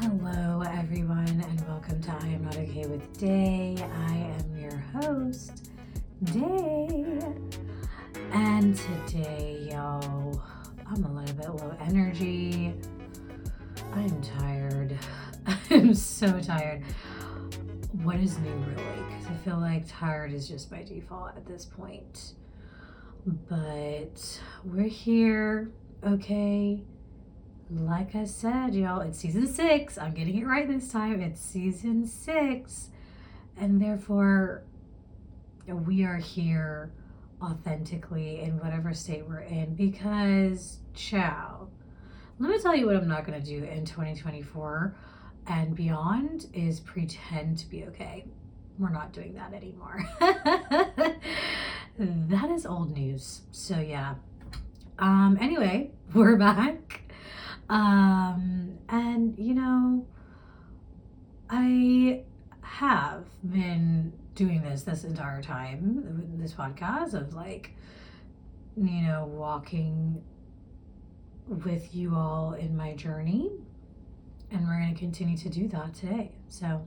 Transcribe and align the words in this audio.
Hello, 0.00 0.62
everyone, 0.62 1.26
and 1.26 1.60
welcome 1.66 2.00
to 2.02 2.12
I 2.12 2.28
Am 2.28 2.44
Not 2.44 2.56
Okay 2.56 2.86
with 2.86 3.18
Day. 3.18 3.74
I 3.80 4.14
am 4.14 4.56
your 4.56 4.76
host, 4.76 5.72
Day. 6.22 7.20
And 8.30 8.76
today, 8.76 9.68
y'all, 9.72 10.40
I'm 10.86 11.02
a 11.02 11.12
little 11.12 11.34
bit 11.34 11.48
low 11.48 11.76
energy. 11.80 12.74
I'm 13.92 14.22
tired. 14.22 14.96
I'm 15.70 15.92
so 15.94 16.38
tired. 16.38 16.84
What 18.04 18.20
is 18.20 18.38
new, 18.38 18.52
really? 18.52 19.04
Because 19.08 19.26
I 19.26 19.34
feel 19.44 19.58
like 19.58 19.82
tired 19.88 20.32
is 20.32 20.46
just 20.46 20.70
by 20.70 20.84
default 20.84 21.36
at 21.36 21.44
this 21.44 21.64
point. 21.64 22.34
But 23.48 24.40
we're 24.64 24.86
here, 24.86 25.72
okay? 26.06 26.84
Like 27.70 28.14
I 28.14 28.24
said, 28.24 28.74
y'all, 28.74 29.00
it's 29.00 29.18
season 29.18 29.46
six. 29.46 29.98
I'm 29.98 30.14
getting 30.14 30.38
it 30.38 30.46
right 30.46 30.66
this 30.66 30.90
time. 30.90 31.20
It's 31.20 31.40
season 31.40 32.06
six. 32.06 32.88
And 33.56 33.80
therefore, 33.80 34.62
we 35.66 36.04
are 36.04 36.16
here 36.16 36.92
authentically 37.42 38.40
in 38.40 38.58
whatever 38.58 38.94
state 38.94 39.26
we're 39.26 39.40
in 39.40 39.74
because, 39.74 40.78
chow. 40.94 41.68
Let 42.38 42.50
me 42.50 42.58
tell 42.58 42.74
you 42.74 42.86
what 42.86 42.96
I'm 42.96 43.08
not 43.08 43.26
going 43.26 43.40
to 43.40 43.46
do 43.46 43.64
in 43.64 43.84
2024 43.84 44.96
and 45.48 45.74
beyond 45.74 46.46
is 46.54 46.80
pretend 46.80 47.58
to 47.58 47.68
be 47.68 47.84
okay. 47.84 48.24
We're 48.78 48.90
not 48.90 49.12
doing 49.12 49.34
that 49.34 49.52
anymore. 49.52 50.08
that 51.98 52.50
is 52.50 52.64
old 52.64 52.92
news. 52.92 53.42
So, 53.50 53.78
yeah. 53.80 54.14
Um, 54.98 55.36
anyway, 55.40 55.90
we're 56.14 56.36
back 56.36 57.07
um, 57.68 58.78
and, 58.88 59.38
you 59.38 59.54
know, 59.54 60.06
I 61.50 62.22
have 62.62 63.24
been 63.42 64.12
doing 64.34 64.62
this 64.62 64.82
this 64.82 65.04
entire 65.04 65.42
time, 65.42 66.36
this 66.38 66.52
podcast 66.52 67.14
of 67.14 67.34
like, 67.34 67.74
you 68.76 69.02
know, 69.02 69.26
walking 69.26 70.22
with 71.46 71.94
you 71.94 72.14
all 72.14 72.52
in 72.52 72.76
my 72.76 72.94
journey. 72.94 73.50
And 74.50 74.66
we're 74.66 74.80
going 74.80 74.94
to 74.94 74.98
continue 74.98 75.36
to 75.36 75.48
do 75.50 75.68
that 75.68 75.94
today. 75.94 76.32
So, 76.48 76.86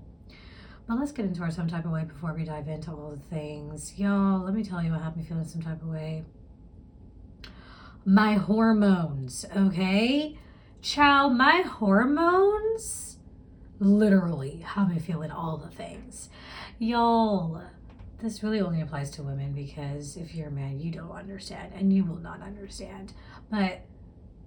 but 0.88 0.98
let's 0.98 1.12
get 1.12 1.26
into 1.26 1.42
our 1.42 1.52
some 1.52 1.68
type 1.68 1.86
of 1.86 1.92
way 1.92 2.06
before 2.06 2.34
we 2.34 2.44
dive 2.44 2.68
into 2.68 2.92
all 2.92 3.12
the 3.12 3.36
things. 3.36 3.94
Y'all, 3.98 4.40
let 4.42 4.54
me 4.54 4.64
tell 4.64 4.82
you 4.82 4.92
what 4.92 5.02
had 5.02 5.16
me 5.16 5.24
feeling 5.24 5.46
some 5.46 5.62
type 5.62 5.82
of 5.82 5.88
way. 5.88 6.24
My 8.04 8.34
hormones, 8.34 9.46
okay? 9.56 10.38
Child, 10.82 11.38
my 11.38 11.62
hormones 11.62 13.18
literally 13.80 14.62
how 14.64 14.88
I 14.92 14.98
feeling 14.98 15.30
all 15.30 15.58
the 15.58 15.70
things. 15.70 16.30
Y'all, 16.80 17.62
this 18.20 18.42
really 18.42 18.62
only 18.62 18.82
applies 18.82 19.12
to 19.12 19.24
women 19.24 19.54
because 19.54 20.18
if 20.18 20.34
you're 20.34 20.48
a 20.48 20.52
man, 20.52 20.80
you 20.80 20.92
don't 20.92 21.12
understand 21.12 21.74
and 21.76 21.94
you 21.94 22.04
will 22.04 22.18
not 22.18 22.42
understand. 22.42 23.14
But 23.52 23.82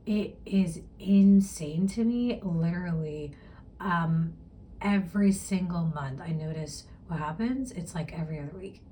it 0.06 0.36
is 0.44 0.80
insane 0.98 1.86
to 1.88 2.04
me, 2.04 2.41
literally. 2.42 3.32
Um, 3.78 4.34
every 4.80 5.30
single 5.30 5.84
month, 5.84 6.20
I 6.20 6.30
notice 6.30 6.84
what 7.06 7.20
happens. 7.20 7.70
It's 7.70 7.94
like 7.94 8.12
every 8.12 8.41
other 8.41 8.58
week. 8.58 8.82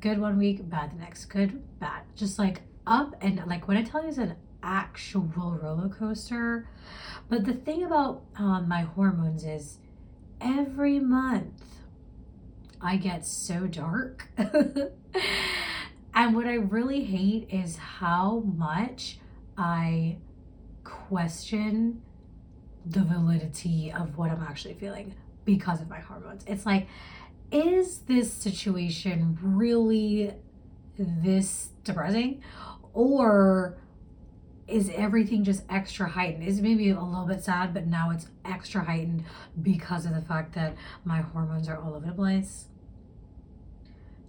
Good 0.00 0.20
one 0.20 0.38
week, 0.38 0.68
bad 0.70 0.92
the 0.92 0.96
next. 0.96 1.24
Good, 1.24 1.60
bad. 1.80 2.02
Just 2.14 2.38
like 2.38 2.62
up 2.86 3.16
and 3.20 3.44
like 3.46 3.66
when 3.66 3.76
I 3.76 3.82
tell 3.82 4.02
you 4.02 4.08
it's 4.08 4.18
an 4.18 4.36
actual 4.62 5.22
roller 5.22 5.88
coaster. 5.88 6.68
But 7.28 7.44
the 7.44 7.52
thing 7.52 7.84
about 7.84 8.22
um, 8.36 8.68
my 8.68 8.82
hormones 8.82 9.44
is 9.44 9.78
every 10.40 10.98
month 10.98 11.62
I 12.80 12.96
get 12.96 13.26
so 13.26 13.66
dark. 13.66 14.28
and 14.36 16.34
what 16.34 16.46
I 16.46 16.54
really 16.54 17.04
hate 17.04 17.48
is 17.50 17.76
how 17.76 18.40
much 18.40 19.18
I 19.56 20.18
question 20.84 22.02
the 22.86 23.02
validity 23.02 23.92
of 23.92 24.16
what 24.16 24.30
I'm 24.30 24.42
actually 24.42 24.74
feeling 24.74 25.14
because 25.44 25.80
of 25.80 25.88
my 25.88 25.98
hormones. 25.98 26.44
It's 26.46 26.64
like, 26.64 26.86
is 27.50 27.98
this 28.00 28.32
situation 28.32 29.38
really 29.42 30.34
this 30.98 31.70
depressing? 31.84 32.42
Or 32.92 33.78
is 34.68 34.90
everything 34.94 35.44
just 35.44 35.64
extra 35.70 36.08
heightened? 36.08 36.44
Is 36.44 36.60
maybe 36.60 36.90
a 36.90 37.02
little 37.02 37.26
bit 37.26 37.42
sad, 37.42 37.72
but 37.72 37.86
now 37.86 38.10
it's 38.10 38.28
extra 38.44 38.84
heightened 38.84 39.24
because 39.60 40.04
of 40.04 40.14
the 40.14 40.20
fact 40.20 40.54
that 40.54 40.76
my 41.04 41.22
hormones 41.22 41.68
are 41.68 41.78
all 41.78 41.94
over 41.94 42.06
the 42.06 42.12
place. 42.12 42.66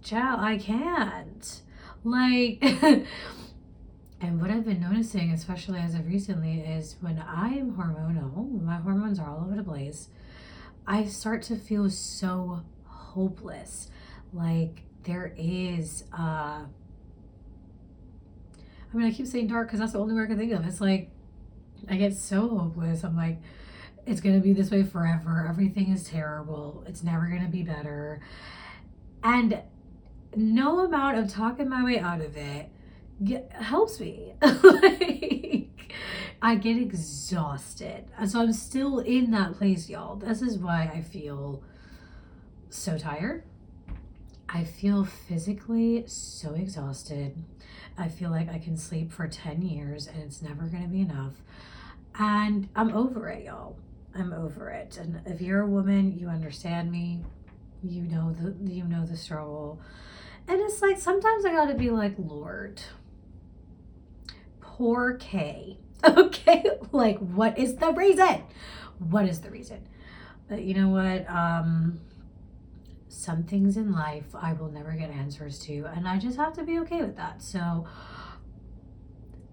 Chow, 0.02 0.36
I 0.38 0.56
can't. 0.56 1.62
Like, 2.02 2.58
and 4.20 4.40
what 4.40 4.50
I've 4.50 4.64
been 4.64 4.80
noticing, 4.80 5.30
especially 5.30 5.78
as 5.78 5.94
of 5.94 6.06
recently, 6.06 6.60
is 6.60 6.96
when 7.00 7.18
I 7.18 7.48
am 7.48 7.72
hormonal, 7.74 8.62
my 8.62 8.76
hormones 8.76 9.18
are 9.18 9.28
all 9.28 9.44
over 9.44 9.54
the 9.54 9.62
place, 9.62 10.08
I 10.86 11.04
start 11.04 11.42
to 11.42 11.56
feel 11.56 11.90
so 11.90 12.62
hopeless. 12.86 13.90
Like, 14.32 14.82
there 15.04 15.34
is, 15.36 16.04
uh, 16.16 16.64
I 18.92 18.96
mean, 18.96 19.06
I 19.06 19.12
keep 19.12 19.26
saying 19.26 19.48
dark 19.48 19.68
because 19.68 19.80
that's 19.80 19.92
the 19.92 20.00
only 20.00 20.14
word 20.14 20.24
I 20.24 20.26
can 20.26 20.38
think 20.38 20.52
of. 20.52 20.66
It's 20.66 20.80
like 20.80 21.10
I 21.88 21.96
get 21.96 22.14
so 22.14 22.48
hopeless. 22.48 23.04
I'm 23.04 23.16
like, 23.16 23.38
it's 24.06 24.20
gonna 24.20 24.40
be 24.40 24.52
this 24.52 24.70
way 24.70 24.82
forever. 24.82 25.46
Everything 25.48 25.90
is 25.90 26.04
terrible. 26.04 26.84
It's 26.86 27.02
never 27.02 27.26
gonna 27.26 27.48
be 27.48 27.62
better. 27.62 28.20
And 29.22 29.62
no 30.34 30.80
amount 30.80 31.18
of 31.18 31.32
talking 31.32 31.68
my 31.68 31.84
way 31.84 31.98
out 31.98 32.20
of 32.20 32.36
it 32.36 32.70
get, 33.22 33.52
helps 33.52 34.00
me. 34.00 34.34
like, 34.42 35.94
I 36.42 36.54
get 36.54 36.76
exhausted. 36.76 38.06
And 38.18 38.30
so 38.30 38.40
I'm 38.40 38.52
still 38.52 39.00
in 39.00 39.30
that 39.32 39.54
place, 39.54 39.88
y'all. 39.88 40.16
This 40.16 40.42
is 40.42 40.58
why 40.58 40.90
I 40.94 41.02
feel 41.02 41.62
so 42.70 42.96
tired. 42.96 43.44
I 44.48 44.64
feel 44.64 45.04
physically 45.04 46.04
so 46.06 46.54
exhausted. 46.54 47.36
I 47.98 48.08
feel 48.08 48.30
like 48.30 48.48
I 48.48 48.58
can 48.58 48.76
sleep 48.76 49.12
for 49.12 49.28
10 49.28 49.62
years 49.62 50.06
and 50.06 50.22
it's 50.22 50.42
never 50.42 50.64
going 50.64 50.82
to 50.82 50.88
be 50.88 51.00
enough. 51.00 51.34
And 52.18 52.68
I'm 52.74 52.94
over 52.94 53.28
it, 53.28 53.44
y'all. 53.44 53.76
I'm 54.14 54.32
over 54.32 54.70
it. 54.70 54.96
And 54.96 55.20
if 55.26 55.40
you're 55.40 55.60
a 55.60 55.66
woman, 55.66 56.18
you 56.18 56.28
understand 56.28 56.90
me. 56.90 57.20
You 57.82 58.02
know 58.02 58.34
the 58.38 58.54
you 58.70 58.84
know 58.84 59.06
the 59.06 59.16
struggle. 59.16 59.80
And 60.48 60.60
it's 60.60 60.82
like 60.82 60.98
sometimes 60.98 61.44
I 61.44 61.52
got 61.52 61.66
to 61.66 61.74
be 61.74 61.90
like, 61.90 62.14
"Lord, 62.18 62.82
poor 64.60 65.14
K." 65.14 65.78
Okay? 66.02 66.64
Like 66.92 67.18
what 67.18 67.58
is 67.58 67.76
the 67.76 67.92
reason? 67.92 68.42
What 68.98 69.26
is 69.26 69.40
the 69.42 69.50
reason? 69.50 69.86
But 70.48 70.62
you 70.62 70.72
know 70.72 70.88
what? 70.88 71.28
Um 71.28 72.00
some 73.10 73.42
things 73.42 73.76
in 73.76 73.92
life 73.92 74.34
I 74.34 74.52
will 74.52 74.70
never 74.70 74.92
get 74.92 75.10
answers 75.10 75.58
to, 75.60 75.84
and 75.94 76.06
I 76.06 76.18
just 76.18 76.36
have 76.36 76.52
to 76.54 76.62
be 76.62 76.78
okay 76.80 77.02
with 77.02 77.16
that. 77.16 77.42
So, 77.42 77.86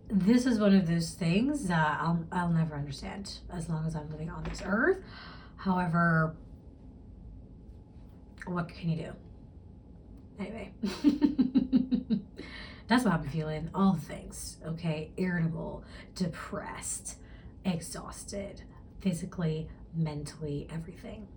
this 0.09 0.45
is 0.45 0.59
one 0.59 0.75
of 0.75 0.87
those 0.87 1.11
things 1.11 1.67
that 1.67 1.97
I'll, 1.99 2.23
I'll 2.31 2.49
never 2.49 2.75
understand 2.75 3.39
as 3.51 3.67
long 3.67 3.85
as 3.85 3.95
I'm 3.95 4.09
living 4.11 4.29
on 4.29 4.43
this 4.43 4.61
earth. 4.63 4.99
However, 5.57 6.35
what 8.45 8.69
can 8.69 8.91
you 8.91 8.97
do? 8.97 9.13
Anyway, 10.39 10.71
that's 12.87 13.03
what 13.03 13.13
I'm 13.15 13.27
feeling. 13.27 13.71
All 13.73 13.95
things, 13.95 14.57
okay? 14.65 15.11
Irritable, 15.17 15.83
depressed, 16.15 17.17
exhausted, 17.65 18.61
physically, 19.01 19.67
mentally, 19.95 20.67
everything. 20.71 21.27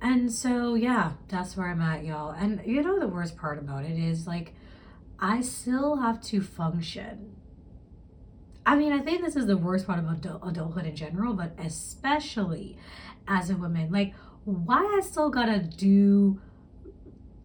And 0.00 0.32
so, 0.32 0.74
yeah, 0.74 1.12
that's 1.28 1.56
where 1.56 1.68
I'm 1.68 1.80
at, 1.80 2.04
y'all. 2.04 2.30
And 2.30 2.60
you 2.64 2.82
know, 2.82 2.98
the 2.98 3.08
worst 3.08 3.36
part 3.36 3.58
about 3.58 3.84
it 3.84 3.98
is 3.98 4.26
like, 4.26 4.54
I 5.18 5.40
still 5.40 5.96
have 5.96 6.20
to 6.24 6.40
function. 6.40 7.34
I 8.64 8.76
mean, 8.76 8.92
I 8.92 9.00
think 9.00 9.22
this 9.22 9.34
is 9.34 9.46
the 9.46 9.56
worst 9.56 9.86
part 9.86 9.98
about 9.98 10.24
adulthood 10.46 10.84
in 10.84 10.94
general, 10.94 11.34
but 11.34 11.52
especially 11.58 12.76
as 13.26 13.50
a 13.50 13.56
woman. 13.56 13.90
Like, 13.90 14.14
why 14.44 14.78
I 14.78 15.00
still 15.04 15.30
gotta 15.30 15.58
do 15.58 16.40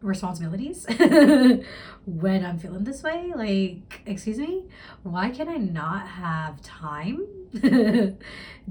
responsibilities 0.02 0.86
when 2.06 2.46
I'm 2.46 2.60
feeling 2.60 2.84
this 2.84 3.02
way? 3.02 3.32
Like, 3.34 4.02
excuse 4.06 4.38
me? 4.38 4.66
Why 5.02 5.30
can 5.30 5.48
I 5.48 5.56
not 5.56 6.08
have 6.08 6.62
time? 6.62 7.26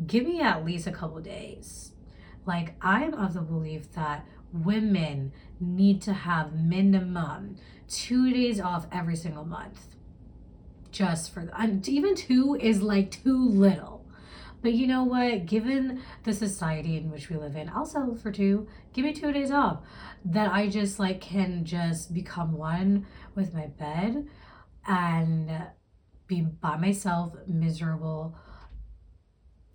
Give 0.06 0.26
me 0.26 0.40
at 0.40 0.64
least 0.64 0.87
a 0.87 0.93
couple 0.93 1.20
days 1.20 1.92
like, 2.44 2.75
I'm 2.81 3.15
of 3.15 3.35
the 3.35 3.41
belief 3.41 3.93
that 3.93 4.27
women 4.53 5.33
need 5.61 6.03
to 6.03 6.12
have 6.12 6.55
minimum 6.55 7.56
two 7.89 8.33
days 8.33 8.61
off 8.61 8.87
every 8.93 9.17
single 9.17 9.44
month. 9.44 9.97
Just 10.91 11.33
for, 11.33 11.50
and 11.56 11.87
even 11.89 12.15
two 12.15 12.56
is 12.61 12.83
like 12.83 13.11
too 13.11 13.49
little. 13.49 14.05
But 14.61 14.75
you 14.75 14.87
know 14.87 15.03
what? 15.03 15.47
Given 15.47 16.03
the 16.23 16.33
society 16.33 16.97
in 16.97 17.11
which 17.11 17.29
we 17.29 17.37
live 17.37 17.56
in, 17.56 17.69
I'll 17.69 17.85
settle 17.85 18.15
for 18.15 18.31
two. 18.31 18.69
Give 18.93 19.05
me 19.05 19.12
two 19.12 19.33
days 19.33 19.50
off. 19.50 19.81
That 20.25 20.53
I 20.53 20.69
just 20.69 21.00
like 21.00 21.21
can 21.21 21.65
just 21.65 22.15
become 22.15 22.53
one 22.53 23.06
with 23.35 23.53
my 23.53 23.67
bed 23.67 24.29
and 24.87 25.50
be 26.29 26.43
by 26.43 26.77
myself, 26.77 27.35
miserable, 27.47 28.37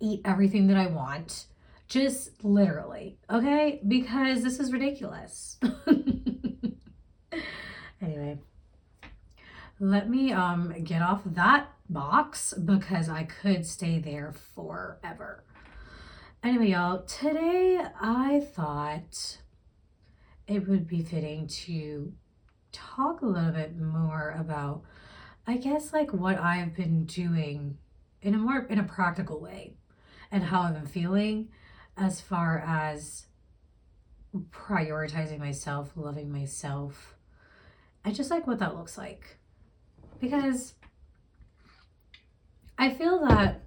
eat 0.00 0.22
everything 0.24 0.68
that 0.68 0.76
I 0.78 0.86
want. 0.86 1.46
Just 1.88 2.44
literally, 2.44 3.18
okay? 3.30 3.80
Because 3.86 4.42
this 4.42 4.60
is 4.60 4.72
ridiculous. 4.72 5.58
anyway, 8.02 8.38
let 9.80 10.10
me 10.10 10.32
um 10.32 10.74
get 10.84 11.00
off 11.00 11.22
that 11.24 11.70
box 11.88 12.52
because 12.52 13.08
I 13.08 13.24
could 13.24 13.66
stay 13.66 13.98
there 13.98 14.34
forever. 14.54 15.44
Anyway, 16.42 16.68
y'all, 16.68 17.02
today 17.02 17.80
I 18.00 18.40
thought 18.40 19.38
it 20.46 20.68
would 20.68 20.86
be 20.86 21.02
fitting 21.02 21.46
to 21.46 22.12
talk 22.70 23.22
a 23.22 23.26
little 23.26 23.52
bit 23.52 23.78
more 23.78 24.36
about, 24.38 24.82
I 25.46 25.56
guess, 25.56 25.92
like 25.92 26.12
what 26.12 26.38
I've 26.38 26.76
been 26.76 27.06
doing 27.06 27.78
in 28.20 28.34
a 28.34 28.38
more 28.38 28.66
in 28.68 28.78
a 28.78 28.84
practical 28.84 29.40
way 29.40 29.74
and 30.30 30.44
how 30.44 30.62
I've 30.62 30.74
been 30.74 30.86
feeling 30.86 31.48
as 31.98 32.20
far 32.20 32.62
as 32.66 33.26
prioritizing 34.50 35.38
myself, 35.38 35.92
loving 35.96 36.30
myself, 36.30 37.16
I 38.04 38.12
just 38.12 38.30
like 38.30 38.46
what 38.46 38.58
that 38.60 38.76
looks 38.76 38.96
like. 38.96 39.38
Because 40.20 40.74
I 42.78 42.90
feel 42.90 43.26
that 43.26 43.62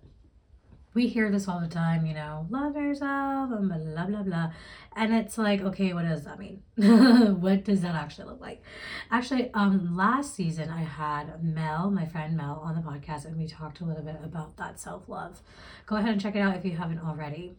we 0.94 1.08
hear 1.08 1.32
this 1.32 1.48
all 1.48 1.62
the 1.62 1.68
time, 1.68 2.06
you 2.06 2.14
know, 2.14 2.48
love 2.50 2.76
yourself 2.76 3.52
and 3.52 3.70
blah, 3.70 4.06
blah, 4.06 4.24
blah. 4.24 4.52
And 4.96 5.14
it's 5.14 5.38
like, 5.38 5.62
okay, 5.62 5.94
what 5.94 6.04
does 6.04 6.26
that 6.26 6.38
mean? 6.38 6.64
what 7.40 7.64
does 7.64 7.82
that 7.82 7.96
actually 7.96 8.26
look 8.26 8.42
like? 8.42 8.62
Actually, 9.10 9.52
um, 9.54 9.96
last 9.96 10.36
season 10.36 10.70
I 10.70 10.82
had 10.82 11.42
Mel, 11.42 11.90
my 11.92 12.06
friend 12.06 12.36
Mel, 12.36 12.62
on 12.64 12.76
the 12.76 12.82
podcast, 12.82 13.26
and 13.26 13.38
we 13.38 13.48
talked 13.48 13.80
a 13.80 13.86
little 13.86 14.04
bit 14.04 14.18
about 14.24 14.58
that 14.58 14.80
self 14.80 15.08
love. 15.08 15.42
Go 15.86 15.96
ahead 15.96 16.12
and 16.12 16.20
check 16.20 16.36
it 16.36 16.40
out 16.40 16.58
if 16.58 16.66
you 16.66 16.76
haven't 16.76 17.00
already. 17.00 17.56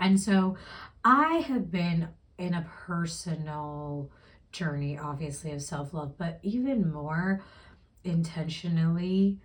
And 0.00 0.18
so 0.18 0.56
I 1.04 1.36
have 1.46 1.70
been 1.70 2.08
in 2.38 2.54
a 2.54 2.66
personal 2.86 4.10
journey, 4.50 4.98
obviously, 4.98 5.52
of 5.52 5.62
self 5.62 5.92
love, 5.94 6.16
but 6.18 6.40
even 6.42 6.90
more 6.90 7.44
intentionally 8.02 9.38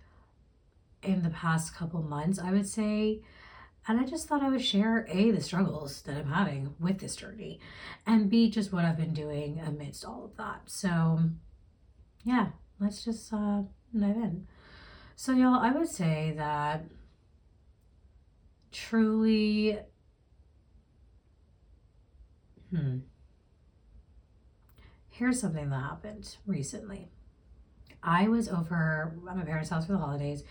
in 1.02 1.22
the 1.22 1.30
past 1.30 1.74
couple 1.74 2.02
months, 2.02 2.38
I 2.38 2.52
would 2.52 2.66
say. 2.66 3.20
And 3.88 4.00
I 4.00 4.04
just 4.04 4.26
thought 4.26 4.42
I 4.42 4.48
would 4.48 4.64
share 4.64 5.06
A, 5.08 5.30
the 5.30 5.40
struggles 5.40 6.02
that 6.02 6.16
I'm 6.16 6.32
having 6.32 6.74
with 6.80 6.98
this 6.98 7.14
journey, 7.14 7.60
and 8.04 8.28
B, 8.28 8.50
just 8.50 8.72
what 8.72 8.84
I've 8.84 8.96
been 8.96 9.14
doing 9.14 9.60
amidst 9.64 10.04
all 10.04 10.24
of 10.24 10.36
that. 10.38 10.62
So, 10.66 11.20
yeah, 12.24 12.48
let's 12.80 13.04
just 13.04 13.32
uh, 13.32 13.62
dive 13.96 14.16
in. 14.16 14.48
So, 15.14 15.32
y'all, 15.32 15.60
I 15.60 15.70
would 15.70 15.88
say 15.88 16.34
that 16.36 16.84
truly, 18.72 19.78
hmm, 22.70 22.98
here's 25.08 25.40
something 25.40 25.70
that 25.70 25.80
happened 25.80 26.36
recently. 26.46 27.08
I 28.02 28.28
was 28.28 28.48
over 28.48 29.14
at 29.28 29.36
my 29.36 29.44
parents' 29.44 29.70
house 29.70 29.86
for 29.86 29.92
the 29.92 29.98
holidays 29.98 30.44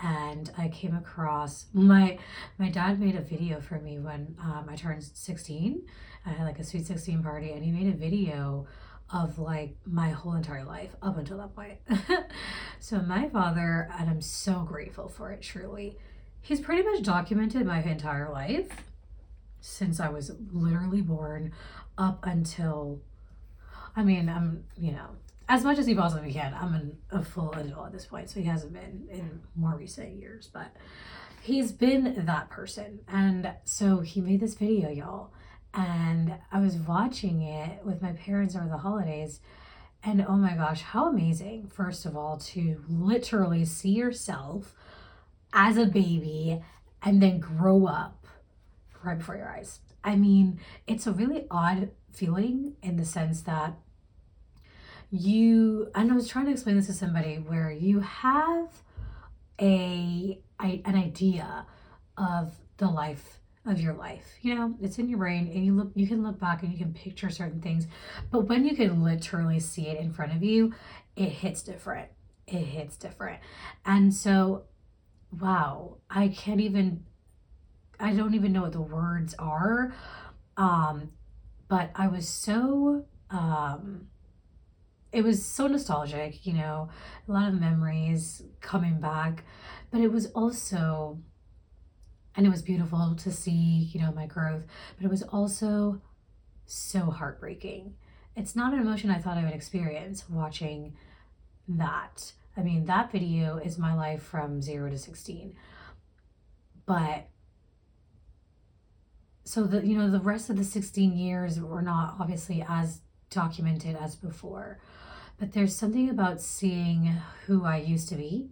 and 0.00 0.50
I 0.58 0.68
came 0.68 0.94
across 0.94 1.66
my 1.72 2.18
my 2.58 2.68
dad 2.68 3.00
made 3.00 3.16
a 3.16 3.20
video 3.20 3.60
for 3.60 3.78
me 3.78 3.98
when 3.98 4.36
um, 4.42 4.66
I 4.68 4.76
turned 4.76 5.02
16. 5.02 5.82
I 6.26 6.30
had 6.30 6.44
like 6.44 6.58
a 6.58 6.64
sweet 6.64 6.86
16 6.86 7.22
party 7.22 7.52
and 7.52 7.64
he 7.64 7.70
made 7.70 7.92
a 7.92 7.96
video 7.96 8.66
of 9.12 9.38
like 9.38 9.76
my 9.84 10.10
whole 10.10 10.34
entire 10.34 10.64
life 10.64 10.96
up 11.00 11.16
until 11.16 11.38
that 11.38 11.54
point. 11.54 11.78
so 12.80 12.98
my 12.98 13.28
father 13.28 13.88
and 13.98 14.10
I'm 14.10 14.20
so 14.20 14.60
grateful 14.60 15.08
for 15.08 15.30
it 15.30 15.42
truly. 15.42 15.96
He's 16.42 16.60
pretty 16.60 16.82
much 16.82 17.02
documented 17.02 17.66
my 17.66 17.82
entire 17.82 18.30
life 18.30 18.68
since 19.66 20.00
I 20.00 20.08
was 20.08 20.32
literally 20.52 21.02
born 21.02 21.52
up 21.98 22.24
until 22.24 23.00
I 23.96 24.02
mean, 24.02 24.28
I'm, 24.28 24.64
you 24.76 24.92
know, 24.92 25.08
as 25.48 25.64
much 25.64 25.78
as 25.78 25.86
he 25.86 25.94
possibly 25.94 26.32
can. 26.32 26.54
I'm 26.54 26.74
an, 26.74 26.98
a 27.10 27.22
full 27.22 27.52
adult 27.52 27.86
at 27.86 27.92
this 27.92 28.04
point, 28.04 28.28
so 28.28 28.40
he 28.40 28.46
hasn't 28.46 28.74
been 28.74 29.08
in 29.10 29.40
more 29.54 29.74
recent 29.74 30.16
years, 30.16 30.50
but 30.52 30.68
he's 31.40 31.72
been 31.72 32.26
that 32.26 32.50
person. 32.50 33.00
And 33.08 33.52
so 33.64 34.00
he 34.00 34.20
made 34.20 34.40
this 34.40 34.54
video, 34.54 34.90
y'all. 34.90 35.32
And 35.72 36.34
I 36.52 36.60
was 36.60 36.76
watching 36.76 37.42
it 37.42 37.84
with 37.84 38.02
my 38.02 38.12
parents 38.12 38.54
over 38.54 38.68
the 38.68 38.78
holidays. 38.78 39.40
And 40.02 40.24
oh 40.28 40.36
my 40.36 40.54
gosh, 40.54 40.82
how 40.82 41.08
amazing, 41.08 41.68
first 41.68 42.04
of 42.04 42.16
all, 42.16 42.38
to 42.38 42.84
literally 42.88 43.64
see 43.64 43.90
yourself 43.90 44.74
as 45.52 45.78
a 45.78 45.86
baby 45.86 46.62
and 47.02 47.22
then 47.22 47.40
grow 47.40 47.86
up 47.86 48.15
right 49.04 49.18
before 49.18 49.36
your 49.36 49.48
eyes. 49.48 49.80
I 50.04 50.16
mean, 50.16 50.60
it's 50.86 51.06
a 51.06 51.12
really 51.12 51.46
odd 51.50 51.90
feeling 52.12 52.76
in 52.82 52.96
the 52.96 53.04
sense 53.04 53.42
that 53.42 53.76
you 55.10 55.90
and 55.94 56.10
I 56.10 56.14
was 56.14 56.28
trying 56.28 56.46
to 56.46 56.52
explain 56.52 56.76
this 56.76 56.86
to 56.86 56.92
somebody 56.92 57.36
where 57.36 57.70
you 57.70 58.00
have 58.00 58.68
a, 59.60 60.40
a 60.60 60.82
an 60.84 60.94
idea 60.94 61.66
of 62.16 62.54
the 62.78 62.88
life 62.88 63.40
of 63.64 63.80
your 63.80 63.94
life. 63.94 64.34
You 64.42 64.54
know, 64.54 64.74
it's 64.80 64.98
in 64.98 65.08
your 65.08 65.18
brain 65.18 65.50
and 65.52 65.64
you 65.64 65.74
look 65.74 65.90
you 65.94 66.06
can 66.06 66.22
look 66.22 66.38
back 66.38 66.62
and 66.62 66.72
you 66.72 66.78
can 66.78 66.92
picture 66.92 67.30
certain 67.30 67.60
things, 67.60 67.86
but 68.30 68.48
when 68.48 68.64
you 68.64 68.74
can 68.76 69.02
literally 69.02 69.60
see 69.60 69.88
it 69.88 69.98
in 69.98 70.12
front 70.12 70.32
of 70.34 70.42
you, 70.42 70.72
it 71.14 71.30
hits 71.30 71.62
different. 71.62 72.08
It 72.46 72.64
hits 72.64 72.96
different. 72.96 73.40
And 73.84 74.12
so 74.14 74.64
wow, 75.40 75.96
I 76.10 76.28
can't 76.28 76.60
even 76.60 77.04
I 77.98 78.12
don't 78.12 78.34
even 78.34 78.52
know 78.52 78.62
what 78.62 78.72
the 78.72 78.80
words 78.80 79.34
are. 79.38 79.94
Um 80.56 81.10
but 81.68 81.90
I 81.94 82.08
was 82.08 82.28
so 82.28 83.06
um 83.30 84.08
it 85.16 85.24
was 85.24 85.44
so 85.44 85.66
nostalgic, 85.66 86.46
you 86.46 86.52
know, 86.52 86.90
a 87.26 87.32
lot 87.32 87.48
of 87.48 87.58
memories 87.58 88.42
coming 88.60 89.00
back, 89.00 89.44
but 89.90 90.00
it 90.00 90.12
was 90.12 90.26
also, 90.32 91.18
and 92.34 92.44
it 92.44 92.50
was 92.50 92.60
beautiful 92.60 93.14
to 93.16 93.32
see, 93.32 93.90
you 93.92 94.00
know, 94.00 94.12
my 94.12 94.26
growth, 94.26 94.64
but 94.96 95.06
it 95.06 95.10
was 95.10 95.22
also 95.22 96.02
so 96.66 97.10
heartbreaking. 97.10 97.94
It's 98.36 98.54
not 98.54 98.74
an 98.74 98.80
emotion 98.80 99.10
I 99.10 99.18
thought 99.18 99.38
I 99.38 99.44
would 99.44 99.54
experience 99.54 100.28
watching 100.28 100.94
that. 101.66 102.32
I 102.54 102.60
mean, 102.62 102.84
that 102.84 103.10
video 103.10 103.56
is 103.56 103.78
my 103.78 103.94
life 103.94 104.22
from 104.22 104.60
zero 104.60 104.90
to 104.90 104.98
16. 104.98 105.56
But 106.84 107.28
so 109.46 109.64
the 109.64 109.86
you 109.86 109.96
know 109.96 110.10
the 110.10 110.20
rest 110.20 110.50
of 110.50 110.56
the 110.56 110.64
16 110.64 111.16
years 111.16 111.60
were 111.60 111.82
not 111.82 112.16
obviously 112.20 112.64
as 112.68 113.00
documented 113.30 113.96
as 113.96 114.14
before 114.14 114.78
but 115.38 115.52
there's 115.52 115.74
something 115.74 116.08
about 116.08 116.40
seeing 116.40 117.14
who 117.46 117.64
I 117.64 117.76
used 117.78 118.08
to 118.08 118.14
be 118.14 118.50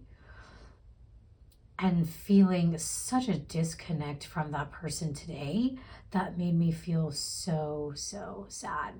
and 1.78 2.08
feeling 2.08 2.76
such 2.78 3.28
a 3.28 3.38
disconnect 3.38 4.26
from 4.26 4.52
that 4.52 4.70
person 4.70 5.14
today 5.14 5.76
that 6.12 6.38
made 6.38 6.54
me 6.54 6.70
feel 6.70 7.10
so, 7.10 7.92
so 7.96 8.46
sad. 8.48 8.94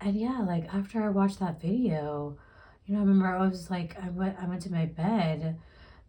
And 0.00 0.16
yeah, 0.16 0.40
like 0.46 0.72
after 0.72 1.02
I 1.02 1.08
watched 1.08 1.40
that 1.40 1.60
video, 1.60 2.38
you 2.84 2.94
know, 2.94 3.00
I 3.00 3.04
remember 3.04 3.26
I 3.26 3.46
was 3.48 3.70
like, 3.70 3.96
I 4.00 4.10
went, 4.10 4.36
I 4.40 4.46
went 4.46 4.62
to 4.62 4.72
my 4.72 4.84
bed 4.84 5.58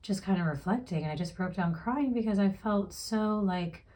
just 0.03 0.21
kind 0.21 0.39
of 0.39 0.45
reflecting 0.45 1.03
and 1.03 1.11
I 1.11 1.15
just 1.15 1.35
broke 1.35 1.55
down 1.55 1.73
crying 1.73 2.13
because 2.13 2.37
I 2.37 2.49
felt 2.49 2.93
so 2.93 3.39
like 3.39 3.86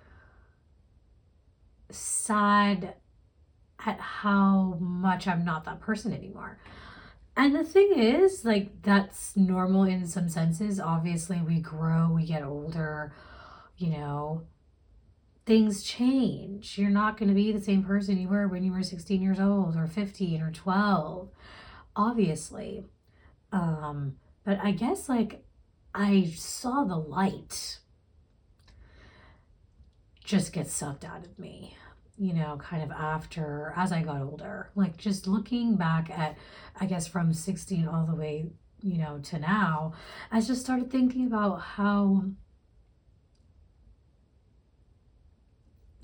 sad 1.97 2.95
at 3.85 3.99
how 3.99 4.77
much 4.79 5.27
I'm 5.27 5.43
not 5.43 5.65
that 5.65 5.79
person 5.79 6.13
anymore. 6.13 6.59
And 7.35 7.55
the 7.55 7.63
thing 7.63 7.93
is, 7.95 8.43
like, 8.43 8.81
that's 8.81 9.35
normal 9.37 9.83
in 9.83 10.05
some 10.05 10.29
senses. 10.29 10.79
Obviously, 10.79 11.41
we 11.41 11.59
grow, 11.59 12.11
we 12.13 12.25
get 12.25 12.43
older, 12.43 13.13
you 13.77 13.89
know, 13.89 14.43
things 15.45 15.81
change. 15.83 16.77
You're 16.77 16.89
not 16.89 17.17
going 17.17 17.29
to 17.29 17.35
be 17.35 17.51
the 17.51 17.61
same 17.61 17.83
person 17.83 18.19
you 18.19 18.27
were 18.27 18.47
when 18.47 18.63
you 18.63 18.71
were 18.71 18.83
16 18.83 19.21
years 19.21 19.39
old 19.39 19.75
or 19.75 19.87
15 19.87 20.41
or 20.41 20.51
12, 20.51 21.29
obviously. 21.95 22.85
Um, 23.51 24.17
but 24.43 24.59
I 24.61 24.71
guess, 24.71 25.07
like, 25.07 25.43
I 25.95 26.31
saw 26.35 26.83
the 26.83 26.97
light 26.97 27.79
just 30.31 30.53
get 30.53 30.69
sucked 30.69 31.03
out 31.03 31.25
of 31.25 31.37
me 31.37 31.75
you 32.17 32.33
know, 32.33 32.55
kind 32.57 32.83
of 32.83 32.91
after 32.91 33.73
as 33.75 33.91
I 33.91 34.03
got 34.03 34.21
older. 34.21 34.69
Like 34.75 34.95
just 34.95 35.25
looking 35.25 35.75
back 35.75 36.11
at, 36.11 36.37
I 36.79 36.85
guess, 36.85 37.07
from 37.07 37.33
16 37.33 37.87
all 37.87 38.05
the 38.05 38.13
way, 38.13 38.45
you 38.83 38.99
know, 38.99 39.17
to 39.23 39.39
now, 39.39 39.93
I 40.31 40.39
just 40.39 40.61
started 40.61 40.91
thinking 40.91 41.25
about 41.25 41.61
how 41.61 42.25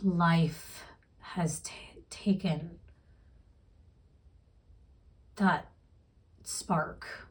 life 0.02 0.86
has 1.20 1.60
t- 1.60 1.72
taken 2.10 2.80
that 5.36 5.70
spark 6.44 7.28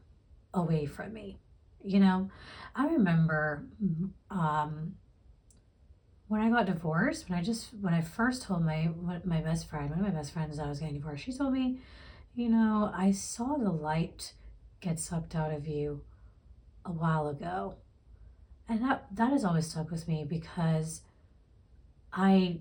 away 0.53 0.85
from 0.85 1.11
me. 1.11 1.39
You 1.83 1.99
know, 1.99 2.29
I 2.73 2.87
remember 2.87 3.65
um, 4.31 4.95
when 6.27 6.41
I 6.41 6.49
got 6.49 6.65
divorced, 6.65 7.29
when 7.29 7.39
I 7.39 7.41
just 7.41 7.69
when 7.81 7.93
I 7.93 8.01
first 8.01 8.43
told 8.43 8.65
my 8.65 8.89
my 9.23 9.41
best 9.41 9.69
friend, 9.69 9.89
one 9.89 9.99
of 9.99 10.05
my 10.05 10.11
best 10.11 10.33
friends, 10.33 10.59
I 10.59 10.67
was 10.67 10.79
getting 10.79 10.95
divorced, 10.95 11.23
she 11.23 11.33
told 11.33 11.53
me, 11.53 11.79
you 12.35 12.49
know, 12.49 12.91
I 12.93 13.11
saw 13.11 13.55
the 13.57 13.71
light 13.71 14.33
get 14.81 14.99
sucked 14.99 15.35
out 15.35 15.53
of 15.53 15.67
you 15.67 16.01
a 16.85 16.91
while 16.91 17.27
ago, 17.27 17.75
and 18.67 18.83
that 18.83 19.07
that 19.15 19.31
has 19.31 19.45
always 19.45 19.69
stuck 19.69 19.89
with 19.89 20.07
me 20.07 20.25
because 20.27 21.01
I 22.11 22.59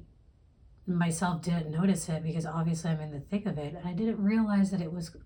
myself 0.87 1.42
didn't 1.42 1.73
notice 1.73 2.08
it 2.08 2.23
because 2.23 2.46
obviously 2.46 2.90
I'm 2.90 3.00
in 3.00 3.11
the 3.11 3.20
thick 3.20 3.46
of 3.46 3.58
it, 3.58 3.75
and 3.75 3.87
I 3.87 3.92
didn't 3.92 4.23
realize 4.23 4.70
that 4.70 4.80
it 4.80 4.92
was 4.92 5.16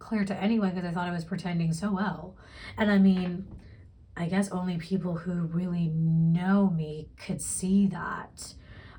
clear 0.00 0.24
to 0.24 0.36
anyone 0.36 0.70
because 0.70 0.84
I 0.84 0.92
thought 0.92 1.08
I 1.08 1.12
was 1.12 1.24
pretending 1.24 1.72
so 1.72 1.92
well, 1.92 2.36
and 2.76 2.90
I 2.90 2.98
mean 2.98 3.46
I 4.18 4.26
guess 4.26 4.50
only 4.50 4.78
people 4.78 5.14
who 5.14 5.42
really 5.42 5.88
know 5.88 6.70
me 6.70 7.08
could 7.16 7.40
see 7.40 7.86
that. 7.88 8.54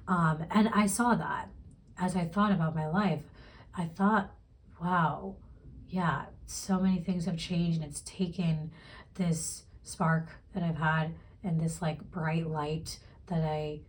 Um, 0.08 0.46
and 0.50 0.70
I 0.70 0.88
saw 0.88 1.16
that 1.16 1.50
as 1.98 2.16
I 2.16 2.26
thought 2.26 2.52
about 2.52 2.76
my 2.76 2.88
life. 2.88 3.22
I 3.78 3.86
thought, 3.86 4.32
wow, 4.82 5.36
yeah, 5.90 6.26
so 6.46 6.80
many 6.80 7.00
things 7.00 7.26
have 7.26 7.38
changed 7.38 7.82
and 7.82 7.90
it's 7.90 8.02
taken 8.02 8.72
this 9.16 9.64
spark 9.84 10.30
that 10.54 10.64
I've 10.64 10.78
had 10.78 11.14
and 11.44 11.60
this 11.60 11.82
like 11.82 12.12
bright 12.12 12.48
light 12.48 13.00
that 13.28 13.44
I 13.44 13.82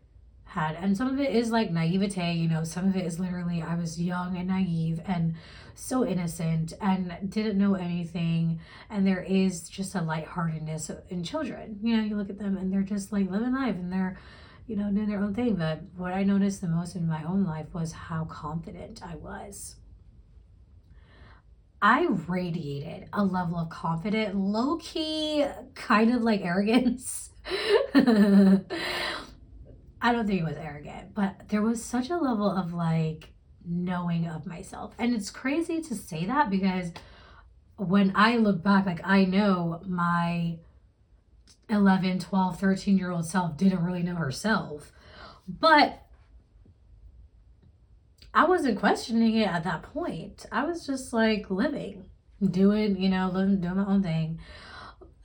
had. 0.50 0.76
And 0.80 0.96
some 0.96 1.08
of 1.08 1.20
it 1.20 1.34
is 1.34 1.50
like 1.50 1.70
naivete, 1.70 2.32
you 2.32 2.48
know, 2.48 2.64
some 2.64 2.88
of 2.88 2.96
it 2.96 3.06
is 3.06 3.20
literally 3.20 3.62
I 3.62 3.76
was 3.76 4.00
young 4.00 4.36
and 4.36 4.48
naive 4.48 5.00
and 5.06 5.36
so 5.76 6.04
innocent 6.04 6.72
and 6.80 7.16
didn't 7.28 7.56
know 7.56 7.74
anything. 7.74 8.60
And 8.90 9.06
there 9.06 9.22
is 9.22 9.68
just 9.68 9.94
a 9.94 10.02
lightheartedness 10.02 10.90
in 11.08 11.22
children. 11.22 11.78
You 11.82 11.96
know, 11.96 12.02
you 12.02 12.16
look 12.16 12.30
at 12.30 12.38
them 12.38 12.56
and 12.56 12.72
they're 12.72 12.82
just 12.82 13.12
like 13.12 13.30
living 13.30 13.54
life 13.54 13.76
and 13.76 13.92
they're, 13.92 14.18
you 14.66 14.74
know, 14.74 14.90
doing 14.90 15.08
their 15.08 15.20
own 15.20 15.34
thing. 15.34 15.54
But 15.54 15.82
what 15.96 16.12
I 16.12 16.24
noticed 16.24 16.60
the 16.60 16.68
most 16.68 16.96
in 16.96 17.06
my 17.06 17.22
own 17.22 17.44
life 17.44 17.72
was 17.72 17.92
how 17.92 18.24
confident 18.24 19.00
I 19.04 19.14
was. 19.14 19.76
I 21.82 22.08
radiated 22.26 23.08
a 23.12 23.24
level 23.24 23.56
of 23.56 23.70
confident, 23.70 24.36
low 24.36 24.76
key, 24.78 25.46
kind 25.74 26.12
of 26.12 26.22
like 26.22 26.42
arrogance. 26.44 27.30
I 30.02 30.12
don't 30.12 30.26
think 30.26 30.40
it 30.40 30.44
was 30.44 30.56
arrogant, 30.56 31.14
but 31.14 31.48
there 31.48 31.62
was 31.62 31.84
such 31.84 32.10
a 32.10 32.16
level 32.16 32.50
of 32.50 32.72
like 32.72 33.32
knowing 33.64 34.26
of 34.26 34.46
myself. 34.46 34.94
And 34.98 35.14
it's 35.14 35.30
crazy 35.30 35.80
to 35.82 35.94
say 35.94 36.24
that 36.26 36.48
because 36.50 36.92
when 37.76 38.12
I 38.14 38.36
look 38.36 38.62
back, 38.62 38.86
like 38.86 39.00
I 39.04 39.24
know 39.24 39.80
my 39.86 40.58
11, 41.68 42.18
12, 42.20 42.58
13 42.58 42.98
year 42.98 43.10
old 43.10 43.26
self 43.26 43.56
didn't 43.56 43.84
really 43.84 44.02
know 44.02 44.16
herself. 44.16 44.92
But 45.48 46.02
I 48.32 48.44
wasn't 48.44 48.78
questioning 48.78 49.36
it 49.36 49.48
at 49.48 49.64
that 49.64 49.82
point. 49.82 50.46
I 50.52 50.64
was 50.64 50.86
just 50.86 51.12
like 51.12 51.50
living, 51.50 52.04
doing, 52.50 53.00
you 53.00 53.08
know, 53.08 53.30
living, 53.32 53.60
doing 53.60 53.76
my 53.76 53.86
own 53.86 54.02
thing, 54.02 54.40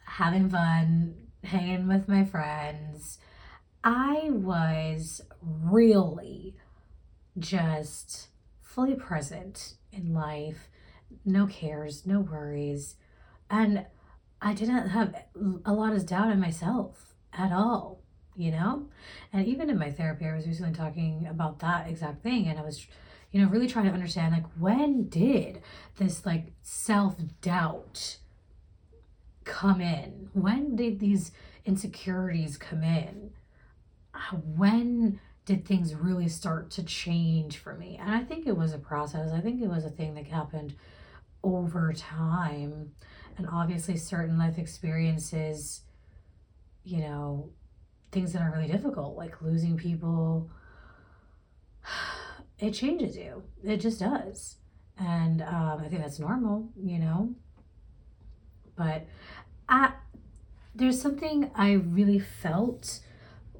having 0.06 0.50
fun, 0.50 1.16
hanging 1.44 1.88
with 1.88 2.08
my 2.08 2.26
friends. 2.26 3.20
I 3.86 4.32
was 4.32 5.22
really 5.40 6.56
just 7.38 8.30
fully 8.60 8.96
present 8.96 9.76
in 9.92 10.12
life, 10.12 10.70
no 11.24 11.46
cares, 11.46 12.04
no 12.04 12.22
worries. 12.22 12.96
And 13.48 13.86
I 14.42 14.56
didn't 14.56 14.90
have 14.90 15.14
a 15.66 15.72
lot 15.72 15.94
of 15.94 16.08
doubt 16.08 16.32
in 16.32 16.40
myself 16.40 17.14
at 17.32 17.52
all, 17.52 18.02
you 18.36 18.50
know? 18.50 18.88
And 19.32 19.48
even 19.48 19.70
in 19.70 19.78
my 19.78 19.92
therapy, 19.92 20.26
I 20.26 20.36
was 20.36 20.48
recently 20.48 20.74
talking 20.74 21.28
about 21.30 21.60
that 21.60 21.88
exact 21.88 22.24
thing. 22.24 22.48
And 22.48 22.58
I 22.58 22.64
was, 22.64 22.88
you 23.32 23.40
know, 23.40 23.50
really 23.50 23.68
trying 23.68 23.86
to 23.86 23.92
understand 23.92 24.34
like, 24.34 24.48
when 24.58 25.10
did 25.10 25.62
this 25.98 26.26
like 26.26 26.54
self 26.64 27.18
doubt 27.42 28.18
come 29.44 29.80
in? 29.80 30.30
When 30.34 30.76
did 30.76 31.00
these 31.00 31.32
insecurities 31.66 32.58
come 32.58 32.82
in? 32.82 33.30
When 34.44 35.20
did 35.46 35.66
things 35.66 35.94
really 35.94 36.28
start 36.28 36.72
to 36.72 36.84
change 36.84 37.58
for 37.58 37.76
me? 37.76 37.98
And 38.02 38.12
I 38.12 38.24
think 38.24 38.48
it 38.48 38.58
was 38.58 38.74
a 38.74 38.80
process. 38.80 39.32
I 39.32 39.40
think 39.40 39.62
it 39.62 39.68
was 39.68 39.86
a 39.86 39.90
thing 39.90 40.16
that 40.16 40.26
happened 40.26 40.76
over 41.44 41.94
time. 41.94 42.92
And 43.38 43.48
obviously, 43.52 43.98
certain 43.98 44.38
life 44.38 44.58
experiences, 44.58 45.82
you 46.84 47.00
know, 47.00 47.50
things 48.12 48.34
that 48.34 48.42
are 48.42 48.52
really 48.52 48.68
difficult, 48.68 49.18
like 49.18 49.42
losing 49.42 49.78
people, 49.78 50.50
it 52.60 52.72
changes 52.72 53.18
you. 53.18 53.44
It 53.64 53.78
just 53.78 54.00
does. 54.00 54.58
And 54.98 55.42
um, 55.42 55.82
I 55.84 55.88
think 55.90 56.02
that's 56.02 56.20
normal, 56.20 56.70
you 56.82 57.00
know. 57.00 57.36
But 58.76 59.06
I, 59.68 59.92
there's 60.74 61.02
something 61.02 61.52
I 61.56 61.74
really 61.74 62.20
felt 62.20 63.02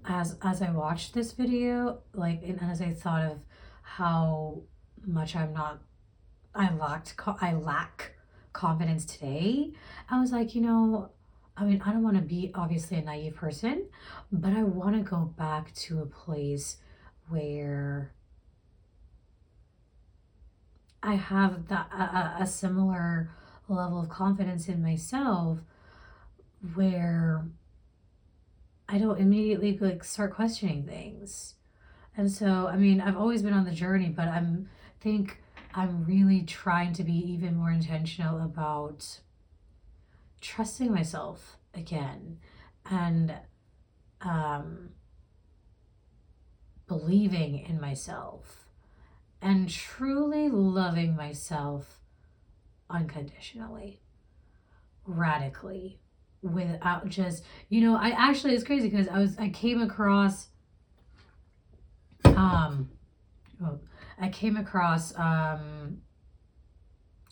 as 0.08 0.38
as 0.42 0.62
I 0.62 0.72
watched 0.72 1.14
this 1.14 1.32
video, 1.34 2.00
like 2.14 2.42
and 2.44 2.60
as 2.62 2.82
I 2.82 2.94
thought 2.94 3.24
of 3.24 3.40
how 3.82 4.62
much 5.06 5.36
I'm 5.36 5.54
not, 5.54 5.82
I 6.54 6.74
lacked 6.74 7.16
I 7.42 7.54
lack 7.54 8.14
confidence 8.54 9.06
today. 9.06 9.74
I 10.10 10.20
was 10.20 10.32
like, 10.32 10.56
you 10.56 10.62
know, 10.62 11.12
I 11.58 11.64
mean, 11.66 11.82
I 11.86 11.92
don't 11.92 12.04
want 12.04 12.18
to 12.18 12.22
be 12.22 12.52
obviously 12.56 12.98
a 12.98 13.02
naive 13.02 13.36
person, 13.36 13.88
but 14.32 14.54
I 14.54 14.64
want 14.64 14.96
to 14.96 15.10
go 15.10 15.34
back 15.38 15.74
to 15.76 16.02
a 16.02 16.06
place 16.06 16.78
where 17.30 18.14
I 21.02 21.16
have 21.16 21.68
that 21.68 21.90
a, 21.94 22.44
a 22.44 22.48
similar 22.48 23.30
level 23.68 24.00
of 24.00 24.10
confidence 24.10 24.68
in 24.68 24.82
myself 24.82 25.60
where 26.74 27.46
I 28.88 28.98
don't 28.98 29.20
immediately 29.20 29.78
like 29.78 30.04
start 30.04 30.34
questioning 30.34 30.84
things. 30.84 31.56
And 32.18 32.32
so, 32.32 32.68
I 32.68 32.78
mean, 32.78 33.02
I've 33.02 33.18
always 33.18 33.42
been 33.42 33.54
on 33.54 33.66
the 33.66 33.72
journey, 33.72 34.10
but 34.10 34.28
I'm 34.28 34.70
think 35.02 35.42
I'm 35.74 36.06
really 36.06 36.42
trying 36.44 36.94
to 36.94 37.04
be 37.04 37.14
even 37.14 37.56
more 37.56 37.72
intentional 37.72 38.42
about 38.42 39.20
trusting 40.42 40.92
myself 40.92 41.58
again 41.74 42.40
and 42.90 43.34
um, 44.22 44.90
believing 46.88 47.60
in 47.60 47.80
myself 47.80 48.70
and 49.42 49.70
truly 49.70 50.50
loving 50.50 51.16
myself 51.16 52.00
unconditionally, 52.90 54.02
radically, 55.06 56.00
without 56.46 57.10
just 57.10 57.44
you 57.70 57.82
know 57.82 57.98
i 57.98 58.10
actually 58.10 58.54
it's 58.54 58.64
crazy 58.64 58.90
because 58.90 59.08
i 59.08 59.20
was 59.20 59.38
i 59.38 59.50
came 59.50 59.82
across 59.82 60.48
um 62.26 62.90
well, 63.60 63.80
i 64.20 64.30
came 64.30 64.58
across 64.58 65.16
um 65.18 66.02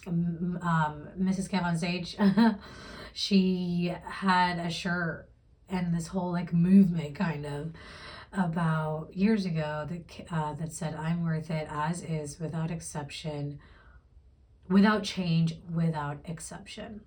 um 0.07 1.07
mrs 1.19 1.49
KevOnStage. 1.49 2.57
She 3.15 3.93
had 4.05 4.57
a 4.57 4.71
shirt 4.71 5.29
and 5.69 5.93
this 5.93 6.07
whole 6.07 6.31
like 6.31 6.51
movement 6.51 7.15
kind 7.15 7.45
of 7.45 7.73
about 8.31 9.09
years 9.13 9.45
ago 9.45 9.87
that 9.87 10.31
uh, 10.31 10.53
that 10.53 10.73
said 10.73 10.95
i'm 10.95 11.23
worth 11.23 11.51
it 11.51 11.67
as 11.69 12.03
is 12.03 12.39
without 12.39 12.71
exception 12.71 13.59
without 14.67 15.03
change 15.03 15.57
without 15.71 16.17
exception 16.25 17.01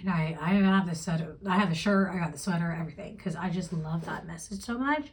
and 0.00 0.10
I, 0.10 0.36
I 0.40 0.54
have 0.54 0.88
the 0.88 0.94
sweater, 0.94 1.36
I 1.46 1.58
have 1.58 1.68
the 1.68 1.74
shirt, 1.74 2.10
I 2.10 2.18
got 2.18 2.32
the 2.32 2.38
sweater, 2.38 2.76
everything, 2.78 3.16
because 3.16 3.36
I 3.36 3.50
just 3.50 3.72
love 3.72 4.06
that 4.06 4.26
message 4.26 4.60
so 4.62 4.78
much. 4.78 5.10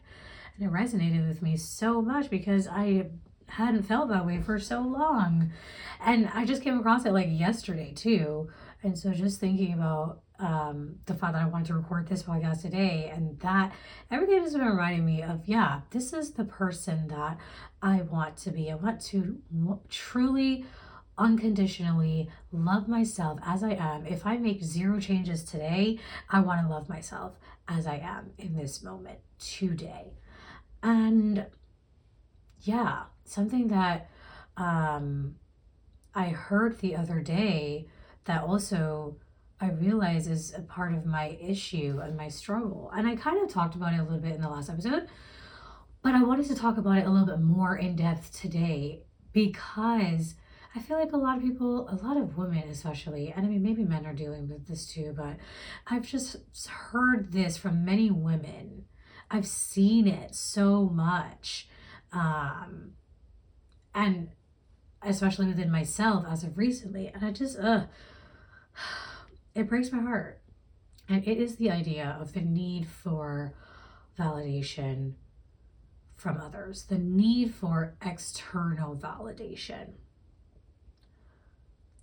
And 0.57 0.67
it 0.67 0.71
resonated 0.71 1.27
with 1.27 1.41
me 1.41 1.57
so 1.57 2.01
much 2.01 2.29
because 2.29 2.67
I 2.67 3.07
hadn't 3.47 3.83
felt 3.83 4.09
that 4.09 4.25
way 4.25 4.41
for 4.41 4.59
so 4.59 4.81
long. 4.81 5.51
And 5.99 6.29
I 6.33 6.45
just 6.45 6.61
came 6.61 6.77
across 6.77 7.05
it 7.05 7.13
like 7.13 7.27
yesterday 7.29 7.93
too. 7.93 8.49
And 8.83 8.97
so 8.97 9.11
just 9.11 9.39
thinking 9.39 9.73
about 9.73 10.21
um, 10.39 10.99
the 11.05 11.15
fact 11.15 11.33
that 11.33 11.41
I 11.41 11.47
wanted 11.47 11.67
to 11.67 11.73
record 11.73 12.07
this 12.07 12.23
podcast 12.23 12.61
today 12.61 13.11
and 13.13 13.39
that 13.39 13.73
everything 14.11 14.41
has 14.43 14.53
been 14.53 14.61
reminding 14.61 15.05
me 15.05 15.23
of, 15.23 15.41
yeah, 15.45 15.81
this 15.89 16.13
is 16.13 16.31
the 16.31 16.43
person 16.43 17.07
that 17.07 17.37
I 17.81 18.03
want 18.03 18.37
to 18.37 18.51
be. 18.51 18.71
I 18.71 18.75
want 18.75 19.01
to 19.05 19.41
truly 19.89 20.65
unconditionally 21.17 22.29
love 22.51 22.87
myself 22.87 23.39
as 23.45 23.63
I 23.63 23.71
am. 23.71 24.05
If 24.05 24.25
I 24.25 24.37
make 24.37 24.63
zero 24.63 24.99
changes 24.99 25.43
today, 25.43 25.99
I 26.29 26.39
want 26.39 26.61
to 26.61 26.71
love 26.71 26.89
myself 26.89 27.33
as 27.67 27.87
I 27.87 27.97
am 27.97 28.31
in 28.37 28.55
this 28.55 28.83
moment 28.83 29.19
today. 29.39 30.13
And 30.83 31.45
yeah, 32.61 33.03
something 33.25 33.67
that 33.69 34.09
um, 34.55 35.35
I 36.13 36.29
heard 36.29 36.79
the 36.79 36.95
other 36.95 37.21
day 37.21 37.87
that 38.25 38.43
also 38.43 39.17
I 39.59 39.71
realize 39.71 40.27
is 40.27 40.53
a 40.53 40.61
part 40.61 40.93
of 40.93 41.05
my 41.05 41.37
issue 41.41 41.99
and 42.03 42.15
my 42.15 42.27
struggle. 42.27 42.91
And 42.95 43.07
I 43.07 43.15
kind 43.15 43.41
of 43.41 43.49
talked 43.49 43.75
about 43.75 43.93
it 43.93 43.99
a 43.99 44.03
little 44.03 44.19
bit 44.19 44.35
in 44.35 44.41
the 44.41 44.49
last 44.49 44.69
episode, 44.69 45.07
but 46.03 46.13
I 46.13 46.23
wanted 46.23 46.47
to 46.47 46.55
talk 46.55 46.77
about 46.77 46.97
it 46.97 47.05
a 47.05 47.09
little 47.09 47.25
bit 47.25 47.39
more 47.39 47.75
in 47.75 47.95
depth 47.95 48.39
today 48.39 49.03
because 49.33 50.35
I 50.77 50.79
feel 50.79 50.99
like 50.99 51.11
a 51.11 51.17
lot 51.17 51.37
of 51.37 51.43
people, 51.43 51.89
a 51.89 51.95
lot 52.05 52.17
of 52.17 52.37
women 52.37 52.69
especially, 52.69 53.33
and 53.35 53.43
I 53.43 53.49
mean, 53.49 53.63
maybe 53.63 53.83
men 53.83 54.05
are 54.05 54.13
dealing 54.13 54.47
with 54.47 54.67
this 54.67 54.85
too, 54.85 55.11
but 55.17 55.37
I've 55.87 56.05
just 56.05 56.35
heard 56.67 57.31
this 57.31 57.57
from 57.57 57.83
many 57.83 58.11
women. 58.11 58.85
I've 59.31 59.47
seen 59.47 60.07
it 60.07 60.35
so 60.35 60.85
much. 60.85 61.67
Um, 62.13 62.91
and 63.95 64.29
especially 65.01 65.47
within 65.47 65.71
myself 65.71 66.25
as 66.29 66.43
of 66.43 66.59
recently. 66.59 67.07
And 67.07 67.25
I 67.25 67.31
just, 67.31 67.57
it 69.55 69.67
breaks 69.67 69.91
my 69.91 70.03
heart. 70.03 70.41
And 71.09 71.27
it 71.27 71.39
is 71.39 71.55
the 71.55 71.71
idea 71.71 72.15
of 72.21 72.33
the 72.33 72.41
need 72.41 72.87
for 72.87 73.55
validation 74.19 75.13
from 76.15 76.37
others, 76.37 76.83
the 76.83 76.99
need 76.99 77.55
for 77.55 77.95
external 77.99 78.95
validation. 78.95 79.93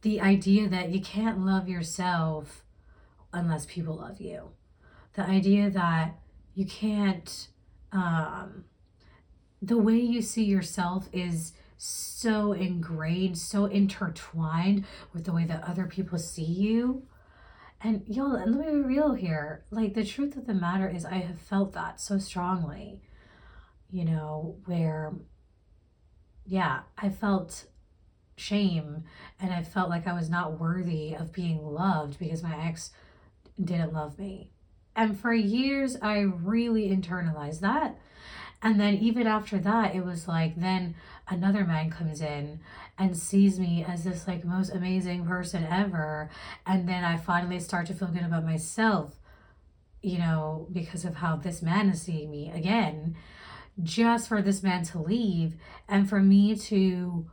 The 0.04 0.20
idea 0.20 0.68
that 0.68 0.90
you 0.90 1.00
can't 1.00 1.46
love 1.46 1.66
yourself 1.66 2.62
unless 3.32 3.64
people 3.64 3.96
love 3.96 4.20
you. 4.20 4.50
The 5.14 5.22
idea 5.22 5.70
that 5.70 6.18
you 6.54 6.66
can't, 6.66 7.48
um, 7.90 8.66
the 9.62 9.78
way 9.78 9.96
you 9.96 10.20
see 10.20 10.44
yourself 10.44 11.08
is 11.10 11.54
so 11.78 12.52
ingrained, 12.52 13.38
so 13.38 13.64
intertwined 13.64 14.84
with 15.14 15.24
the 15.24 15.32
way 15.32 15.46
that 15.46 15.64
other 15.64 15.86
people 15.86 16.18
see 16.18 16.44
you. 16.44 17.04
And 17.80 18.02
y'all, 18.06 18.32
let 18.32 18.46
me 18.46 18.62
be 18.62 18.76
real 18.82 19.14
here. 19.14 19.64
Like, 19.70 19.94
the 19.94 20.04
truth 20.04 20.36
of 20.36 20.46
the 20.46 20.52
matter 20.52 20.86
is, 20.86 21.06
I 21.06 21.14
have 21.14 21.40
felt 21.40 21.72
that 21.72 21.98
so 21.98 22.18
strongly, 22.18 23.00
you 23.90 24.04
know, 24.04 24.58
where, 24.66 25.14
yeah, 26.44 26.80
I 26.98 27.08
felt 27.08 27.64
shame 28.36 29.04
and 29.40 29.52
I 29.52 29.62
felt 29.62 29.90
like 29.90 30.06
I 30.06 30.12
was 30.12 30.28
not 30.28 30.58
worthy 30.58 31.14
of 31.14 31.32
being 31.32 31.64
loved 31.64 32.18
because 32.18 32.42
my 32.42 32.66
ex 32.66 32.90
didn't 33.62 33.92
love 33.92 34.18
me. 34.18 34.50
And 34.96 35.18
for 35.18 35.32
years, 35.32 35.96
I 36.00 36.20
really 36.20 36.88
internalized 36.88 37.60
that. 37.60 37.98
And 38.62 38.80
then 38.80 38.94
even 38.94 39.26
after 39.26 39.58
that, 39.58 39.94
it 39.94 40.04
was 40.04 40.26
like, 40.26 40.56
then 40.56 40.94
another 41.28 41.64
man 41.64 41.90
comes 41.90 42.20
in 42.20 42.60
and 42.98 43.16
sees 43.16 43.58
me 43.58 43.84
as 43.86 44.04
this 44.04 44.26
like 44.26 44.44
most 44.44 44.70
amazing 44.70 45.26
person 45.26 45.64
ever. 45.64 46.30
And 46.66 46.88
then 46.88 47.04
I 47.04 47.16
finally 47.16 47.60
start 47.60 47.86
to 47.88 47.94
feel 47.94 48.08
good 48.08 48.22
about 48.22 48.44
myself, 48.44 49.20
you 50.00 50.18
know, 50.18 50.68
because 50.72 51.04
of 51.04 51.16
how 51.16 51.36
this 51.36 51.60
man 51.60 51.90
is 51.90 52.02
seeing 52.02 52.30
me 52.30 52.50
again, 52.54 53.16
just 53.82 54.28
for 54.28 54.40
this 54.40 54.62
man 54.62 54.84
to 54.84 54.98
leave 54.98 55.56
and 55.88 56.08
for 56.08 56.20
me 56.20 56.56
to 56.56 57.26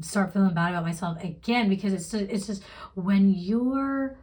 start 0.00 0.32
feeling 0.32 0.54
bad 0.54 0.70
about 0.70 0.84
myself 0.84 1.22
again 1.22 1.68
because 1.68 1.92
it's 1.92 2.10
just, 2.10 2.30
it's 2.30 2.46
just 2.46 2.62
when 2.94 3.30
your 3.30 4.18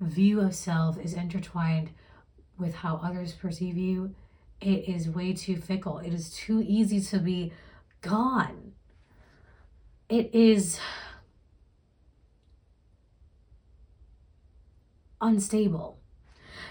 view 0.00 0.40
of 0.40 0.54
self 0.54 0.98
is 0.98 1.14
intertwined 1.14 1.90
with 2.58 2.74
how 2.74 3.00
others 3.02 3.32
perceive 3.32 3.76
you 3.76 4.14
it 4.60 4.88
is 4.88 5.08
way 5.08 5.32
too 5.32 5.56
fickle 5.56 5.98
it 5.98 6.12
is 6.12 6.30
too 6.30 6.64
easy 6.66 7.00
to 7.00 7.18
be 7.18 7.52
gone. 8.00 8.72
It 10.08 10.34
is 10.34 10.78
unstable. 15.20 15.98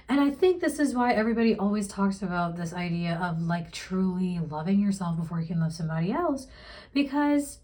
And 0.09 0.21
I 0.21 0.31
think 0.31 0.61
this 0.61 0.79
is 0.79 0.95
why 0.95 1.13
everybody 1.13 1.55
always 1.55 1.87
talks 1.87 2.21
about 2.21 2.55
this 2.55 2.73
idea 2.73 3.19
of 3.21 3.41
like 3.41 3.71
truly 3.71 4.39
loving 4.39 4.79
yourself 4.79 5.17
before 5.17 5.41
you 5.41 5.47
can 5.47 5.59
love 5.59 5.73
somebody 5.73 6.11
else. 6.11 6.47
Because 6.93 7.59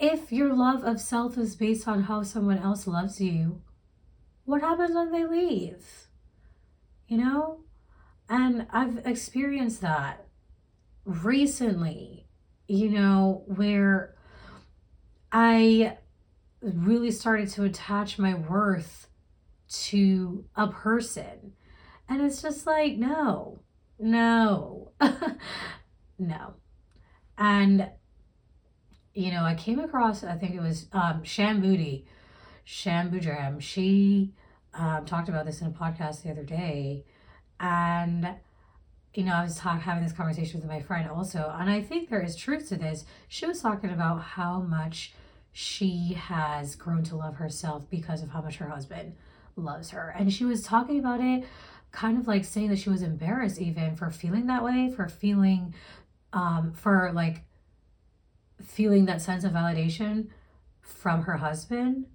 if 0.00 0.32
your 0.32 0.54
love 0.54 0.82
of 0.82 1.00
self 1.00 1.36
is 1.36 1.54
based 1.54 1.86
on 1.86 2.04
how 2.04 2.22
someone 2.22 2.58
else 2.58 2.86
loves 2.86 3.20
you, 3.20 3.60
what 4.44 4.62
happens 4.62 4.94
when 4.94 5.12
they 5.12 5.26
leave? 5.26 6.08
You 7.06 7.18
know? 7.18 7.60
And 8.28 8.66
I've 8.70 9.06
experienced 9.06 9.82
that 9.82 10.26
recently, 11.04 12.28
you 12.66 12.88
know, 12.88 13.42
where 13.46 14.14
I 15.30 15.98
really 16.62 17.10
started 17.10 17.48
to 17.50 17.64
attach 17.64 18.18
my 18.18 18.34
worth 18.34 19.08
to 19.68 20.46
a 20.56 20.68
person. 20.68 21.52
And 22.08 22.22
it's 22.22 22.40
just 22.40 22.66
like, 22.66 22.96
no, 22.96 23.60
no, 23.98 24.92
no. 26.18 26.54
And, 27.36 27.90
you 29.14 29.30
know, 29.30 29.42
I 29.42 29.54
came 29.54 29.78
across, 29.78 30.22
I 30.24 30.36
think 30.36 30.54
it 30.54 30.60
was 30.60 30.86
um, 30.92 31.24
Sham 31.24 31.60
Booty, 31.60 32.06
She 32.64 34.32
um, 34.74 35.04
talked 35.04 35.28
about 35.28 35.46
this 35.46 35.60
in 35.60 35.66
a 35.66 35.70
podcast 35.70 36.22
the 36.22 36.30
other 36.30 36.44
day. 36.44 37.04
And 37.58 38.36
you 39.14 39.24
know, 39.24 39.34
I 39.34 39.42
was 39.42 39.56
talk, 39.56 39.80
having 39.80 40.04
this 40.04 40.12
conversation 40.12 40.60
with 40.60 40.68
my 40.68 40.80
friend 40.80 41.10
also, 41.10 41.52
and 41.58 41.68
I 41.68 41.82
think 41.82 42.08
there 42.08 42.22
is 42.22 42.36
truth 42.36 42.68
to 42.68 42.76
this. 42.76 43.04
She 43.28 43.46
was 43.46 43.60
talking 43.60 43.90
about 43.90 44.22
how 44.22 44.60
much 44.60 45.12
she 45.52 46.14
has 46.14 46.76
grown 46.76 47.02
to 47.04 47.16
love 47.16 47.36
herself 47.36 47.90
because 47.90 48.22
of 48.22 48.30
how 48.30 48.40
much 48.40 48.56
her 48.58 48.68
husband 48.68 49.14
loves 49.56 49.90
her. 49.90 50.14
And 50.16 50.32
she 50.32 50.44
was 50.44 50.62
talking 50.62 51.00
about 51.00 51.20
it, 51.20 51.44
kind 51.90 52.18
of 52.18 52.28
like 52.28 52.44
saying 52.44 52.68
that 52.68 52.78
she 52.78 52.88
was 52.88 53.02
embarrassed 53.02 53.60
even 53.60 53.96
for 53.96 54.10
feeling 54.10 54.46
that 54.46 54.62
way, 54.62 54.92
for 54.94 55.08
feeling, 55.08 55.74
um, 56.32 56.72
for 56.72 57.10
like 57.12 57.42
feeling 58.64 59.06
that 59.06 59.20
sense 59.20 59.44
of 59.44 59.52
validation 59.52 60.28
from 60.80 61.22
her 61.22 61.38
husband. 61.38 62.06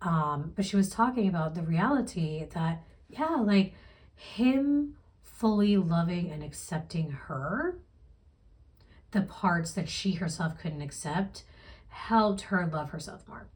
Um, 0.00 0.52
but 0.54 0.64
she 0.64 0.76
was 0.76 0.88
talking 0.88 1.28
about 1.28 1.54
the 1.54 1.62
reality 1.62 2.46
that, 2.54 2.82
yeah, 3.08 3.36
like 3.36 3.74
him 4.14 4.94
fully 5.22 5.76
loving 5.76 6.30
and 6.30 6.42
accepting 6.42 7.10
her, 7.10 7.78
the 9.10 9.22
parts 9.22 9.72
that 9.72 9.88
she 9.88 10.12
herself 10.12 10.58
couldn't 10.58 10.82
accept, 10.82 11.44
helped 11.88 12.42
her 12.42 12.68
love 12.72 12.90
herself 12.90 13.26
more. 13.26 13.46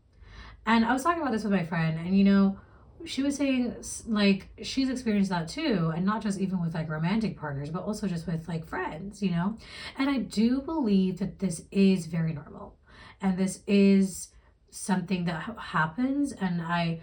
And 0.64 0.84
I 0.84 0.92
was 0.92 1.02
talking 1.02 1.22
about 1.22 1.32
this 1.32 1.42
with 1.42 1.52
my 1.52 1.64
friend, 1.64 1.98
and 1.98 2.16
you 2.16 2.24
know, 2.24 2.56
she 3.04 3.22
was 3.22 3.36
saying 3.36 3.74
like 4.06 4.48
she's 4.62 4.88
experienced 4.88 5.30
that 5.30 5.48
too, 5.48 5.92
and 5.94 6.04
not 6.04 6.22
just 6.22 6.40
even 6.40 6.60
with 6.60 6.74
like 6.74 6.88
romantic 6.88 7.36
partners, 7.36 7.70
but 7.70 7.82
also 7.82 8.06
just 8.06 8.26
with 8.26 8.48
like 8.48 8.66
friends, 8.66 9.22
you 9.22 9.30
know. 9.30 9.56
And 9.98 10.10
I 10.10 10.18
do 10.18 10.60
believe 10.60 11.18
that 11.18 11.38
this 11.38 11.62
is 11.70 12.06
very 12.06 12.32
normal, 12.32 12.76
and 13.20 13.38
this 13.38 13.62
is 13.66 14.28
something 14.70 15.24
that 15.26 15.56
happens, 15.58 16.32
and 16.32 16.62
I 16.62 17.00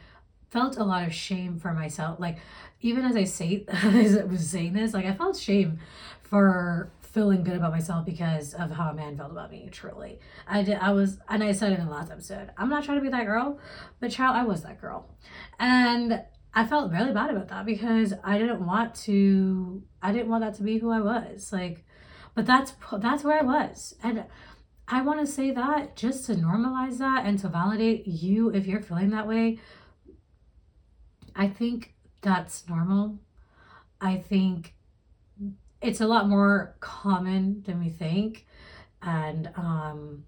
felt 0.49 0.77
a 0.77 0.83
lot 0.83 1.05
of 1.05 1.13
shame 1.13 1.59
for 1.59 1.73
myself. 1.73 2.19
Like 2.19 2.37
even 2.81 3.05
as 3.05 3.15
I 3.15 3.23
say 3.23 3.65
as 3.69 4.17
I 4.17 4.23
was 4.23 4.49
saying 4.49 4.73
this, 4.73 4.93
like 4.93 5.05
I 5.05 5.13
felt 5.13 5.37
shame 5.37 5.79
for 6.23 6.91
feeling 7.13 7.43
good 7.43 7.55
about 7.55 7.71
myself 7.71 8.05
because 8.05 8.53
of 8.53 8.71
how 8.71 8.89
a 8.89 8.93
man 8.93 9.17
felt 9.17 9.31
about 9.31 9.51
me. 9.51 9.69
Truly, 9.71 10.19
I 10.47 10.63
did. 10.63 10.77
I 10.79 10.91
was, 10.91 11.19
and 11.27 11.43
I 11.43 11.51
said 11.51 11.73
it 11.73 11.79
in 11.79 11.85
the 11.85 11.91
last 11.91 12.11
episode, 12.11 12.51
I'm 12.57 12.69
not 12.69 12.83
trying 12.83 12.97
to 12.97 13.03
be 13.03 13.09
that 13.09 13.25
girl, 13.25 13.59
but 13.99 14.11
child, 14.11 14.35
I 14.35 14.43
was 14.43 14.63
that 14.63 14.79
girl, 14.79 15.09
and 15.59 16.21
I 16.53 16.65
felt 16.65 16.91
really 16.91 17.13
bad 17.13 17.29
about 17.29 17.47
that 17.49 17.65
because 17.65 18.13
I 18.23 18.37
didn't 18.37 18.65
want 18.65 18.95
to. 19.05 19.83
I 20.01 20.11
didn't 20.11 20.29
want 20.29 20.43
that 20.43 20.55
to 20.55 20.63
be 20.63 20.77
who 20.77 20.91
I 20.91 21.01
was. 21.01 21.51
Like, 21.51 21.85
but 22.35 22.45
that's 22.45 22.73
that's 22.99 23.23
where 23.23 23.39
I 23.39 23.43
was, 23.43 23.95
and. 24.03 24.25
I 24.91 25.03
want 25.03 25.19
to 25.19 25.27
say 25.27 25.51
that 25.51 25.95
just 25.95 26.25
to 26.25 26.33
normalize 26.33 26.97
that 26.97 27.23
and 27.23 27.37
to 27.41 27.47
validate 27.47 28.07
you 28.07 28.49
if 28.49 28.65
you're 28.65 28.81
feeling 28.81 29.11
that 29.11 29.27
way. 29.27 29.59
I 31.35 31.47
think 31.47 31.93
that's 32.23 32.67
normal. 32.67 33.19
I 34.01 34.17
think 34.17 34.73
it's 35.81 36.01
a 36.01 36.07
lot 36.07 36.27
more 36.27 36.75
common 36.79 37.63
than 37.65 37.79
we 37.79 37.89
think. 37.89 38.45
And 39.01 39.49
um, 39.55 40.25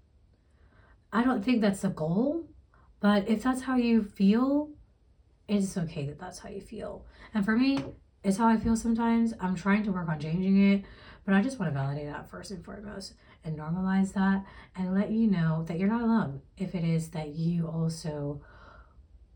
I 1.12 1.22
don't 1.22 1.44
think 1.44 1.60
that's 1.60 1.82
the 1.82 1.90
goal, 1.90 2.46
but 3.00 3.28
if 3.28 3.42
that's 3.42 3.62
how 3.62 3.76
you 3.76 4.02
feel, 4.02 4.70
it's 5.48 5.76
okay 5.76 6.06
that 6.06 6.18
that's 6.18 6.38
how 6.38 6.48
you 6.48 6.60
feel. 6.60 7.04
And 7.34 7.44
for 7.44 7.56
me, 7.56 7.84
it's 8.24 8.38
how 8.38 8.48
I 8.48 8.56
feel 8.56 8.76
sometimes. 8.76 9.34
I'm 9.40 9.54
trying 9.54 9.82
to 9.84 9.92
work 9.92 10.08
on 10.08 10.20
changing 10.20 10.72
it, 10.72 10.84
but 11.24 11.34
I 11.34 11.42
just 11.42 11.58
want 11.58 11.72
to 11.72 11.78
validate 11.78 12.06
that 12.06 12.30
first 12.30 12.50
and 12.50 12.64
foremost 12.64 13.14
and 13.44 13.58
normalize 13.58 14.12
that 14.14 14.44
and 14.76 14.94
let 14.94 15.10
you 15.10 15.26
know 15.26 15.64
that 15.66 15.78
you're 15.78 15.88
not 15.88 16.02
alone 16.02 16.40
if 16.56 16.74
it 16.74 16.84
is 16.84 17.08
that 17.10 17.34
you 17.34 17.66
also 17.66 18.40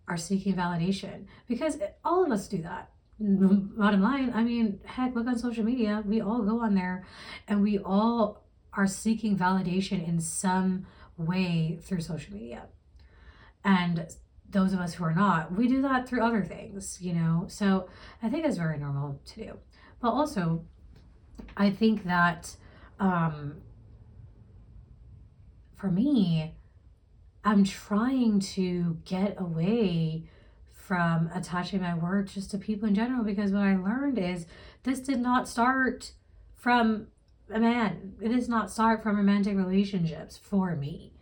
are 0.09 0.17
seeking 0.17 0.55
validation 0.55 1.27
because 1.49 1.79
all 2.05 2.25
of 2.25 2.31
us 2.31 2.49
do 2.49 2.63
that. 2.63 2.91
Bottom 3.19 4.03
line, 4.03 4.33
I 4.35 4.43
mean, 4.43 4.81
heck, 4.85 5.15
look 5.15 5.27
on 5.27 5.39
social 5.39 5.65
media. 5.65 6.03
We 6.05 6.21
all 6.21 6.43
go 6.43 6.61
on 6.61 6.75
there 6.75 7.05
and 7.49 7.63
we 7.63 7.79
all 7.79 8.45
are 8.73 8.87
seeking 8.87 9.39
validation 9.39 10.07
in 10.07 10.21
some 10.21 10.87
way 11.17 11.79
through 11.81 12.03
social 12.03 12.35
media. 12.35 12.65
And 13.65 14.07
those 14.49 14.73
of 14.73 14.81
us 14.81 14.95
who 14.95 15.05
are 15.05 15.15
not, 15.15 15.53
we 15.53 15.67
do 15.67 15.83
that 15.83 16.07
through 16.09 16.23
other 16.23 16.45
things, 16.45 16.99
you 17.01 17.15
know? 17.15 17.47
So 17.49 17.89
I 18.23 18.29
think 18.29 18.45
it's 18.45 18.59
very 18.59 18.79
normal 18.79 19.21
to 19.27 19.45
do. 19.45 19.59
But 20.01 20.11
also, 20.11 20.65
I 21.57 21.71
think 21.71 22.05
that 22.05 22.55
um, 23.01 23.57
for 25.75 25.91
me, 25.91 26.55
I'm 27.45 27.65
trying 27.65 28.41
to 28.41 28.99
get 29.05 29.37
away 29.39 30.29
from 30.87 31.29
attaching 31.35 31.81
my 31.81 31.95
worth 31.95 32.33
just 32.33 32.53
to 32.53 32.59
people 32.59 32.89
in 32.89 32.95
general 32.95 33.25
because 33.25 33.51
what 33.51 33.63
I 33.63 33.77
learned 33.77 34.19
is 34.19 34.47
this 34.85 35.01
did 35.01 35.19
not 35.19 35.49
start 35.49 36.13
from 36.55 37.09
a 37.53 37.59
man. 37.59 38.15
It 38.21 38.29
does 38.29 38.49
not 38.49 38.71
start 38.71 39.03
from 39.03 39.17
romantic 39.17 39.57
relationships 39.57 40.39
for 40.39 40.77
me. 40.77 41.13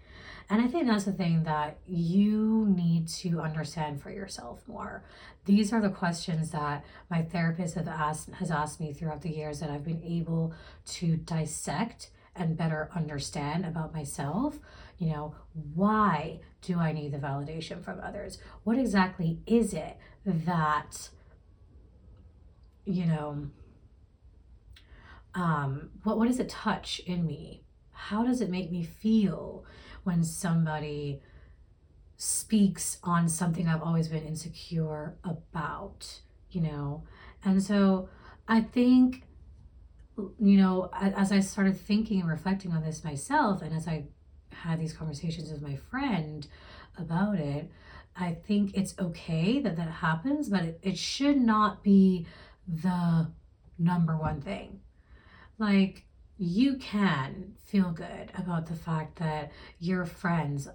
And 0.51 0.61
I 0.61 0.69
think 0.69 0.87
that's 0.87 1.07
the 1.07 1.13
thing 1.13 1.45
that 1.45 1.79
you 1.87 2.67
need 2.69 3.09
to 3.09 3.41
understand 3.41 4.03
for 4.03 4.11
yourself 4.11 4.61
more. 4.69 5.03
These 5.47 5.73
are 5.73 5.81
the 5.81 5.89
questions 5.89 6.51
that 6.51 6.85
my 7.11 7.23
therapist 7.23 7.77
have 7.77 7.89
asked, 7.89 8.29
has 8.35 8.51
asked 8.51 8.81
me 8.81 8.93
throughout 8.93 9.23
the 9.23 9.35
years 9.35 9.61
that 9.61 9.71
I've 9.71 9.85
been 9.85 10.03
able 10.05 10.53
to 10.87 11.17
dissect 11.17 12.11
and 12.37 12.57
better 12.57 12.91
understand 12.95 13.65
about 13.65 13.95
myself 13.95 14.59
you 14.99 15.09
know, 15.09 15.35
why 15.75 16.41
do 16.67 16.79
I 16.79 16.93
need 16.93 17.13
the 17.13 17.19
validation 17.19 17.83
from 17.83 18.01
others? 18.01 18.39
What 18.65 18.79
exactly 18.79 19.41
is 19.47 19.75
it 19.75 19.97
that, 20.25 21.11
you 22.85 23.07
know, 23.07 23.51
um, 25.35 25.91
what, 26.05 26.19
what 26.19 26.29
does 26.29 26.39
it 26.39 26.49
touch 26.49 27.01
in 27.01 27.27
me? 27.27 27.65
How 27.93 28.25
does 28.25 28.41
it 28.41 28.51
make 28.51 28.71
me 28.71 28.83
feel 28.83 29.65
when 30.05 30.25
somebody 30.25 31.21
speaks 32.17 32.99
on 33.03 33.29
something 33.29 33.69
I've 33.69 33.83
always 33.83 34.09
been 34.09 34.25
insecure 34.25 35.17
about, 35.25 36.21
you 36.51 36.61
know? 36.61 37.05
And 37.45 37.63
so 37.63 38.09
I 38.49 38.61
think, 38.61 39.25
you 40.17 40.57
know, 40.57 40.91
as 40.95 41.33
I 41.33 41.41
started 41.41 41.77
thinking 41.77 42.21
and 42.21 42.29
reflecting 42.29 42.73
on 42.73 42.83
this 42.83 43.03
myself, 43.05 43.63
and 43.63 43.75
as 43.75 43.89
I 43.89 44.05
had 44.55 44.81
these 44.81 44.93
conversations 44.93 45.51
with 45.51 45.63
my 45.63 45.77
friend 45.77 46.47
about 46.99 47.39
it, 47.39 47.71
I 48.17 48.33
think 48.33 48.75
it's 48.75 48.95
okay 48.99 49.61
that 49.61 49.77
that 49.77 49.91
happens, 49.91 50.49
but 50.49 50.63
it, 50.63 50.79
it 50.83 50.99
should 50.99 51.37
not 51.37 51.83
be 51.83 52.27
the 52.67 53.31
number 53.79 54.17
one 54.17 54.41
thing. 54.41 54.81
Like, 55.59 56.05
you 56.37 56.77
can 56.77 57.55
feel 57.65 57.91
good 57.91 58.31
about 58.37 58.67
the 58.67 58.75
fact 58.75 59.19
that 59.19 59.53
your 59.79 60.05
friends 60.05 60.69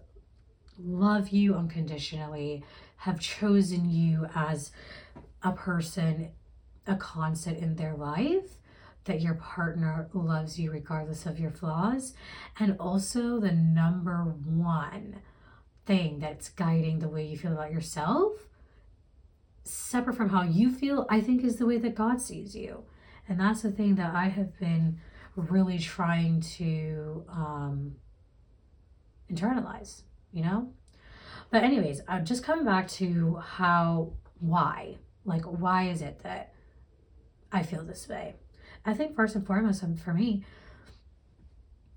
love 0.78 1.30
you 1.30 1.56
unconditionally, 1.56 2.64
have 2.98 3.20
chosen 3.20 3.90
you 3.90 4.28
as 4.36 4.72
a 5.44 5.52
person, 5.52 6.30
a 6.88 6.96
constant 6.96 7.58
in 7.60 7.76
their 7.76 7.96
life, 7.96 8.59
that 9.10 9.22
your 9.22 9.34
partner 9.34 10.08
loves 10.14 10.60
you 10.60 10.72
regardless 10.72 11.26
of 11.26 11.40
your 11.40 11.50
flaws. 11.50 12.14
And 12.60 12.78
also, 12.80 13.40
the 13.40 13.52
number 13.52 14.36
one 14.46 15.22
thing 15.88 16.20
that's 16.20 16.50
guiding 16.50 17.00
the 17.00 17.10
way 17.10 17.26
you 17.26 17.36
feel 17.36 17.54
about 17.54 17.72
yourself, 17.72 18.48
separate 19.64 20.16
from 20.16 20.30
how 20.30 20.44
you 20.44 20.72
feel, 20.72 21.08
I 21.10 21.22
think 21.22 21.44
is 21.44 21.56
the 21.56 21.66
way 21.66 21.80
that 21.80 21.96
God 21.96 22.22
sees 22.22 22.56
you. 22.56 22.84
And 23.28 23.40
that's 23.40 23.64
the 23.64 23.72
thing 23.72 23.96
that 23.96 24.14
I 24.14 24.30
have 24.30 24.60
been 24.60 25.00
really 25.36 25.80
trying 25.80 26.42
to 26.42 27.26
um, 27.30 27.96
internalize, 29.32 30.04
you 30.32 30.44
know? 30.44 30.72
But, 31.50 31.64
anyways, 31.64 32.02
I'm 32.08 32.26
just 32.26 32.44
coming 32.44 32.64
back 32.64 32.88
to 32.90 33.38
how, 33.38 34.14
why? 34.40 34.98
Like, 35.26 35.46
why 35.46 35.90
is 35.90 36.04
it 36.04 36.20
that 36.22 36.54
I 37.52 37.64
feel 37.64 37.84
this 37.84 38.08
way? 38.08 38.36
I 38.90 38.96
think 38.96 39.16
first 39.16 39.36
and 39.36 39.46
foremost, 39.46 39.84
um, 39.84 39.96
for 39.96 40.16
me, 40.16 40.44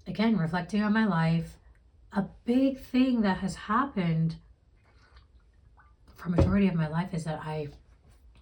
again, 0.06 0.36
reflecting 0.36 0.82
on 0.82 0.92
my 0.92 1.06
life, 1.06 1.56
a 2.12 2.26
big 2.44 2.78
thing 2.78 3.22
that 3.22 3.38
has 3.38 3.54
happened 3.54 4.36
for 6.14 6.28
majority 6.28 6.68
of 6.68 6.74
my 6.74 6.88
life 6.88 7.14
is 7.14 7.24
that 7.24 7.40
I 7.42 7.68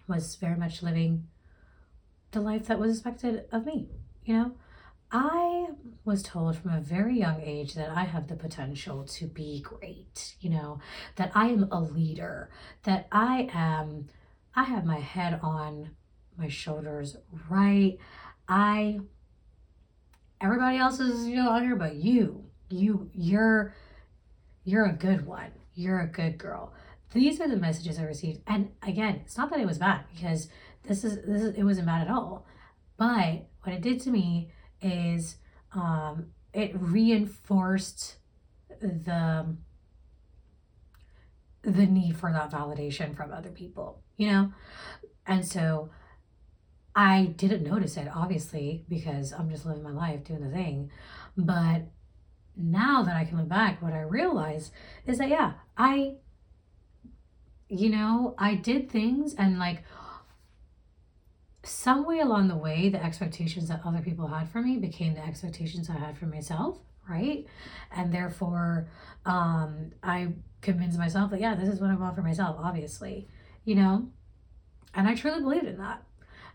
was 0.05 0.35
very 0.35 0.57
much 0.57 0.83
living 0.83 1.27
the 2.31 2.41
life 2.41 2.67
that 2.67 2.77
was 2.77 2.91
expected 2.91 3.45
of 3.53 3.65
me. 3.65 3.87
You 4.25 4.33
know, 4.35 4.51
I 5.13 5.67
was 6.03 6.21
told 6.21 6.57
from 6.57 6.71
a 6.71 6.81
very 6.81 7.17
young 7.17 7.41
age 7.41 7.73
that 7.75 7.89
I 7.89 8.03
have 8.03 8.27
the 8.27 8.35
potential 8.35 9.05
to 9.05 9.27
be 9.27 9.61
great, 9.61 10.35
you 10.41 10.49
know, 10.49 10.79
that 11.15 11.31
I 11.33 11.47
am 11.47 11.69
a 11.71 11.79
leader, 11.79 12.49
that 12.83 13.07
I 13.13 13.49
am, 13.53 14.09
I 14.53 14.65
have 14.65 14.83
my 14.83 14.99
head 14.99 15.39
on 15.41 15.91
my 16.37 16.49
shoulders 16.49 17.15
right. 17.49 17.97
I 18.51 18.99
everybody 20.41 20.77
else 20.77 20.99
is 20.99 21.25
you 21.25 21.37
know 21.37 21.49
on 21.49 21.63
here 21.63 21.77
but 21.77 21.95
you 21.95 22.43
you 22.69 23.09
you're 23.13 23.73
you're 24.65 24.85
a 24.85 24.93
good 24.93 25.25
one. 25.25 25.51
You're 25.73 26.01
a 26.01 26.07
good 26.07 26.37
girl. 26.37 26.73
These 27.13 27.39
are 27.41 27.47
the 27.47 27.55
messages 27.55 27.97
i 27.97 28.03
received. 28.03 28.41
And 28.45 28.71
again 28.85 29.21
it's 29.23 29.37
not 29.37 29.49
that 29.51 29.61
it 29.61 29.65
was 29.65 29.77
bad 29.77 30.03
because 30.13 30.49
this 30.83 31.05
is 31.05 31.15
this 31.25 31.41
is 31.41 31.57
it 31.57 31.63
wasn't 31.63 31.87
bad 31.87 32.01
at 32.01 32.13
all. 32.13 32.45
But 32.97 33.47
what 33.63 33.73
it 33.73 33.81
did 33.81 34.01
to 34.01 34.11
me 34.11 34.51
is 34.81 35.37
um 35.73 36.27
it 36.53 36.71
reinforced 36.75 38.17
the 38.81 39.55
the 41.61 41.85
need 41.85 42.17
for 42.17 42.33
that 42.33 42.51
validation 42.51 43.15
from 43.15 43.31
other 43.31 43.51
people 43.51 44.01
you 44.17 44.27
know? 44.27 44.53
And 45.25 45.47
so 45.47 45.89
I 46.95 47.33
didn't 47.37 47.63
notice 47.63 47.97
it, 47.97 48.07
obviously, 48.13 48.85
because 48.89 49.31
I'm 49.31 49.49
just 49.49 49.65
living 49.65 49.83
my 49.83 49.91
life 49.91 50.23
doing 50.23 50.41
the 50.41 50.49
thing. 50.49 50.91
But 51.37 51.83
now 52.55 53.03
that 53.03 53.15
I 53.15 53.25
can 53.25 53.37
look 53.37 53.47
back, 53.47 53.81
what 53.81 53.93
I 53.93 54.01
realize 54.01 54.71
is 55.07 55.17
that, 55.17 55.29
yeah, 55.29 55.53
I, 55.77 56.15
you 57.69 57.89
know, 57.89 58.35
I 58.37 58.55
did 58.55 58.89
things 58.89 59.33
and 59.35 59.57
like 59.57 59.83
some 61.63 62.05
way 62.05 62.19
along 62.19 62.47
the 62.47 62.57
way, 62.57 62.89
the 62.89 63.03
expectations 63.03 63.69
that 63.69 63.81
other 63.85 64.01
people 64.01 64.27
had 64.27 64.49
for 64.49 64.61
me 64.61 64.77
became 64.77 65.13
the 65.13 65.25
expectations 65.25 65.89
I 65.89 65.97
had 65.97 66.17
for 66.17 66.25
myself, 66.25 66.79
right? 67.07 67.45
And 67.95 68.11
therefore, 68.11 68.87
um, 69.25 69.91
I 70.03 70.33
convinced 70.61 70.97
myself 70.97 71.31
that, 71.31 71.39
yeah, 71.39 71.55
this 71.55 71.69
is 71.69 71.79
what 71.79 71.91
I 71.91 71.95
want 71.95 72.15
for 72.15 72.21
myself, 72.21 72.57
obviously, 72.59 73.27
you 73.63 73.75
know? 73.75 74.09
And 74.93 75.07
I 75.07 75.15
truly 75.15 75.41
believed 75.41 75.65
in 75.65 75.77
that 75.77 76.03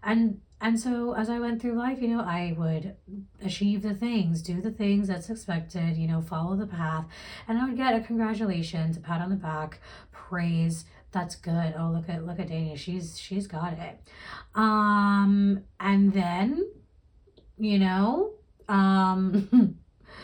and 0.02 0.40
and 0.60 0.80
so 0.80 1.14
as 1.14 1.28
I 1.28 1.38
went 1.38 1.60
through 1.60 1.74
life, 1.74 2.00
you 2.00 2.08
know, 2.08 2.20
I 2.20 2.54
would 2.56 2.96
achieve 3.44 3.82
the 3.82 3.92
things, 3.94 4.40
do 4.40 4.62
the 4.62 4.70
things 4.70 5.08
that's 5.08 5.28
expected, 5.28 5.98
you 5.98 6.08
know, 6.08 6.22
follow 6.22 6.56
the 6.56 6.66
path, 6.66 7.04
and 7.46 7.58
I 7.58 7.66
would 7.66 7.76
get 7.76 7.94
a 7.94 8.00
congratulations, 8.00 8.96
a 8.96 9.00
pat 9.00 9.20
on 9.20 9.30
the 9.30 9.36
back, 9.36 9.80
praise. 10.12 10.86
That's 11.12 11.36
good. 11.36 11.74
Oh, 11.78 11.90
look 11.94 12.08
at 12.08 12.26
look 12.26 12.40
at 12.40 12.48
Dania. 12.48 12.76
She's 12.76 13.18
she's 13.18 13.46
got 13.46 13.74
it. 13.74 14.00
Um, 14.54 15.62
and 15.78 16.12
then, 16.12 16.68
you 17.58 17.78
know, 17.78 18.32
um, 18.68 19.78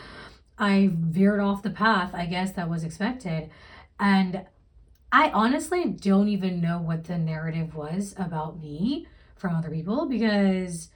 I 0.57 0.89
veered 0.91 1.39
off 1.39 1.63
the 1.63 1.69
path. 1.69 2.13
I 2.13 2.25
guess 2.25 2.51
that 2.53 2.69
was 2.69 2.83
expected, 2.83 3.49
and 3.99 4.45
I 5.11 5.29
honestly 5.29 5.85
don't 5.85 6.27
even 6.27 6.59
know 6.59 6.79
what 6.79 7.03
the 7.03 7.19
narrative 7.19 7.75
was 7.75 8.15
about 8.17 8.59
me 8.59 9.07
from 9.43 9.57
other 9.57 9.69
people 9.69 10.05
because 10.05 10.87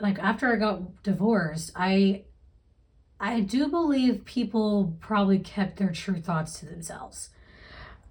like 0.00 0.18
after 0.18 0.52
I 0.52 0.56
got 0.56 1.02
divorced, 1.02 1.72
I 1.74 2.24
I 3.18 3.40
do 3.40 3.68
believe 3.68 4.26
people 4.26 4.94
probably 5.00 5.38
kept 5.38 5.78
their 5.78 5.92
true 5.92 6.20
thoughts 6.20 6.60
to 6.60 6.66
themselves, 6.66 7.30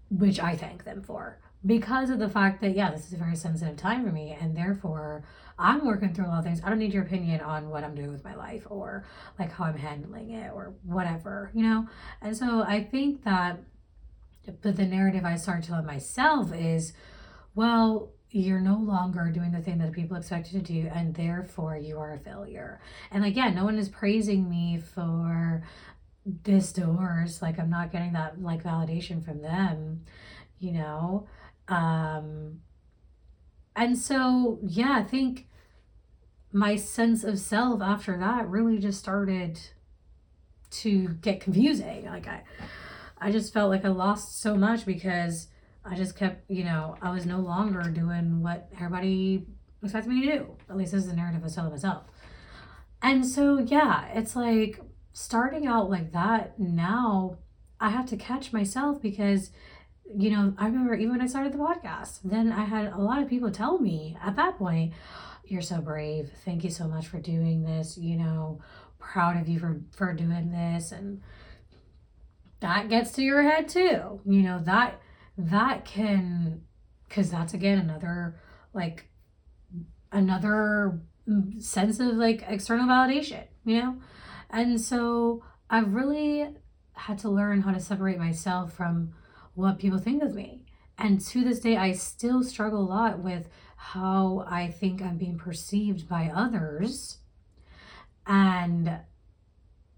which 0.10 0.40
I 0.40 0.56
thank 0.56 0.86
them 0.86 1.04
for 1.04 1.40
because 1.64 2.10
of 2.10 2.18
the 2.18 2.30
fact 2.30 2.62
that 2.62 2.76
yeah, 2.76 2.90
this 2.90 3.06
is 3.06 3.14
a 3.14 3.18
very 3.18 3.36
sensitive 3.36 3.78
time 3.78 4.04
for 4.04 4.12
me 4.12 4.36
and 4.42 4.58
therefore 4.58 5.24
I'm 5.60 5.86
working 5.86 6.16
through 6.16 6.26
a 6.26 6.30
lot 6.30 6.40
of 6.40 6.46
things. 6.46 6.60
I 6.64 6.70
don't 6.70 6.80
need 6.80 6.96
your 6.96 7.04
opinion 7.04 7.42
on 7.42 7.70
what 7.70 7.84
I'm 7.84 7.94
doing 7.94 8.12
with 8.12 8.24
my 8.24 8.34
life 8.34 8.66
or 8.72 9.06
like 9.38 9.52
how 9.52 9.66
I'm 9.66 9.78
handling 9.78 10.32
it 10.32 10.52
or 10.52 10.74
whatever, 10.84 11.52
you 11.54 11.62
know? 11.62 11.88
And 12.24 12.36
so 12.36 12.64
I 12.64 12.84
think 12.84 13.24
that 13.24 13.60
but 14.64 14.76
the 14.76 14.86
narrative 14.86 15.26
I 15.26 15.36
start 15.36 15.64
telling 15.64 15.86
myself 15.86 16.54
is, 16.54 16.94
well, 17.56 18.12
you're 18.36 18.60
no 18.60 18.78
longer 18.78 19.32
doing 19.32 19.52
the 19.52 19.62
thing 19.62 19.78
that 19.78 19.92
people 19.92 20.18
expect 20.18 20.52
you 20.52 20.60
to 20.60 20.66
do 20.66 20.90
and 20.94 21.14
therefore 21.16 21.78
you 21.78 22.00
are 22.00 22.14
a 22.14 22.20
failure. 22.20 22.82
And 23.12 23.24
again 23.24 23.56
no 23.56 23.64
one 23.64 23.78
is 23.78 23.90
praising 23.90 24.50
me 24.50 24.80
for 24.80 25.64
this 26.26 26.74
divorce. 26.74 27.42
Like 27.42 27.60
i'm 27.60 27.70
not 27.70 27.92
getting 27.92 28.14
that 28.14 28.42
like 28.42 28.64
validation 28.64 29.24
from 29.24 29.42
them 29.42 30.02
you 30.60 30.72
know? 30.72 31.28
Um 31.68 32.60
and 33.76 33.98
so, 33.98 34.60
yeah, 34.62 34.96
I 35.00 35.04
think 35.04 35.48
my 36.52 36.76
sense 36.76 37.24
of 37.24 37.40
self 37.40 37.82
after 37.82 38.18
that 38.20 38.48
really 38.48 38.78
just 38.78 39.00
started 39.00 39.60
to 40.70 41.10
get 41.22 41.42
confusing. 41.42 42.06
Like 42.06 42.28
I 42.28 42.44
I 43.18 43.32
just 43.32 43.54
felt 43.54 43.70
like 43.70 43.86
I 43.86 43.90
lost 43.90 44.42
so 44.42 44.56
much 44.56 44.86
because 44.86 45.48
I 45.86 45.96
just 45.96 46.16
kept, 46.16 46.50
you 46.50 46.64
know, 46.64 46.96
I 47.02 47.12
was 47.12 47.26
no 47.26 47.40
longer 47.40 47.82
doing 47.84 48.42
what 48.42 48.70
everybody 48.76 49.46
expects 49.82 50.08
me 50.08 50.26
to 50.26 50.38
do. 50.38 50.58
At 50.70 50.78
least 50.78 50.94
this 50.94 51.04
is 51.04 51.10
the 51.10 51.16
narrative 51.16 51.44
I 51.44 51.50
telling 51.50 51.72
myself. 51.72 52.04
And 53.02 53.26
so 53.26 53.60
yeah, 53.60 54.08
it's 54.14 54.36
like 54.36 54.80
starting 55.12 55.68
out 55.68 55.90
like 55.90 56.12
that 56.14 56.58
now 56.58 57.38
I 57.80 57.90
have 57.90 58.06
to 58.08 58.18
catch 58.18 58.54
myself 58.54 59.02
because 59.02 59.52
you 60.16 60.30
know, 60.30 60.54
I 60.58 60.66
remember 60.66 60.96
even 60.96 61.12
when 61.12 61.22
I 61.22 61.28
started 61.28 61.54
the 61.54 61.58
podcast, 61.58 62.20
then 62.24 62.52
I 62.52 62.66
had 62.66 62.94
a 62.94 62.98
lot 62.98 63.22
of 63.22 63.30
people 63.30 63.52
tell 63.52 63.80
me 63.80 64.18
at 64.24 64.36
that 64.36 64.58
point, 64.58 64.94
you're 65.46 65.62
so 65.62 65.82
brave. 65.82 66.30
Thank 66.46 66.64
you 66.64 66.70
so 66.70 66.88
much 66.88 67.08
for 67.08 67.20
doing 67.20 67.64
this. 67.64 67.98
You 67.98 68.18
know, 68.18 68.62
proud 69.00 69.38
of 69.42 69.50
you 69.50 69.60
for 69.60 69.82
for 69.92 70.14
doing 70.14 70.52
this 70.52 70.92
and 70.92 71.22
that 72.62 72.88
gets 72.88 73.12
to 73.12 73.22
your 73.22 73.44
head 73.44 73.68
too. 73.68 74.22
You 74.26 74.42
know, 74.44 74.62
that 74.64 75.02
that 75.38 75.86
can 75.86 76.62
cuz 77.10 77.32
that's 77.32 77.54
again 77.54 77.80
another 77.80 78.40
like 78.74 79.10
another 80.12 81.02
sense 81.60 82.00
of 82.00 82.16
like 82.16 82.44
external 82.48 82.88
validation, 82.88 83.46
you 83.66 83.82
know? 83.82 83.96
And 84.50 84.80
so 84.80 85.44
I've 85.70 85.94
really 85.94 86.56
had 86.94 87.18
to 87.20 87.30
learn 87.30 87.62
how 87.62 87.72
to 87.72 87.80
separate 87.80 88.20
myself 88.20 88.74
from 88.74 89.14
what 89.56 89.80
people 89.80 90.00
think 90.00 90.22
of 90.22 90.36
me. 90.36 90.66
And 90.98 91.20
to 91.22 91.44
this 91.44 91.60
day, 91.60 91.76
I 91.76 91.94
still 91.94 92.44
struggle 92.44 92.82
a 92.82 92.86
lot 92.86 93.20
with 93.20 93.50
how 93.76 94.46
I 94.48 94.68
think 94.68 95.02
I'm 95.02 95.18
being 95.18 95.38
perceived 95.38 96.08
by 96.08 96.32
others 96.34 97.18
and 98.28 99.00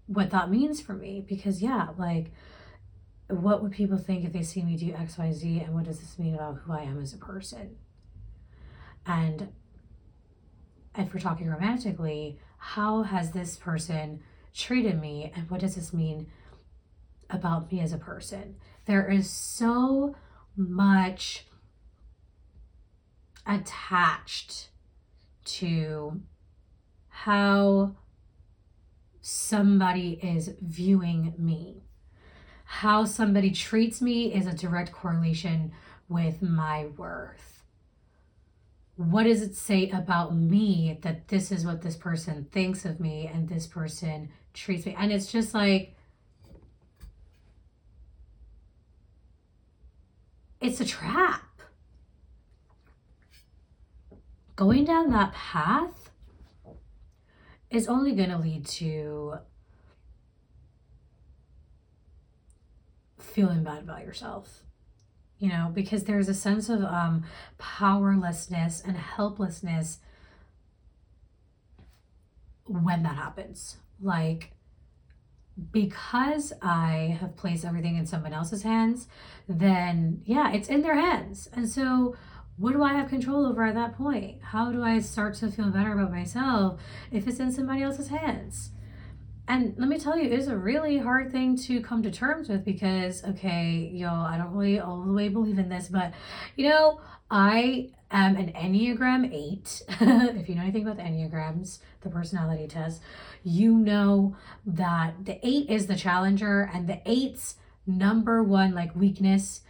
what 0.06 0.30
that 0.30 0.50
means 0.50 0.80
for 0.80 0.94
me. 0.94 1.24
Because, 1.26 1.62
yeah, 1.62 1.88
like, 1.98 2.32
what 3.28 3.62
would 3.62 3.72
people 3.72 3.98
think 3.98 4.24
if 4.24 4.32
they 4.32 4.42
see 4.42 4.62
me 4.62 4.76
do 4.76 4.92
XYZ? 4.92 5.64
And 5.64 5.74
what 5.74 5.84
does 5.84 6.00
this 6.00 6.18
mean 6.18 6.34
about 6.34 6.58
who 6.58 6.72
I 6.72 6.82
am 6.82 7.00
as 7.00 7.12
a 7.12 7.18
person? 7.18 7.76
And 9.04 9.48
if 10.96 11.12
we're 11.12 11.20
talking 11.20 11.48
romantically, 11.48 12.38
how 12.58 13.02
has 13.02 13.32
this 13.32 13.56
person 13.56 14.20
treated 14.54 15.00
me? 15.00 15.32
And 15.34 15.50
what 15.50 15.60
does 15.60 15.74
this 15.74 15.92
mean 15.92 16.28
about 17.28 17.70
me 17.70 17.80
as 17.80 17.92
a 17.92 17.98
person? 17.98 18.56
There 18.86 19.10
is 19.10 19.28
so 19.28 20.14
much 20.56 21.46
attached 23.46 24.68
to 25.44 26.20
how 27.08 27.96
somebody 29.20 30.20
is 30.22 30.54
viewing 30.60 31.34
me. 31.38 31.85
How 32.80 33.06
somebody 33.06 33.52
treats 33.52 34.02
me 34.02 34.34
is 34.34 34.46
a 34.46 34.52
direct 34.52 34.92
correlation 34.92 35.72
with 36.10 36.42
my 36.42 36.84
worth. 36.98 37.62
What 38.96 39.22
does 39.22 39.40
it 39.40 39.54
say 39.56 39.88
about 39.88 40.36
me 40.36 40.98
that 41.00 41.28
this 41.28 41.50
is 41.50 41.64
what 41.64 41.80
this 41.80 41.96
person 41.96 42.48
thinks 42.52 42.84
of 42.84 43.00
me 43.00 43.30
and 43.32 43.48
this 43.48 43.66
person 43.66 44.28
treats 44.52 44.84
me? 44.84 44.94
And 44.98 45.10
it's 45.10 45.32
just 45.32 45.54
like, 45.54 45.96
it's 50.60 50.78
a 50.78 50.84
trap. 50.84 51.62
Going 54.54 54.84
down 54.84 55.10
that 55.12 55.32
path 55.32 56.10
is 57.70 57.88
only 57.88 58.14
going 58.14 58.28
to 58.28 58.36
lead 58.36 58.66
to 58.66 59.38
feeling 63.36 63.62
bad 63.62 63.82
about 63.82 64.04
yourself 64.04 64.62
you 65.38 65.48
know 65.48 65.70
because 65.74 66.04
there's 66.04 66.28
a 66.28 66.34
sense 66.34 66.68
of 66.70 66.82
um 66.82 67.22
powerlessness 67.58 68.80
and 68.80 68.96
helplessness 68.96 69.98
when 72.66 73.02
that 73.02 73.14
happens 73.14 73.76
like 74.00 74.52
because 75.70 76.52
I 76.60 77.16
have 77.20 77.36
placed 77.36 77.64
everything 77.64 77.96
in 77.96 78.06
someone 78.06 78.32
else's 78.32 78.62
hands, 78.62 79.08
then 79.48 80.22
yeah, 80.24 80.52
it's 80.52 80.68
in 80.68 80.82
their 80.82 80.94
hands. 80.96 81.48
And 81.52 81.68
so, 81.68 82.14
what 82.58 82.72
do 82.72 82.82
I 82.82 82.94
have 82.94 83.08
control 83.08 83.46
over 83.46 83.64
at 83.64 83.74
that 83.74 83.96
point? 83.96 84.42
How 84.42 84.70
do 84.70 84.82
I 84.82 84.98
start 85.00 85.34
to 85.36 85.50
feel 85.50 85.70
better 85.70 85.92
about 85.92 86.10
myself 86.10 86.80
if 87.10 87.26
it's 87.26 87.40
in 87.40 87.52
somebody 87.52 87.82
else's 87.82 88.08
hands? 88.08 88.70
And 89.48 89.74
let 89.78 89.88
me 89.88 89.98
tell 89.98 90.18
you, 90.18 90.28
it's 90.28 90.48
a 90.48 90.56
really 90.56 90.98
hard 90.98 91.30
thing 91.30 91.56
to 91.58 91.80
come 91.80 92.02
to 92.02 92.10
terms 92.10 92.48
with 92.48 92.64
because, 92.64 93.22
okay, 93.24 93.90
y'all, 93.92 94.26
I 94.26 94.36
don't 94.38 94.52
really 94.52 94.80
all 94.80 95.02
the 95.02 95.12
way 95.12 95.28
believe 95.28 95.58
in 95.58 95.68
this, 95.68 95.88
but 95.88 96.12
you 96.56 96.68
know, 96.68 97.00
I 97.30 97.90
am 98.10 98.36
an 98.36 98.52
Enneagram 98.52 99.32
8. 99.32 99.82
if 100.36 100.48
you 100.48 100.56
know 100.56 100.62
anything 100.62 100.82
about 100.82 100.96
the 100.96 101.04
Enneagrams, 101.04 101.78
the 102.00 102.10
personality 102.10 102.66
test, 102.66 103.00
you 103.44 103.76
know 103.76 104.36
that 104.64 105.24
the 105.24 105.38
8 105.46 105.70
is 105.70 105.86
the 105.86 105.96
challenger 105.96 106.68
and 106.72 106.88
the 106.88 107.00
8's 107.06 107.56
number 107.86 108.42
one 108.42 108.74
like 108.74 108.96
weakness 108.96 109.60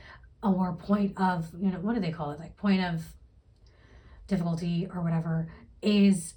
or 0.43 0.73
point 0.75 1.13
of, 1.19 1.51
you 1.59 1.71
know, 1.71 1.79
what 1.81 1.95
do 1.95 2.01
they 2.01 2.13
call 2.13 2.31
it? 2.31 2.41
Like 2.41 2.57
point 2.57 2.83
of 2.83 3.05
difficulty 4.27 4.89
or 4.93 5.03
whatever 5.03 5.49
is 5.83 6.35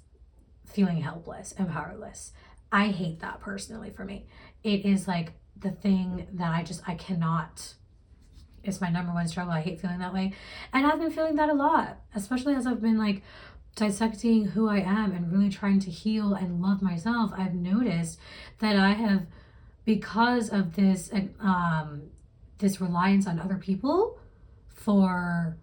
feeling 0.66 1.00
helpless 1.00 1.52
and 1.56 1.70
powerless. 1.70 2.32
I 2.72 2.88
hate 2.88 3.20
that 3.20 3.40
personally 3.40 3.90
for 3.90 4.04
me. 4.04 4.26
It 4.62 4.84
is 4.84 5.08
like 5.08 5.32
the 5.58 5.70
thing 5.70 6.26
that 6.34 6.52
I 6.52 6.62
just 6.62 6.82
I 6.86 6.94
cannot 6.94 7.74
it's 8.62 8.80
my 8.80 8.90
number 8.90 9.12
one 9.12 9.26
struggle. 9.26 9.52
I 9.52 9.60
hate 9.62 9.80
feeling 9.80 10.00
that 10.00 10.12
way. 10.12 10.32
And 10.72 10.86
I've 10.86 10.98
been 10.98 11.10
feeling 11.10 11.36
that 11.36 11.48
a 11.48 11.54
lot, 11.54 11.98
especially 12.14 12.54
as 12.54 12.66
I've 12.66 12.82
been 12.82 12.98
like 12.98 13.22
dissecting 13.74 14.46
who 14.46 14.68
I 14.68 14.80
am 14.80 15.12
and 15.12 15.32
really 15.32 15.48
trying 15.48 15.80
to 15.80 15.90
heal 15.90 16.34
and 16.34 16.60
love 16.60 16.82
myself. 16.82 17.32
I've 17.36 17.54
noticed 17.54 18.18
that 18.58 18.76
I 18.76 18.92
have 18.92 19.26
because 19.84 20.50
of 20.50 20.76
this 20.76 21.10
um 21.40 22.02
this 22.58 22.80
reliance 22.80 23.26
on 23.26 23.38
other 23.38 23.56
people 23.56 24.18
for 24.68 25.56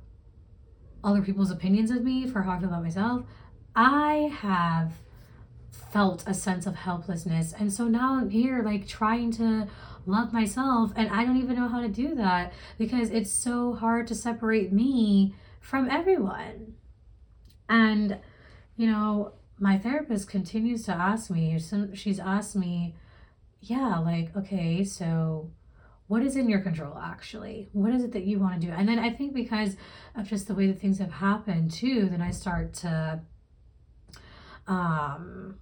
other 1.04 1.22
people's 1.22 1.52
opinions 1.52 1.92
of 1.92 2.04
me, 2.04 2.28
for 2.28 2.42
how 2.42 2.52
I 2.52 2.60
feel 2.60 2.70
about 2.70 2.84
myself, 2.84 3.24
I 3.76 4.32
have 4.40 4.94
felt 5.92 6.24
a 6.28 6.34
sense 6.34 6.66
of 6.66 6.76
helplessness. 6.76 7.54
And 7.54 7.72
so 7.72 7.88
now 7.88 8.16
I'm 8.16 8.30
here 8.30 8.62
like 8.64 8.88
trying 8.88 9.32
to 9.34 9.68
love 10.06 10.32
myself 10.34 10.92
and 10.96 11.10
I 11.10 11.26
don't 11.26 11.38
even 11.38 11.56
know 11.56 11.68
how 11.68 11.82
to 11.82 11.88
do 11.88 12.16
that 12.16 12.54
because 12.78 13.10
it's 13.10 13.32
so 13.32 13.74
hard 13.74 14.08
to 14.08 14.16
separate 14.16 14.72
me 14.72 15.36
from 15.60 15.90
everyone. 15.90 16.76
And 17.70 18.20
you 18.76 18.88
know, 18.88 19.34
my 19.60 19.78
therapist 19.78 20.30
continues 20.30 20.84
to 20.86 20.94
ask 20.94 21.32
me, 21.32 21.60
she's 21.94 22.20
asked 22.20 22.56
me, 22.56 22.96
yeah, 23.60 23.98
like, 23.98 24.36
okay, 24.38 24.84
so 24.84 25.50
what 26.08 26.22
is 26.24 26.36
in 26.36 26.48
your 26.48 26.62
control 26.62 26.98
actually? 26.98 27.70
What 27.74 27.94
is 27.94 28.04
it 28.04 28.14
that 28.14 28.24
you 28.24 28.40
want 28.40 28.62
to 28.62 28.68
do? 28.68 28.74
And 28.74 28.88
then 28.88 29.00
I 29.00 29.10
think 29.10 29.34
because 29.34 29.76
of 30.16 30.28
just 30.28 30.48
the 30.48 30.54
way 30.54 30.68
that 30.68 30.80
things 30.80 31.00
have 31.00 31.12
happened 31.12 31.72
too, 31.72 32.08
then 32.10 32.22
I 32.22 32.32
start 32.32 32.74
to 32.76 33.22
um 34.68 35.56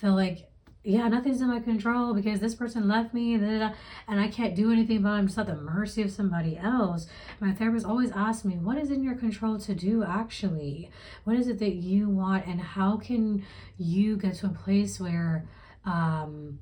feel 0.00 0.14
like 0.14 0.50
yeah, 0.82 1.08
nothing's 1.08 1.42
in 1.42 1.48
my 1.48 1.60
control 1.60 2.14
because 2.14 2.40
this 2.40 2.54
person 2.54 2.88
left 2.88 3.12
me 3.12 3.34
and 3.34 3.74
I 4.08 4.28
can't 4.28 4.54
do 4.54 4.72
anything 4.72 5.04
it. 5.04 5.18
I'm 5.18 5.26
just 5.26 5.38
at 5.38 5.46
the 5.46 5.54
mercy 5.54 6.00
of 6.00 6.10
somebody 6.10 6.56
else. 6.56 7.06
My 7.38 7.52
therapist 7.52 7.84
always 7.84 8.10
asks 8.12 8.46
me, 8.46 8.54
What 8.56 8.78
is 8.78 8.90
in 8.90 9.02
your 9.02 9.14
control 9.14 9.58
to 9.58 9.74
do 9.74 10.02
actually? 10.02 10.90
What 11.24 11.36
is 11.36 11.48
it 11.48 11.58
that 11.58 11.74
you 11.74 12.08
want? 12.08 12.46
And 12.46 12.62
how 12.62 12.96
can 12.96 13.44
you 13.76 14.16
get 14.16 14.36
to 14.36 14.46
a 14.46 14.50
place 14.50 14.98
where 14.98 15.46
um, 15.84 16.60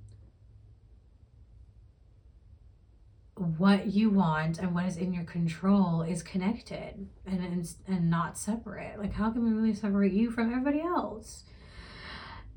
what 3.37 3.87
you 3.87 4.11
want 4.11 4.59
and 4.59 4.75
what 4.75 4.87
is 4.87 4.97
in 4.97 5.13
your 5.13 5.25
control 5.25 6.03
is 6.03 6.25
connected 6.25 7.07
and, 7.25 7.41
and, 7.41 7.75
and 7.87 8.11
not 8.11 8.37
separate? 8.37 8.99
Like, 8.99 9.13
how 9.13 9.31
can 9.31 9.45
we 9.45 9.53
really 9.53 9.75
separate 9.75 10.13
you 10.13 10.33
from 10.33 10.51
everybody 10.51 10.81
else? 10.81 11.45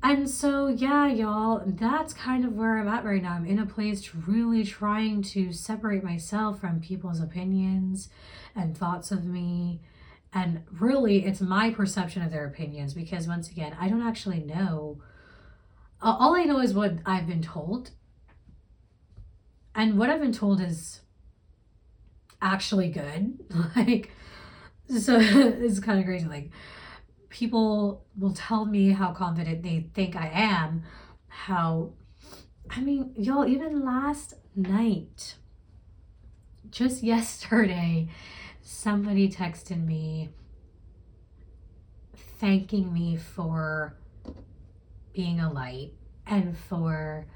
And 0.02 0.28
so, 0.28 0.66
yeah, 0.66 1.06
y'all, 1.06 1.62
that's 1.64 2.12
kind 2.12 2.44
of 2.44 2.54
where 2.54 2.78
I'm 2.78 2.88
at 2.88 3.04
right 3.04 3.22
now. 3.22 3.34
I'm 3.34 3.46
in 3.46 3.60
a 3.60 3.66
place 3.66 4.12
really 4.26 4.64
trying 4.64 5.22
to 5.22 5.52
separate 5.52 6.02
myself 6.02 6.60
from 6.60 6.80
people's 6.80 7.20
opinions 7.20 8.08
and 8.56 8.76
thoughts 8.76 9.12
of 9.12 9.24
me. 9.24 9.80
And 10.34 10.64
really, 10.72 11.24
it's 11.24 11.40
my 11.40 11.70
perception 11.70 12.22
of 12.22 12.32
their 12.32 12.46
opinions 12.46 12.94
because, 12.94 13.28
once 13.28 13.48
again, 13.48 13.76
I 13.78 13.88
don't 13.88 14.02
actually 14.02 14.40
know. 14.40 15.00
All 16.00 16.34
I 16.34 16.44
know 16.44 16.58
is 16.58 16.74
what 16.74 16.94
I've 17.06 17.28
been 17.28 17.42
told. 17.42 17.92
And 19.74 19.98
what 19.98 20.10
I've 20.10 20.20
been 20.20 20.32
told 20.32 20.60
is 20.60 21.00
actually 22.40 22.90
good. 22.90 23.38
like, 23.76 24.10
so 24.88 25.18
it's 25.20 25.78
kind 25.78 26.00
of 26.00 26.06
crazy. 26.06 26.26
Like, 26.26 26.50
people 27.32 28.04
will 28.16 28.34
tell 28.34 28.66
me 28.66 28.90
how 28.90 29.10
confident 29.10 29.62
they 29.62 29.88
think 29.94 30.14
I 30.14 30.30
am, 30.32 30.84
how, 31.28 31.94
I 32.70 32.80
mean, 32.80 33.14
y'all, 33.16 33.46
even 33.46 33.84
last 33.84 34.34
night, 34.54 35.36
just 36.70 37.02
yesterday, 37.02 38.08
somebody 38.60 39.30
texted 39.30 39.84
me 39.84 40.28
thanking 42.38 42.92
me 42.92 43.16
for 43.16 43.96
being 45.14 45.40
a 45.40 45.50
light 45.50 45.92
and 46.26 46.56
for 46.56 47.26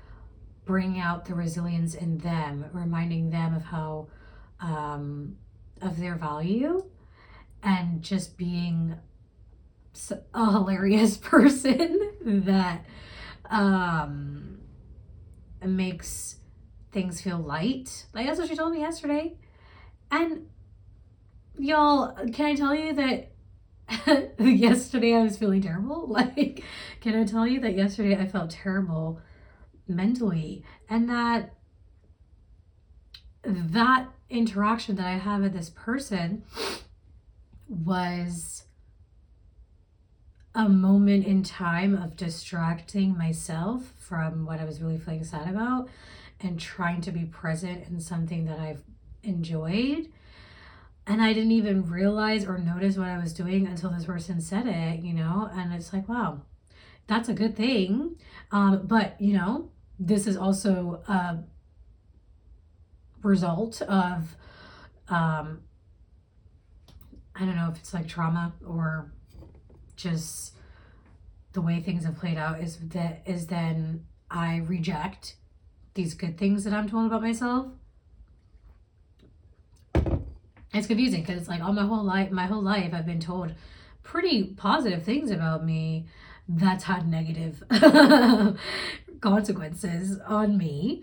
bringing 0.66 1.00
out 1.00 1.24
the 1.24 1.34
resilience 1.34 1.94
in 1.94 2.18
them, 2.18 2.66
reminding 2.72 3.30
them 3.30 3.54
of 3.54 3.64
how, 3.64 4.08
um, 4.60 5.36
of 5.80 5.98
their 5.98 6.16
value 6.16 6.84
and 7.62 8.02
just 8.02 8.36
being 8.36 8.96
a 10.34 10.50
hilarious 10.50 11.16
person 11.32 12.10
that 12.20 12.84
um 13.50 14.58
makes 15.62 16.36
things 16.92 17.20
feel 17.20 17.38
light. 17.38 18.06
Like 18.14 18.26
that's 18.26 18.38
what 18.38 18.48
she 18.48 18.56
told 18.56 18.72
me 18.72 18.80
yesterday. 18.80 19.36
And 20.10 20.46
y'all, 21.58 22.14
can 22.32 22.46
I 22.46 22.54
tell 22.54 22.74
you 22.74 22.94
that 22.94 23.32
yesterday 24.38 25.14
I 25.14 25.22
was 25.22 25.36
feeling 25.36 25.62
terrible? 25.62 26.06
Like, 26.16 26.62
can 27.00 27.14
I 27.14 27.24
tell 27.24 27.46
you 27.46 27.60
that 27.60 27.74
yesterday 27.74 28.16
I 28.16 28.26
felt 28.26 28.50
terrible 28.50 29.20
mentally 29.88 30.64
and 30.88 31.08
that 31.10 31.54
that 33.44 34.08
interaction 34.30 34.96
that 34.96 35.06
I 35.06 35.18
had 35.18 35.42
with 35.42 35.52
this 35.52 35.70
person 35.70 36.44
was 37.68 38.65
a 40.56 40.68
moment 40.70 41.26
in 41.26 41.42
time 41.42 41.94
of 41.94 42.16
distracting 42.16 43.16
myself 43.16 43.92
from 43.98 44.46
what 44.46 44.58
I 44.58 44.64
was 44.64 44.80
really 44.80 44.96
feeling 44.96 45.22
sad 45.22 45.48
about 45.48 45.90
and 46.40 46.58
trying 46.58 47.02
to 47.02 47.12
be 47.12 47.26
present 47.26 47.86
in 47.86 48.00
something 48.00 48.46
that 48.46 48.58
I've 48.58 48.82
enjoyed. 49.22 50.08
And 51.06 51.22
I 51.22 51.34
didn't 51.34 51.52
even 51.52 51.88
realize 51.88 52.46
or 52.46 52.56
notice 52.56 52.96
what 52.96 53.08
I 53.08 53.18
was 53.18 53.34
doing 53.34 53.66
until 53.66 53.90
this 53.90 54.06
person 54.06 54.40
said 54.40 54.66
it, 54.66 55.00
you 55.00 55.12
know? 55.12 55.50
And 55.52 55.74
it's 55.74 55.92
like, 55.92 56.08
wow, 56.08 56.40
that's 57.06 57.28
a 57.28 57.34
good 57.34 57.54
thing. 57.54 58.16
Um, 58.50 58.86
but, 58.86 59.20
you 59.20 59.34
know, 59.34 59.70
this 59.98 60.26
is 60.26 60.38
also 60.38 61.02
a 61.06 61.44
result 63.22 63.82
of, 63.82 64.36
um, 65.10 65.60
I 67.34 67.40
don't 67.40 67.56
know 67.56 67.68
if 67.70 67.78
it's 67.78 67.92
like 67.92 68.08
trauma 68.08 68.54
or 68.66 69.12
just 69.96 70.54
the 71.52 71.60
way 71.60 71.80
things 71.80 72.04
have 72.04 72.18
played 72.18 72.36
out 72.36 72.60
is 72.60 72.76
that 72.76 73.22
is 73.24 73.46
then 73.46 74.04
I 74.30 74.58
reject 74.58 75.36
these 75.94 76.14
good 76.14 76.36
things 76.36 76.64
that 76.64 76.72
I'm 76.72 76.88
told 76.88 77.06
about 77.06 77.22
myself. 77.22 77.68
It's 80.74 80.86
confusing 80.86 81.22
because 81.22 81.40
it's 81.40 81.48
like 81.48 81.62
all 81.62 81.72
my 81.72 81.86
whole 81.86 82.04
life, 82.04 82.30
my 82.30 82.46
whole 82.46 82.62
life, 82.62 82.92
I've 82.92 83.06
been 83.06 83.20
told 83.20 83.54
pretty 84.02 84.44
positive 84.44 85.02
things 85.02 85.30
about 85.30 85.64
me 85.64 86.06
that's 86.48 86.84
had 86.84 87.08
negative 87.08 87.62
consequences 89.20 90.20
on 90.26 90.58
me. 90.58 91.02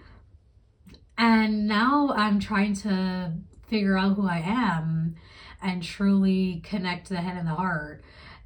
And 1.17 1.67
now 1.67 2.13
I'm 2.15 2.39
trying 2.39 2.75
to 2.75 3.33
figure 3.67 3.97
out 3.97 4.15
who 4.15 4.27
I 4.27 4.43
am 4.45 5.15
and 5.61 5.81
truly 5.81 6.61
connect 6.63 7.09
the 7.09 7.17
head 7.17 7.37
and 7.37 7.47
the 7.47 7.55
heart 7.55 8.03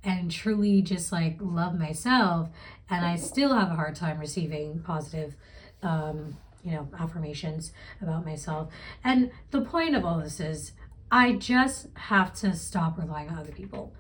and 0.08 0.32
truly 0.32 0.82
just 0.82 1.12
like 1.12 1.38
love 1.40 1.78
myself 1.78 2.50
and 2.90 3.06
i 3.06 3.16
still 3.16 3.54
have 3.54 3.70
a 3.70 3.76
hard 3.76 3.96
time 3.96 4.18
receiving 4.18 4.80
positive 4.80 5.36
um 5.84 6.36
you 6.68 6.74
know 6.74 6.88
affirmations 7.00 7.72
about 8.02 8.26
myself. 8.26 8.70
And 9.04 9.32
the 9.52 9.62
point 9.62 9.96
of 9.96 10.04
all 10.04 10.20
this 10.20 10.40
is 10.40 10.74
i 11.10 11.32
just 11.34 11.88
have 11.96 12.34
to 12.42 12.54
stop 12.54 12.98
relying 12.98 13.30
on 13.30 13.38
other 13.38 13.54
people 13.54 13.94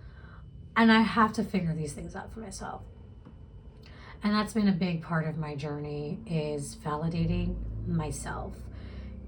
and 0.75 0.91
i 0.91 0.99
have 0.99 1.31
to 1.33 1.43
figure 1.43 1.73
these 1.73 1.93
things 1.93 2.15
out 2.15 2.33
for 2.33 2.41
myself. 2.41 2.81
And 4.23 4.33
that's 4.33 4.53
been 4.53 4.67
a 4.67 4.73
big 4.73 5.03
part 5.03 5.27
of 5.27 5.37
my 5.37 5.55
journey 5.55 6.19
is 6.25 6.75
validating 6.75 7.55
myself 7.87 8.55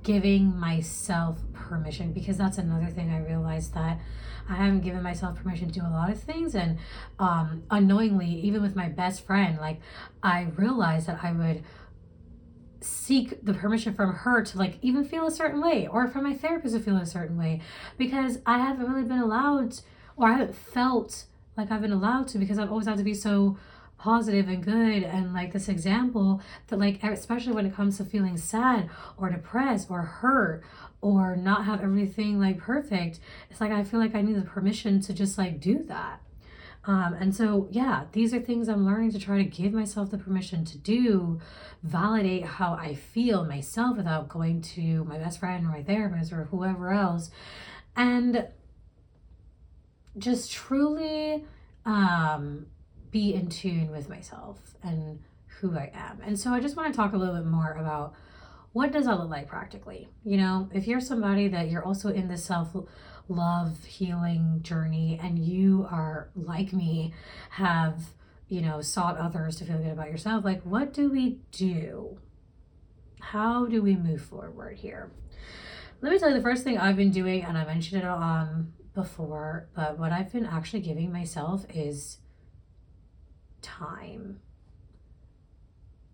giving 0.04 0.58
myself 0.58 1.38
permission 1.54 2.14
because 2.14 2.38
that's 2.38 2.58
another 2.58 2.88
thing 2.88 3.12
I 3.12 3.20
realized 3.20 3.74
that 3.74 4.00
I 4.50 4.56
haven't 4.56 4.82
given 4.82 5.04
myself 5.04 5.42
permission 5.42 5.68
to 5.68 5.80
do 5.80 5.86
a 5.86 5.90
lot 5.90 6.10
of 6.10 6.20
things. 6.20 6.56
And 6.56 6.80
um 7.20 7.64
unknowingly 7.70 8.30
even 8.30 8.62
with 8.62 8.76
my 8.76 8.90
best 8.90 9.26
friend 9.26 9.58
like 9.60 9.82
I 10.24 10.48
realized 10.56 11.08
that 11.08 11.20
I 11.24 11.32
would 11.32 11.64
seek 12.82 13.44
the 13.44 13.54
permission 13.54 13.94
from 13.94 14.14
her 14.14 14.44
to 14.44 14.58
like 14.58 14.78
even 14.82 15.04
feel 15.04 15.28
a 15.28 15.32
certain 15.32 15.62
way 15.62 15.88
or 15.88 16.08
from 16.08 16.24
my 16.24 16.34
therapist 16.34 16.74
to 16.76 16.82
feel 16.82 16.98
a 16.98 17.06
certain 17.06 17.38
way 17.38 17.62
because 17.98 18.40
I 18.46 18.60
haven't 18.60 18.90
really 18.90 19.08
been 19.08 19.20
allowed 19.20 19.80
or 20.16 20.28
I 20.28 20.34
haven't 20.34 20.56
felt 20.56 21.26
like 21.58 21.72
I've 21.72 21.82
been 21.82 21.92
allowed 21.92 22.30
to 22.30 22.38
because 22.38 22.58
I've 22.58 22.72
always 22.72 22.88
had 22.88 22.98
to 22.98 23.04
be 23.04 23.14
so 23.14 23.58
positive 24.00 24.48
and 24.48 24.64
good 24.64 25.04
and 25.04 25.34
like 25.34 25.52
this 25.52 25.68
example 25.68 26.42
that 26.68 26.80
like 26.80 27.04
especially 27.04 27.52
when 27.52 27.66
it 27.66 27.76
comes 27.76 27.98
to 27.98 28.06
feeling 28.06 28.38
sad 28.38 28.90
or 29.18 29.30
depressed 29.30 29.92
or 29.92 30.02
hurt 30.02 30.64
or 31.02 31.36
not 31.36 31.66
have 31.66 31.82
everything 31.82 32.40
like 32.40 32.58
perfect 32.58 33.20
it's 33.50 33.60
like 33.60 33.72
i 33.72 33.84
feel 33.84 34.00
like 34.00 34.16
i 34.16 34.22
need 34.22 34.38
the 34.38 34.42
permission 34.42 35.02
to 35.02 35.14
just 35.14 35.38
like 35.38 35.60
do 35.60 35.84
that. 35.84 36.22
Um, 36.86 37.14
and 37.14 37.36
so 37.36 37.68
yeah 37.72 38.06
these 38.14 38.34
are 38.34 38.40
things 38.40 38.70
i'm 38.70 38.86
learning 38.86 39.12
to 39.12 39.20
try 39.20 39.38
to 39.38 39.44
give 39.44 39.74
myself 39.74 40.10
the 40.10 40.18
permission 40.18 40.64
to 40.66 40.78
do 40.78 41.42
validate 41.84 42.46
how 42.46 42.74
i 42.74 42.96
feel 42.96 43.44
myself 43.44 43.98
without 43.98 44.30
going 44.30 44.62
to 44.62 45.04
my 45.04 45.18
best 45.18 45.42
friend 45.42 45.66
or 45.66 45.70
my 45.70 45.84
therapist 45.84 46.32
or 46.32 46.46
whoever 46.46 46.92
else 46.92 47.32
and 47.98 48.48
just 50.18 50.52
truly 50.52 51.44
um 51.86 52.66
be 53.12 53.34
in 53.34 53.50
tune 53.50 53.92
with 53.92 54.10
myself 54.10 54.76
and 54.84 55.20
who 55.60 55.78
I 55.78 55.92
am. 55.94 56.22
And 56.24 56.40
so 56.40 56.52
I 56.52 56.60
just 56.60 56.76
want 56.76 56.94
to 56.94 56.98
talk 56.98 57.14
a 57.14 57.18
little 57.18 57.36
bit 57.36 57.46
more 57.46 57.74
about 57.74 58.14
what 58.72 58.92
does 58.92 59.06
that 59.06 59.20
look 59.20 59.30
like 59.30 59.48
practically? 59.48 60.10
You 60.24 60.38
know, 60.38 60.70
if 60.74 60.88
you're 60.88 61.02
somebody 61.02 61.48
that 61.50 61.70
you're 61.70 61.84
also 61.84 62.10
in 62.10 62.28
the 62.28 62.38
self 62.38 62.76
love 63.28 63.84
healing 63.86 64.60
journey 64.62 65.20
and 65.22 65.38
you 65.40 65.88
are 65.90 66.30
like 66.36 66.74
me 66.74 67.14
have, 67.52 68.04
you 68.48 68.62
know, 68.62 68.82
sought 68.82 69.18
others 69.18 69.56
to 69.58 69.66
feel 69.66 69.78
good 69.78 69.92
about 69.92 70.12
yourself, 70.12 70.46
like 70.46 70.62
what 70.64 70.94
do 70.94 71.12
we 71.12 71.40
do? 71.52 72.20
How 73.20 73.66
do 73.66 73.82
we 73.82 73.96
move 73.96 74.22
forward 74.22 74.78
here? 74.78 75.12
Let 76.02 76.12
me 76.12 76.20
tell 76.20 76.30
you 76.30 76.36
the 76.36 76.42
first 76.42 76.64
thing 76.64 76.78
I've 76.78 76.96
been 76.96 77.12
doing 77.12 77.44
and 77.44 77.58
I 77.58 77.66
mentioned 77.66 78.02
it 78.02 78.08
um 78.08 78.74
before, 78.94 79.70
but 79.76 79.98
what 79.98 80.12
I've 80.12 80.32
been 80.32 80.46
actually 80.46 80.82
giving 80.82 81.12
myself 81.12 81.66
is 81.74 82.18
time 83.62 84.40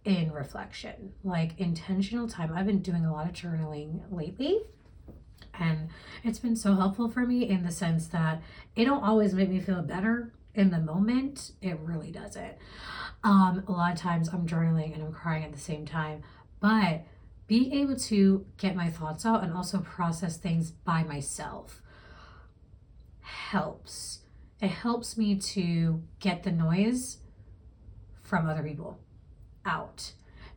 in 0.03 0.31
reflection, 0.31 1.13
like 1.23 1.59
intentional 1.59 2.27
time. 2.27 2.51
I've 2.53 2.67
been 2.67 2.81
doing 2.81 3.05
a 3.05 3.11
lot 3.11 3.27
of 3.27 3.33
journaling 3.33 4.01
lately. 4.11 4.59
And 5.57 5.89
it's 6.23 6.39
been 6.39 6.55
so 6.55 6.75
helpful 6.75 7.09
for 7.09 7.25
me 7.25 7.49
in 7.49 7.63
the 7.63 7.71
sense 7.71 8.07
that 8.07 8.41
it 8.75 8.85
don't 8.85 9.03
always 9.03 9.33
make 9.33 9.49
me 9.49 9.59
feel 9.59 9.81
better 9.81 10.33
in 10.53 10.69
the 10.69 10.79
moment. 10.79 11.51
It 11.61 11.79
really 11.79 12.11
doesn't. 12.11 12.55
Um, 13.23 13.63
a 13.67 13.71
lot 13.71 13.93
of 13.93 13.99
times 13.99 14.29
I'm 14.29 14.47
journaling 14.47 14.93
and 14.93 15.03
I'm 15.03 15.11
crying 15.11 15.43
at 15.43 15.53
the 15.53 15.59
same 15.59 15.85
time. 15.85 16.23
But 16.59 17.03
being 17.47 17.73
able 17.73 17.95
to 17.95 18.45
get 18.57 18.75
my 18.75 18.89
thoughts 18.89 19.25
out 19.25 19.43
and 19.43 19.53
also 19.53 19.79
process 19.79 20.37
things 20.37 20.71
by 20.71 21.03
myself 21.03 21.81
helps. 23.21 24.19
It 24.61 24.69
helps 24.69 25.17
me 25.17 25.35
to 25.35 26.01
get 26.19 26.43
the 26.43 26.51
noise 26.51 27.17
from 28.25 28.49
other 28.49 28.63
people 28.63 28.99
out. 29.65 30.11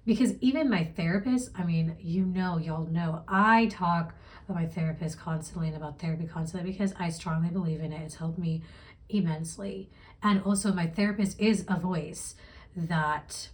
Because 0.04 0.34
even 0.40 0.70
my 0.70 0.84
therapist, 0.84 1.50
I 1.54 1.64
mean, 1.64 1.96
you 2.00 2.24
know, 2.24 2.56
y'all 2.56 2.86
know, 2.86 3.24
I 3.28 3.66
talk 3.66 4.14
about 4.48 4.62
my 4.62 4.66
therapist 4.66 5.20
constantly 5.20 5.68
and 5.68 5.76
about 5.76 6.00
therapy 6.00 6.26
constantly 6.26 6.72
because 6.72 6.94
I 6.98 7.10
strongly 7.10 7.50
believe 7.50 7.80
in 7.80 7.92
it. 7.92 8.00
It's 8.02 8.14
helped 8.14 8.38
me 8.38 8.62
immensely. 9.10 9.90
And 10.22 10.42
also, 10.42 10.72
my 10.72 10.86
therapist 10.86 11.38
is 11.38 11.66
a 11.68 11.78
voice 11.78 12.34
that 12.74 13.50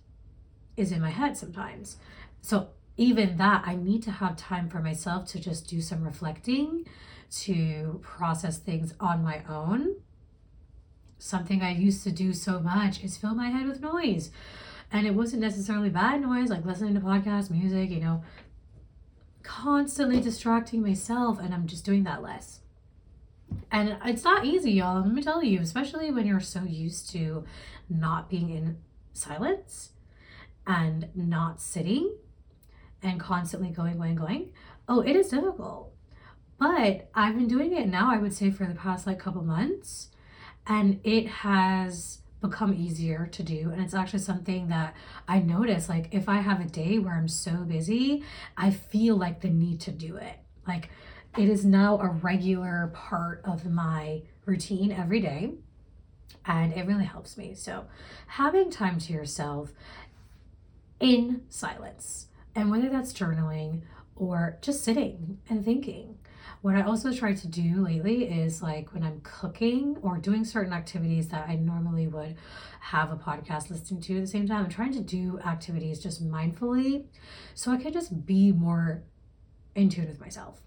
is 0.77 0.93
in 0.93 1.01
my 1.01 1.11
head 1.11 1.37
sometimes. 1.37 1.97
So, 2.41 2.69
even 2.97 3.37
that, 3.39 3.65
I 3.67 3.75
need 3.75 4.05
to 4.05 4.13
have 4.13 4.37
time 4.37 4.69
for 4.69 4.81
myself 4.81 5.27
to 5.33 5.41
just 5.41 5.69
do 5.69 5.81
some 5.81 6.05
reflecting, 6.05 6.87
to 7.41 7.99
process 8.05 8.59
things 8.59 8.95
on 9.01 9.25
my 9.25 9.43
own 9.49 9.97
something 11.25 11.63
I 11.63 11.73
used 11.73 12.05
to 12.05 12.13
do 12.13 12.35
so 12.35 12.61
much 12.61 13.03
is 13.03 13.17
fill 13.17 13.35
my 13.35 13.49
head 13.49 13.67
with 13.67 13.81
noise. 13.81 14.31
And 14.93 15.07
it 15.07 15.15
wasn't 15.15 15.41
necessarily 15.41 15.89
bad 15.89 16.21
noise, 16.21 16.51
like 16.51 16.67
listening 16.67 16.93
to 16.95 17.01
podcasts, 17.01 17.51
music, 17.51 17.89
you 17.89 18.01
know, 18.01 18.23
constantly 19.43 20.21
distracting 20.21 20.83
myself. 20.83 21.41
And 21.41 21.55
I'm 21.55 21.67
just 21.67 21.83
doing 21.83 22.05
that 22.05 22.23
less. 22.23 22.61
And 23.73 23.97
it's 24.05 24.23
not 24.23 24.45
easy, 24.45 24.73
y'all. 24.73 25.01
Let 25.01 25.13
me 25.13 25.23
tell 25.23 25.43
you, 25.43 25.61
especially 25.61 26.11
when 26.11 26.27
you're 26.27 26.41
so 26.41 26.63
used 26.63 27.11
to 27.13 27.45
not 27.89 28.29
being 28.29 28.51
in 28.51 28.77
silence 29.15 29.93
and 30.67 31.09
not 31.15 31.59
sitting 31.59 32.17
and 33.03 33.19
constantly 33.19 33.71
going, 33.71 33.97
going, 33.97 34.15
going. 34.15 34.53
Oh, 34.87 35.01
it 35.01 35.17
is 35.17 35.29
difficult. 35.29 35.91
But 36.59 37.09
I've 37.15 37.35
been 37.35 37.49
doing 37.49 37.73
it 37.75 37.89
now, 37.89 38.13
I 38.13 38.19
would 38.19 38.35
say, 38.35 38.51
for 38.51 38.67
the 38.67 38.75
past 38.75 39.07
like 39.07 39.19
couple 39.19 39.43
months. 39.43 40.11
And 40.67 41.01
it 41.05 41.27
has 41.29 42.19
become 42.41 42.75
easier 42.75 43.27
to 43.33 43.43
do. 43.43 43.71
And 43.71 43.83
it's 43.83 43.95
actually 43.95 44.21
something 44.21 44.69
that 44.69 44.95
I 45.27 45.39
notice. 45.39 45.89
Like, 45.89 46.09
if 46.13 46.29
I 46.29 46.37
have 46.37 46.61
a 46.61 46.65
day 46.65 46.99
where 46.99 47.15
I'm 47.15 47.29
so 47.29 47.53
busy, 47.65 48.23
I 48.57 48.71
feel 48.71 49.17
like 49.17 49.41
the 49.41 49.51
need 49.51 49.81
to 49.83 49.91
do 49.91 50.17
it. 50.17 50.37
Like, 50.67 50.91
it 51.37 51.49
is 51.49 51.65
now 51.65 51.99
a 51.99 52.09
regular 52.09 52.91
part 52.95 53.43
of 53.45 53.67
my 53.67 54.23
routine 54.45 54.93
every 54.93 55.21
day. 55.21 55.55
And 56.47 56.73
it 56.75 56.87
really 56.87 57.05
helps 57.05 57.37
me. 57.37 57.55
So, 57.55 57.87
having 58.27 58.71
time 58.71 58.99
to 59.01 59.13
yourself 59.13 59.73
in 61.01 61.43
silence, 61.49 62.29
and 62.55 62.71
whether 62.71 62.89
that's 62.89 63.13
journaling 63.13 63.83
or 64.17 64.59
just 64.61 64.85
sitting 64.85 65.39
and 65.49 65.65
thinking. 65.65 66.19
What 66.65 66.77
I 66.77 66.81
also 66.81 67.13
try 67.13 67.35
to 67.35 67.47
do 67.47 67.85
lately 67.85 68.25
is 68.25 68.63
like 68.63 68.95
when 68.95 69.03
I'm 69.03 69.21
cooking 69.21 69.99
or 70.01 70.17
doing 70.17 70.47
certain 70.47 70.73
activities 70.73 71.29
that 71.29 71.47
I 71.47 71.57
normally 71.57 72.07
would 72.07 72.37
have 72.81 73.13
a 73.13 73.17
podcast 73.17 73.69
listening 73.69 74.01
to 74.01 74.17
at 74.17 74.23
the 74.23 74.27
same 74.27 74.49
time, 74.49 74.65
I'm 74.65 74.71
trying 74.71 74.95
to 74.95 75.03
do 75.03 75.39
activities 75.45 76.03
just 76.03 76.27
mindfully 76.27 77.05
so 77.53 77.71
I 77.71 77.77
can 77.77 77.93
just 77.93 78.25
be 78.25 78.51
more 78.51 79.03
in 79.75 79.91
tune 79.91 80.09
with 80.09 80.19
myself. 80.23 80.63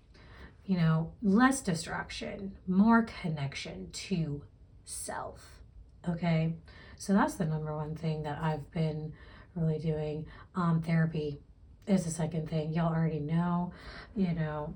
You 0.66 0.78
know, 0.78 1.14
less 1.24 1.62
distraction, 1.62 2.52
more 2.68 3.02
connection 3.02 3.90
to 3.92 4.44
self. 4.86 5.62
Okay. 6.08 6.54
So 7.00 7.14
that's 7.14 7.34
the 7.34 7.46
number 7.46 7.76
one 7.76 7.96
thing 7.96 8.22
that 8.22 8.38
I've 8.40 8.70
been 8.70 9.14
really 9.56 9.80
doing. 9.80 10.28
Um, 10.54 10.80
therapy 10.80 11.40
is 11.88 12.06
the 12.06 12.12
second 12.12 12.52
thing. 12.52 12.72
Y'all 12.72 12.94
already 12.94 13.20
know, 13.20 13.72
you 14.16 14.34
know, 14.34 14.76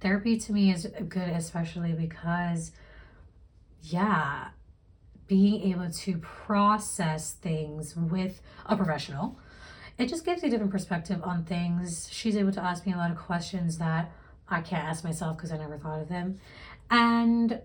therapy 0.00 0.38
to 0.38 0.52
me 0.52 0.72
is 0.72 0.86
good, 1.08 1.28
especially 1.28 1.92
because, 1.92 2.72
yeah, 3.82 4.48
being 5.26 5.72
able 5.72 5.90
to 5.90 6.18
process 6.18 7.32
things 7.32 7.96
with 7.96 8.40
a 8.66 8.76
professional, 8.76 9.38
it 9.98 10.08
just 10.08 10.24
gives 10.24 10.42
you 10.42 10.48
a 10.48 10.50
different 10.50 10.72
perspective 10.72 11.20
on 11.22 11.44
things. 11.44 12.08
She's 12.10 12.36
able 12.36 12.52
to 12.52 12.62
ask 12.62 12.86
me 12.86 12.92
a 12.92 12.96
lot 12.96 13.10
of 13.10 13.18
questions 13.18 13.78
that 13.78 14.10
I 14.48 14.60
can't 14.60 14.84
ask 14.84 15.04
myself 15.04 15.36
because 15.36 15.52
I 15.52 15.58
never 15.58 15.76
thought 15.76 16.00
of 16.00 16.08
them. 16.08 16.38
And 16.90 17.60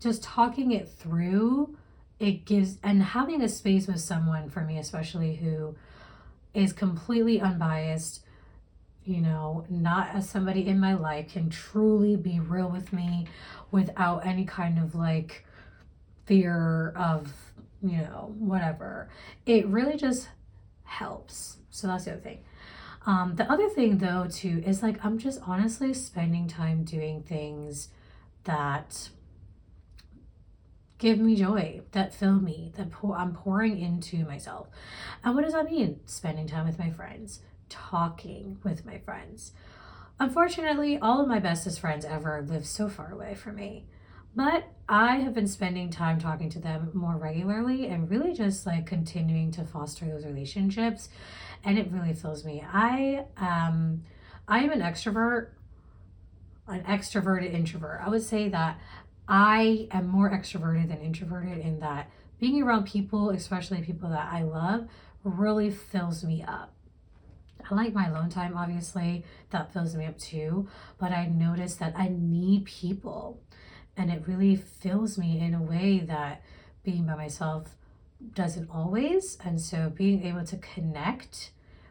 just 0.00 0.22
talking 0.22 0.72
it 0.72 0.88
through, 0.88 1.76
it 2.18 2.44
gives, 2.44 2.78
and 2.82 3.02
having 3.02 3.42
a 3.42 3.48
space 3.48 3.86
with 3.86 4.00
someone 4.00 4.48
for 4.48 4.60
me, 4.60 4.78
especially 4.78 5.36
who 5.36 5.74
is 6.54 6.72
completely 6.72 7.40
unbiased 7.40 8.24
you 9.08 9.22
know, 9.22 9.64
not 9.70 10.10
as 10.14 10.28
somebody 10.28 10.66
in 10.66 10.78
my 10.78 10.94
life 10.94 11.32
can 11.32 11.48
truly 11.48 12.14
be 12.14 12.40
real 12.40 12.68
with 12.68 12.92
me 12.92 13.26
without 13.70 14.26
any 14.26 14.44
kind 14.44 14.78
of 14.78 14.94
like 14.94 15.46
fear 16.26 16.92
of, 16.94 17.32
you 17.82 17.96
know, 17.98 18.34
whatever. 18.38 19.08
It 19.46 19.66
really 19.66 19.96
just 19.96 20.28
helps. 20.84 21.56
So 21.70 21.86
that's 21.86 22.04
the 22.04 22.12
other 22.12 22.20
thing. 22.20 22.44
Um, 23.06 23.36
the 23.36 23.50
other 23.50 23.70
thing 23.70 23.98
though 23.98 24.26
too 24.30 24.62
is 24.66 24.82
like 24.82 25.02
I'm 25.02 25.18
just 25.18 25.40
honestly 25.46 25.94
spending 25.94 26.46
time 26.46 26.84
doing 26.84 27.22
things 27.22 27.88
that 28.44 29.08
give 30.98 31.18
me 31.18 31.36
joy, 31.36 31.80
that 31.92 32.12
fill 32.12 32.40
me, 32.40 32.72
that 32.76 32.90
pour, 32.90 33.16
I'm 33.16 33.32
pouring 33.32 33.78
into 33.78 34.24
myself. 34.26 34.68
And 35.24 35.34
what 35.34 35.44
does 35.44 35.54
that 35.54 35.70
mean? 35.70 36.00
Spending 36.06 36.46
time 36.46 36.66
with 36.66 36.78
my 36.78 36.90
friends, 36.90 37.40
talking 37.68 38.58
with 38.62 38.84
my 38.84 38.98
friends. 38.98 39.52
Unfortunately, 40.20 40.98
all 40.98 41.20
of 41.20 41.28
my 41.28 41.38
bestest 41.38 41.80
friends 41.80 42.04
ever 42.04 42.44
live 42.46 42.66
so 42.66 42.88
far 42.88 43.12
away 43.12 43.34
from 43.34 43.56
me. 43.56 43.86
But 44.34 44.68
I 44.88 45.16
have 45.16 45.34
been 45.34 45.46
spending 45.46 45.90
time 45.90 46.20
talking 46.20 46.50
to 46.50 46.58
them 46.58 46.90
more 46.94 47.16
regularly 47.16 47.86
and 47.88 48.10
really 48.10 48.32
just 48.32 48.66
like 48.66 48.86
continuing 48.86 49.50
to 49.52 49.64
foster 49.64 50.06
those 50.06 50.24
relationships. 50.24 51.08
And 51.64 51.78
it 51.78 51.90
really 51.90 52.14
fills 52.14 52.44
me. 52.44 52.64
I 52.72 53.24
um 53.36 54.02
I 54.46 54.60
am 54.60 54.70
an 54.70 54.80
extrovert, 54.80 55.48
an 56.66 56.82
extroverted 56.84 57.52
introvert. 57.52 58.00
I 58.04 58.08
would 58.08 58.22
say 58.22 58.48
that 58.48 58.78
I 59.28 59.88
am 59.90 60.06
more 60.06 60.30
extroverted 60.30 60.88
than 60.88 61.00
introverted 61.00 61.58
in 61.58 61.80
that 61.80 62.10
being 62.38 62.62
around 62.62 62.86
people, 62.86 63.30
especially 63.30 63.82
people 63.82 64.08
that 64.10 64.32
I 64.32 64.42
love, 64.42 64.88
really 65.24 65.70
fills 65.70 66.24
me 66.24 66.42
up. 66.46 66.72
I 67.70 67.74
like 67.74 67.92
my 67.92 68.08
alone 68.08 68.30
time, 68.30 68.56
obviously, 68.56 69.24
that 69.50 69.72
fills 69.72 69.94
me 69.94 70.06
up 70.06 70.18
too. 70.18 70.68
But 70.98 71.12
I 71.12 71.26
notice 71.26 71.74
that 71.76 71.94
I 71.96 72.08
need 72.08 72.64
people, 72.64 73.40
and 73.96 74.10
it 74.10 74.26
really 74.26 74.56
fills 74.56 75.18
me 75.18 75.40
in 75.40 75.54
a 75.54 75.62
way 75.62 76.00
that 76.00 76.42
being 76.82 77.06
by 77.06 77.16
myself 77.16 77.76
doesn't 78.34 78.70
always. 78.70 79.38
And 79.44 79.60
so, 79.60 79.90
being 79.90 80.24
able 80.24 80.44
to 80.44 80.56
connect 80.56 81.50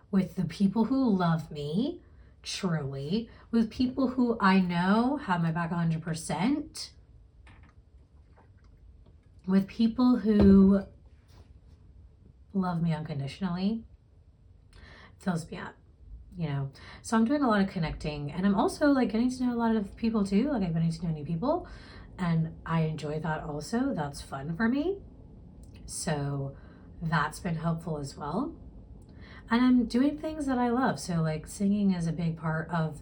with 0.10 0.36
the 0.36 0.46
people 0.46 0.86
who 0.86 1.10
love 1.10 1.52
me 1.52 2.02
truly, 2.44 3.30
with 3.52 3.70
people 3.70 4.08
who 4.10 4.38
I 4.40 4.60
know 4.60 5.18
have 5.18 5.42
my 5.42 5.52
back 5.52 5.72
100%, 5.72 6.90
with 9.46 9.68
people 9.68 10.18
who 10.18 10.82
love 12.54 12.82
me 12.82 12.94
unconditionally 12.94 13.84
fills 15.28 15.50
me 15.52 15.58
up 15.58 15.74
you 16.38 16.48
know 16.48 16.70
so 17.02 17.18
i'm 17.18 17.26
doing 17.26 17.44
a 17.44 17.50
lot 17.50 17.60
of 17.60 17.68
connecting 17.68 18.32
and 18.32 18.46
i'm 18.46 18.56
also 18.56 18.88
like 18.88 19.12
getting 19.12 19.30
to 19.30 19.44
know 19.44 19.54
a 19.54 19.60
lot 19.60 19.76
of 19.76 19.94
people 19.98 20.26
too. 20.26 20.50
Like 20.52 20.64
i'm 20.64 20.74
getting 20.74 20.92
to 20.92 21.06
know 21.06 21.12
new 21.12 21.26
people 21.26 21.68
and 22.18 22.54
i 22.66 22.82
enjoy 22.82 23.20
that 23.20 23.44
also. 23.44 23.94
That's 23.94 24.22
fun 24.22 24.56
for 24.56 24.70
me. 24.70 24.98
So 25.86 26.56
that's 27.02 27.40
been 27.40 27.56
helpful 27.56 27.98
as 27.98 28.16
well. 28.18 28.54
And 29.52 29.62
i'm 29.62 29.86
doing 29.86 30.18
things 30.18 30.46
that 30.46 30.58
i 30.58 30.70
love. 30.70 30.98
So 31.00 31.16
like 31.16 31.46
singing 31.48 31.94
is 31.94 32.08
a 32.08 32.14
big 32.14 32.38
part 32.38 32.70
of 32.70 33.02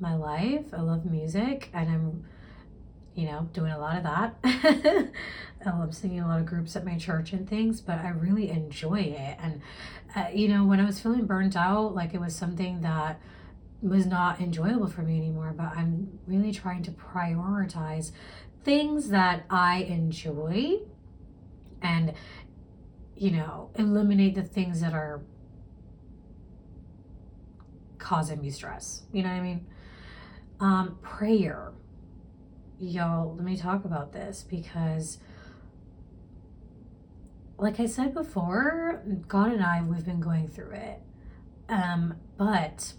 my 0.00 0.14
life. 0.14 0.66
I 0.72 0.80
love 0.80 1.04
music 1.04 1.68
and 1.74 1.90
i'm 1.90 2.24
you 3.16 3.24
know, 3.26 3.48
doing 3.54 3.72
a 3.72 3.78
lot 3.78 3.96
of 3.96 4.02
that. 4.04 5.10
I'm 5.66 5.90
singing 5.92 6.20
a 6.20 6.28
lot 6.28 6.38
of 6.38 6.46
groups 6.46 6.76
at 6.76 6.84
my 6.84 6.98
church 6.98 7.32
and 7.32 7.48
things, 7.48 7.80
but 7.80 7.98
I 7.98 8.10
really 8.10 8.50
enjoy 8.50 9.00
it. 9.00 9.38
And, 9.40 9.62
uh, 10.14 10.26
you 10.32 10.48
know, 10.48 10.64
when 10.64 10.80
I 10.80 10.84
was 10.84 11.00
feeling 11.00 11.24
burnt 11.24 11.56
out, 11.56 11.94
like 11.94 12.12
it 12.12 12.20
was 12.20 12.36
something 12.36 12.82
that 12.82 13.18
was 13.80 14.04
not 14.04 14.40
enjoyable 14.40 14.86
for 14.86 15.00
me 15.00 15.16
anymore, 15.16 15.54
but 15.56 15.74
I'm 15.74 16.18
really 16.26 16.52
trying 16.52 16.82
to 16.84 16.90
prioritize 16.90 18.12
things 18.64 19.08
that 19.08 19.46
I 19.48 19.78
enjoy 19.78 20.80
and, 21.80 22.12
you 23.16 23.30
know, 23.30 23.70
eliminate 23.76 24.34
the 24.34 24.42
things 24.42 24.82
that 24.82 24.92
are 24.92 25.22
causing 27.96 28.42
me 28.42 28.50
stress. 28.50 29.04
You 29.10 29.22
know 29.22 29.30
what 29.30 29.36
I 29.36 29.40
mean? 29.40 29.66
Um, 30.60 30.98
prayer 31.00 31.72
yo, 32.78 33.34
let 33.36 33.44
me 33.44 33.56
talk 33.56 33.84
about 33.84 34.12
this 34.12 34.44
because, 34.48 35.18
like 37.58 37.80
I 37.80 37.86
said 37.86 38.14
before, 38.14 39.02
God 39.28 39.52
and 39.52 39.62
I, 39.62 39.82
we've 39.82 40.04
been 40.04 40.20
going 40.20 40.48
through 40.48 40.72
it. 40.72 41.00
Um, 41.68 42.14
but 42.36 42.92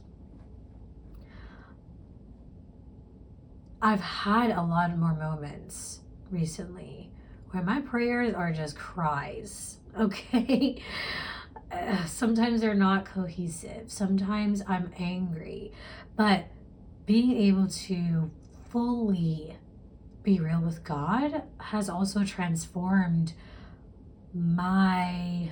I've 3.81 4.01
had 4.01 4.51
a 4.51 4.61
lot 4.61 4.97
more 4.97 5.13
moments 5.13 6.01
recently 6.31 7.11
where 7.51 7.63
my 7.63 7.81
prayers 7.81 8.33
are 8.33 8.51
just 8.51 8.75
cries, 8.75 9.77
okay? 9.99 10.81
Sometimes 12.07 12.61
they're 12.61 12.73
not 12.73 13.05
cohesive. 13.05 13.91
Sometimes 13.91 14.63
I'm 14.67 14.91
angry. 14.97 15.71
But 16.15 16.47
being 17.05 17.31
able 17.37 17.67
to 17.67 18.31
fully 18.69 19.55
be 20.27 20.41
real 20.41 20.59
with 20.59 20.83
God 20.83 21.43
has 21.57 21.89
also 21.89 22.25
transformed 22.25 23.31
my 24.33 25.49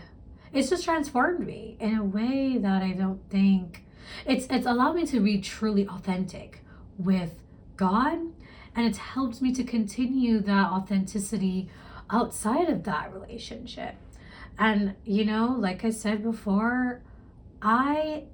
it's 0.51 0.69
just 0.69 0.83
transformed 0.83 1.47
me 1.47 1.77
in 1.79 1.95
a 1.95 2.03
way 2.03 2.57
that 2.57 2.83
I 2.83 2.91
don't 2.91 3.21
think 3.29 3.85
it's 4.25 4.47
it's 4.47 4.65
allowed 4.65 4.97
me 4.97 5.05
to 5.05 5.21
be 5.21 5.39
truly 5.39 5.87
authentic 5.87 6.59
with 6.97 7.39
God 7.77 8.17
and 8.75 8.85
it's 8.85 8.97
helped 8.97 9.41
me 9.41 9.53
to 9.53 9.63
continue 9.63 10.41
that 10.41 10.71
authenticity 10.71 11.69
outside 12.09 12.67
of 12.67 12.83
that 12.83 13.13
relationship. 13.13 13.95
And 14.59 14.95
you 15.05 15.23
know, 15.23 15.55
like 15.57 15.85
I 15.85 15.89
said 15.89 16.21
before, 16.21 17.01
I 17.61 18.25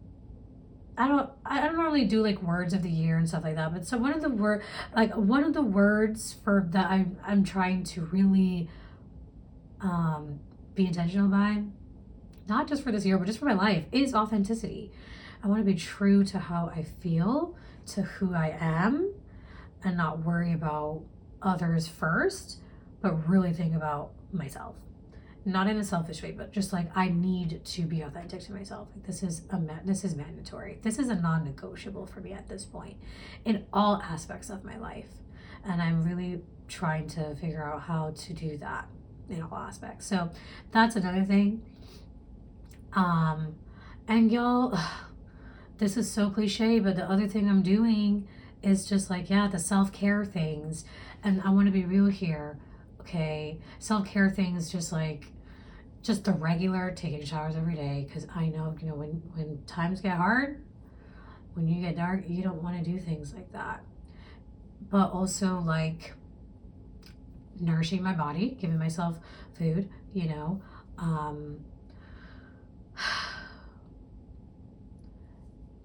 I 0.98 1.08
don't 1.08 1.30
I 1.46 1.62
don't 1.62 1.76
normally 1.76 2.06
do 2.06 2.22
like 2.22 2.42
words 2.42 2.74
of 2.74 2.84
the 2.84 2.90
year 2.90 3.18
and 3.18 3.28
stuff 3.28 3.44
like 3.44 3.56
that, 3.56 3.74
but 3.74 3.88
so 3.88 3.98
one 3.98 4.14
of 4.14 4.22
the 4.22 4.30
word 4.30 4.62
like 4.96 5.16
one 5.16 5.44
of 5.44 5.54
the 5.54 5.62
words 5.62 6.36
for 6.44 6.68
that 6.72 6.90
I'm 6.90 7.18
I'm 7.26 7.44
trying 7.44 7.84
to 7.86 8.02
really 8.06 8.70
um 9.80 10.40
be 10.76 10.86
intentional 10.86 11.28
by, 11.28 11.64
not 12.48 12.68
just 12.68 12.84
for 12.84 12.92
this 12.92 13.06
year, 13.06 13.18
but 13.18 13.26
just 13.26 13.40
for 13.40 13.46
my 13.46 13.54
life, 13.54 13.86
is 13.92 14.14
authenticity. 14.14 14.92
I 15.44 15.48
want 15.48 15.60
to 15.60 15.66
be 15.66 15.78
true 15.78 16.24
to 16.26 16.40
how 16.40 16.72
I 16.74 16.84
feel, 16.84 17.56
to 17.88 18.04
who 18.04 18.34
I 18.34 18.56
am, 18.60 19.14
and 19.84 19.98
not 19.98 20.20
worry 20.20 20.54
about 20.54 21.02
others 21.42 21.88
first, 21.88 22.60
but 23.02 23.28
really 23.28 23.52
think 23.52 23.76
about 23.76 24.12
myself 24.32 24.76
not 25.44 25.68
in 25.68 25.78
a 25.78 25.84
selfish 25.84 26.22
way, 26.22 26.32
but 26.32 26.52
just 26.52 26.72
like 26.72 26.96
I 26.96 27.10
need 27.10 27.66
to 27.66 27.82
be 27.84 28.02
authentic 28.02 28.42
to 28.42 28.54
myself. 28.54 28.90
Like 28.96 29.08
this 29.08 29.24
is 29.24 29.42
a 29.50 29.58
ma- 29.58 29.80
this 29.84 30.04
is 30.04 30.16
mandatory. 30.16 30.78
This 30.84 31.00
is 31.00 31.10
a 31.10 31.16
non-negotiable 31.16 32.06
for 32.06 32.20
me 32.22 32.34
at 32.34 32.48
this 32.48 32.64
point 32.64 32.98
in 33.44 33.66
all 33.74 34.02
aspects 34.04 34.50
of 34.50 34.64
my 34.64 34.78
life. 34.78 35.10
And 35.64 35.82
I'm 35.82 36.04
really 36.04 36.42
trying 36.68 37.08
to 37.10 37.36
figure 37.36 37.64
out 37.64 37.82
how 37.82 38.12
to 38.12 38.34
do 38.34 38.58
that 38.58 38.88
in 39.30 39.42
all 39.42 39.58
aspects. 39.58 40.06
So 40.06 40.30
that's 40.72 40.96
another 40.96 41.24
thing. 41.24 41.64
Um 42.94 43.56
and 44.08 44.32
y'all 44.32 44.78
this 45.80 45.98
is 45.98 46.12
so 46.12 46.30
cliche, 46.30 46.80
but 46.80 46.96
the 46.96 47.10
other 47.10 47.28
thing 47.28 47.50
I'm 47.50 47.64
doing 47.64 48.28
is 48.62 48.88
just 48.88 49.10
like 49.10 49.30
yeah, 49.32 49.48
the 49.48 49.58
self-care 49.60 50.24
things. 50.24 50.86
And 51.24 51.42
I 51.44 51.50
want 51.50 51.66
to 51.66 51.72
be 51.72 51.84
real 51.84 52.08
here 52.08 52.60
okay 53.02 53.60
self-care 53.80 54.30
things 54.30 54.72
just 54.72 54.92
like 54.92 55.28
just 56.02 56.24
the 56.24 56.32
regular 56.32 56.92
taking 56.92 57.24
showers 57.24 57.56
every 57.56 57.76
day 57.76 58.06
because 58.08 58.26
i 58.36 58.48
know 58.48 58.76
you 58.80 58.88
know 58.88 58.96
when 58.96 59.22
when 59.36 59.62
times 59.68 60.02
get 60.02 60.18
hard 60.18 60.62
when 61.54 61.68
you 61.68 61.82
get 61.82 61.96
dark 61.96 62.24
you 62.28 62.44
don't 62.44 62.62
want 62.62 62.78
to 62.78 62.92
do 62.92 63.00
things 63.00 63.34
like 63.34 63.52
that. 63.52 63.84
But 64.90 65.12
also 65.12 65.60
like 65.60 66.14
nourishing 67.60 68.02
my 68.02 68.14
body 68.14 68.58
giving 68.60 68.80
myself 68.80 69.20
food 69.58 69.88
you 70.14 70.28
know 70.28 70.62
um 70.98 71.64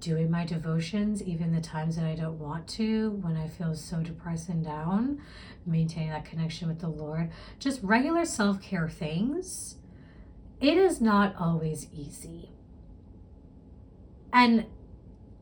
doing 0.06 0.30
my 0.30 0.44
devotions, 0.44 1.20
even 1.20 1.52
the 1.52 1.60
times 1.60 1.96
that 1.96 2.04
I 2.04 2.14
don't 2.14 2.38
want 2.38 2.68
to, 2.68 3.10
when 3.22 3.36
I 3.36 3.48
feel 3.48 3.74
so 3.74 4.02
depressed 4.02 4.48
and 4.48 4.64
down, 4.64 5.20
maintaining 5.66 6.10
that 6.10 6.24
connection 6.24 6.68
with 6.68 6.78
the 6.78 6.88
Lord, 6.88 7.30
just 7.58 7.82
regular 7.82 8.24
self 8.24 8.62
care 8.62 8.88
things. 8.88 9.78
It 10.60 10.78
is 10.78 11.00
not 11.00 11.34
always 11.36 11.88
easy. 11.92 12.50
And 14.32 14.66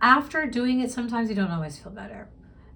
after 0.01 0.47
doing 0.47 0.81
it, 0.81 0.91
sometimes 0.91 1.29
you 1.29 1.35
don't 1.37 1.51
always 1.51 1.79
feel 1.79 1.93
better. 1.93 2.31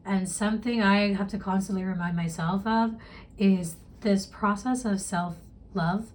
And 0.05 0.29
something 0.29 0.83
I 0.83 1.15
have 1.15 1.29
to 1.29 1.39
constantly 1.39 1.85
remind 1.85 2.17
myself 2.17 2.67
of 2.67 2.97
is 3.39 3.77
this 4.03 4.27
process 4.27 4.85
of 4.85 5.01
self 5.01 5.37
love 5.73 6.11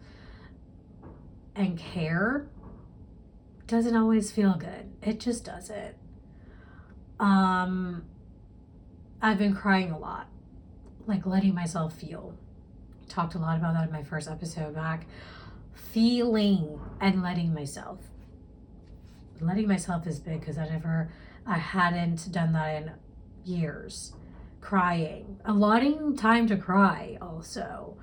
and 1.55 1.79
care 1.79 2.47
doesn't 3.73 3.95
always 3.95 4.31
feel 4.31 4.53
good. 4.53 4.93
It 5.01 5.19
just 5.19 5.43
doesn't. 5.45 5.95
Um, 7.19 8.03
I've 9.19 9.39
been 9.39 9.55
crying 9.55 9.89
a 9.89 9.97
lot, 9.97 10.27
like 11.07 11.25
letting 11.25 11.55
myself 11.55 11.95
feel. 11.95 12.35
Talked 13.09 13.33
a 13.33 13.39
lot 13.39 13.57
about 13.57 13.73
that 13.73 13.87
in 13.87 13.91
my 13.91 14.03
first 14.03 14.29
episode 14.29 14.75
back. 14.75 15.07
Feeling 15.73 16.79
and 17.01 17.23
letting 17.23 17.51
myself. 17.51 17.97
Letting 19.41 19.67
myself 19.67 20.05
is 20.05 20.19
big 20.19 20.41
because 20.41 20.59
I 20.59 20.69
never, 20.69 21.09
I 21.47 21.57
hadn't 21.57 22.31
done 22.31 22.53
that 22.53 22.75
in 22.75 22.91
years. 23.43 24.13
Crying, 24.61 25.39
allotting 25.45 26.15
time 26.15 26.45
to 26.45 26.57
cry 26.57 27.17
also. 27.19 27.97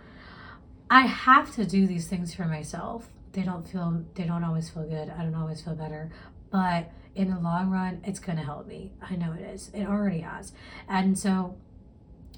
I 0.90 1.02
have 1.02 1.54
to 1.54 1.64
do 1.64 1.86
these 1.86 2.08
things 2.08 2.34
for 2.34 2.46
myself 2.46 3.08
they 3.32 3.42
don't 3.42 3.66
feel 3.68 4.04
they 4.14 4.24
don't 4.24 4.44
always 4.44 4.68
feel 4.68 4.84
good. 4.84 5.10
I 5.10 5.22
don't 5.22 5.34
always 5.34 5.62
feel 5.62 5.74
better. 5.74 6.10
But 6.50 6.90
in 7.14 7.30
the 7.30 7.38
long 7.38 7.70
run 7.70 8.00
it's 8.04 8.18
going 8.18 8.38
to 8.38 8.44
help 8.44 8.66
me. 8.66 8.92
I 9.02 9.16
know 9.16 9.32
it 9.32 9.42
is. 9.42 9.70
It 9.74 9.86
already 9.86 10.20
has. 10.20 10.52
And 10.88 11.18
so 11.18 11.56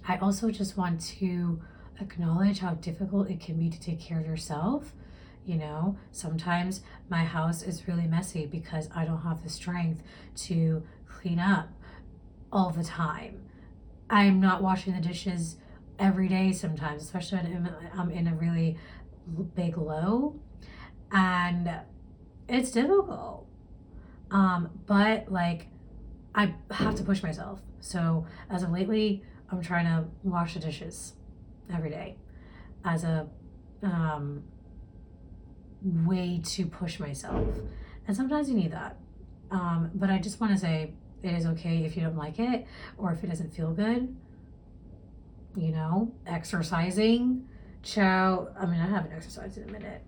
i 0.06 0.16
also 0.16 0.50
just 0.50 0.76
want 0.76 1.00
to 1.00 1.62
acknowledge 2.00 2.58
how 2.58 2.74
difficult 2.74 3.30
it 3.30 3.38
can 3.40 3.56
be 3.56 3.70
to 3.70 3.80
take 3.80 4.00
care 4.00 4.18
of 4.20 4.26
yourself. 4.26 4.92
You 5.44 5.56
know 5.56 5.96
sometimes 6.10 6.82
my 7.08 7.24
house 7.24 7.62
is 7.62 7.88
really 7.88 8.06
messy 8.06 8.46
because 8.46 8.88
i 8.94 9.04
don't 9.04 9.22
have 9.22 9.42
the 9.42 9.50
strength 9.50 10.02
to 10.46 10.82
clean 11.08 11.38
up 11.38 11.68
all 12.52 12.70
the 12.70 12.84
time. 12.84 13.42
I'm 14.10 14.40
not 14.40 14.62
washing 14.62 14.94
the 14.94 15.00
dishes 15.00 15.56
every 15.98 16.28
day 16.28 16.52
sometimes 16.52 17.02
especially 17.02 17.38
when 17.38 17.70
i'm 17.96 18.10
in 18.10 18.26
a 18.26 18.34
really 18.34 18.76
big 19.54 19.76
low 19.76 20.34
and 21.12 21.70
it's 22.48 22.70
difficult. 22.70 23.46
Um, 24.30 24.70
but 24.86 25.30
like 25.30 25.68
I 26.34 26.54
have 26.70 26.94
to 26.96 27.04
push 27.04 27.22
myself. 27.22 27.60
So 27.80 28.26
as 28.50 28.62
of 28.62 28.70
lately, 28.70 29.22
I'm 29.50 29.60
trying 29.60 29.84
to 29.84 30.04
wash 30.22 30.54
the 30.54 30.60
dishes 30.60 31.12
every 31.72 31.90
day 31.90 32.16
as 32.84 33.04
a 33.04 33.28
um, 33.82 34.42
way 35.82 36.40
to 36.42 36.66
push 36.66 36.98
myself. 36.98 37.46
And 38.08 38.16
sometimes 38.16 38.48
you 38.48 38.56
need 38.56 38.72
that. 38.72 38.96
Um, 39.50 39.90
but 39.94 40.08
I 40.08 40.18
just 40.18 40.40
want 40.40 40.54
to 40.54 40.58
say 40.58 40.94
it 41.22 41.34
is 41.34 41.44
okay 41.46 41.84
if 41.84 41.94
you 41.96 42.02
don't 42.02 42.16
like 42.16 42.38
it 42.38 42.66
or 42.96 43.12
if 43.12 43.22
it 43.22 43.26
doesn't 43.26 43.54
feel 43.54 43.72
good. 43.72 44.16
You 45.54 45.72
know, 45.72 46.14
exercising, 46.26 47.46
chow. 47.82 48.48
I 48.58 48.64
mean, 48.64 48.80
I 48.80 48.86
haven't 48.86 49.12
exercised 49.12 49.58
in 49.58 49.68
a 49.68 49.72
minute 49.72 50.02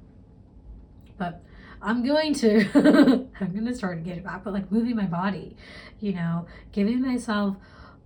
but 1.18 1.42
I'm 1.82 2.04
going 2.04 2.34
to 2.34 2.64
I'm 3.40 3.52
going 3.52 3.66
to 3.66 3.74
start 3.74 3.98
to 3.98 4.02
get 4.02 4.18
it 4.18 4.24
back, 4.24 4.44
but 4.44 4.52
like 4.52 4.72
moving 4.72 4.96
my 4.96 5.06
body, 5.06 5.56
you 6.00 6.12
know, 6.12 6.46
giving 6.72 7.02
myself 7.02 7.56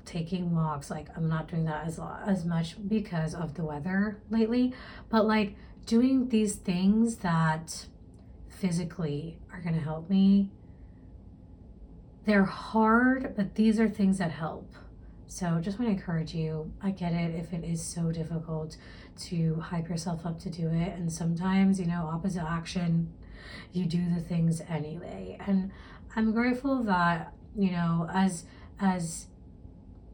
taking 0.05 0.55
walks. 0.55 0.91
Like 0.91 1.07
I'm 1.17 1.29
not 1.29 1.49
doing 1.49 1.65
that 1.67 1.87
as 1.87 2.01
as 2.27 2.45
much 2.45 2.77
because 2.89 3.35
of 3.35 3.55
the 3.55 3.65
weather 3.65 4.21
lately, 4.31 4.75
but 5.09 5.27
like 5.27 5.55
doing 5.87 6.29
these 6.29 6.57
things 6.57 7.17
that 7.19 7.87
physically 8.49 9.39
are 9.53 9.61
going 9.61 9.75
to 9.75 9.81
help 9.81 10.11
me. 10.11 10.51
They're 12.25 12.45
hard, 12.45 13.35
but 13.37 13.55
these 13.55 13.81
are 13.81 13.89
things 13.89 14.19
that 14.19 14.33
help. 14.33 14.71
So 15.29 15.61
just 15.61 15.79
want 15.79 15.91
to 15.91 15.97
encourage 15.97 16.35
you. 16.35 16.73
I 16.83 16.91
get 16.91 17.13
it 17.13 17.35
if 17.35 17.53
it 17.53 17.65
is 17.65 17.83
so 17.83 18.11
difficult 18.11 18.77
to 19.19 19.57
hype 19.57 19.89
yourself 19.89 20.25
up 20.25 20.39
to 20.41 20.51
do 20.51 20.69
it. 20.69 20.95
And 20.95 21.13
sometimes, 21.13 21.81
you 21.81 21.87
know, 21.87 22.09
opposite 22.13 22.43
action, 22.43 23.13
you 23.73 23.87
do 23.87 24.09
the 24.15 24.21
things 24.21 24.61
anyway. 24.69 25.39
And 25.47 25.71
I'm 26.17 26.33
grateful 26.33 26.83
that, 26.85 27.33
you 27.57 27.73
know, 27.73 28.09
as 28.13 28.45
as 28.81 29.27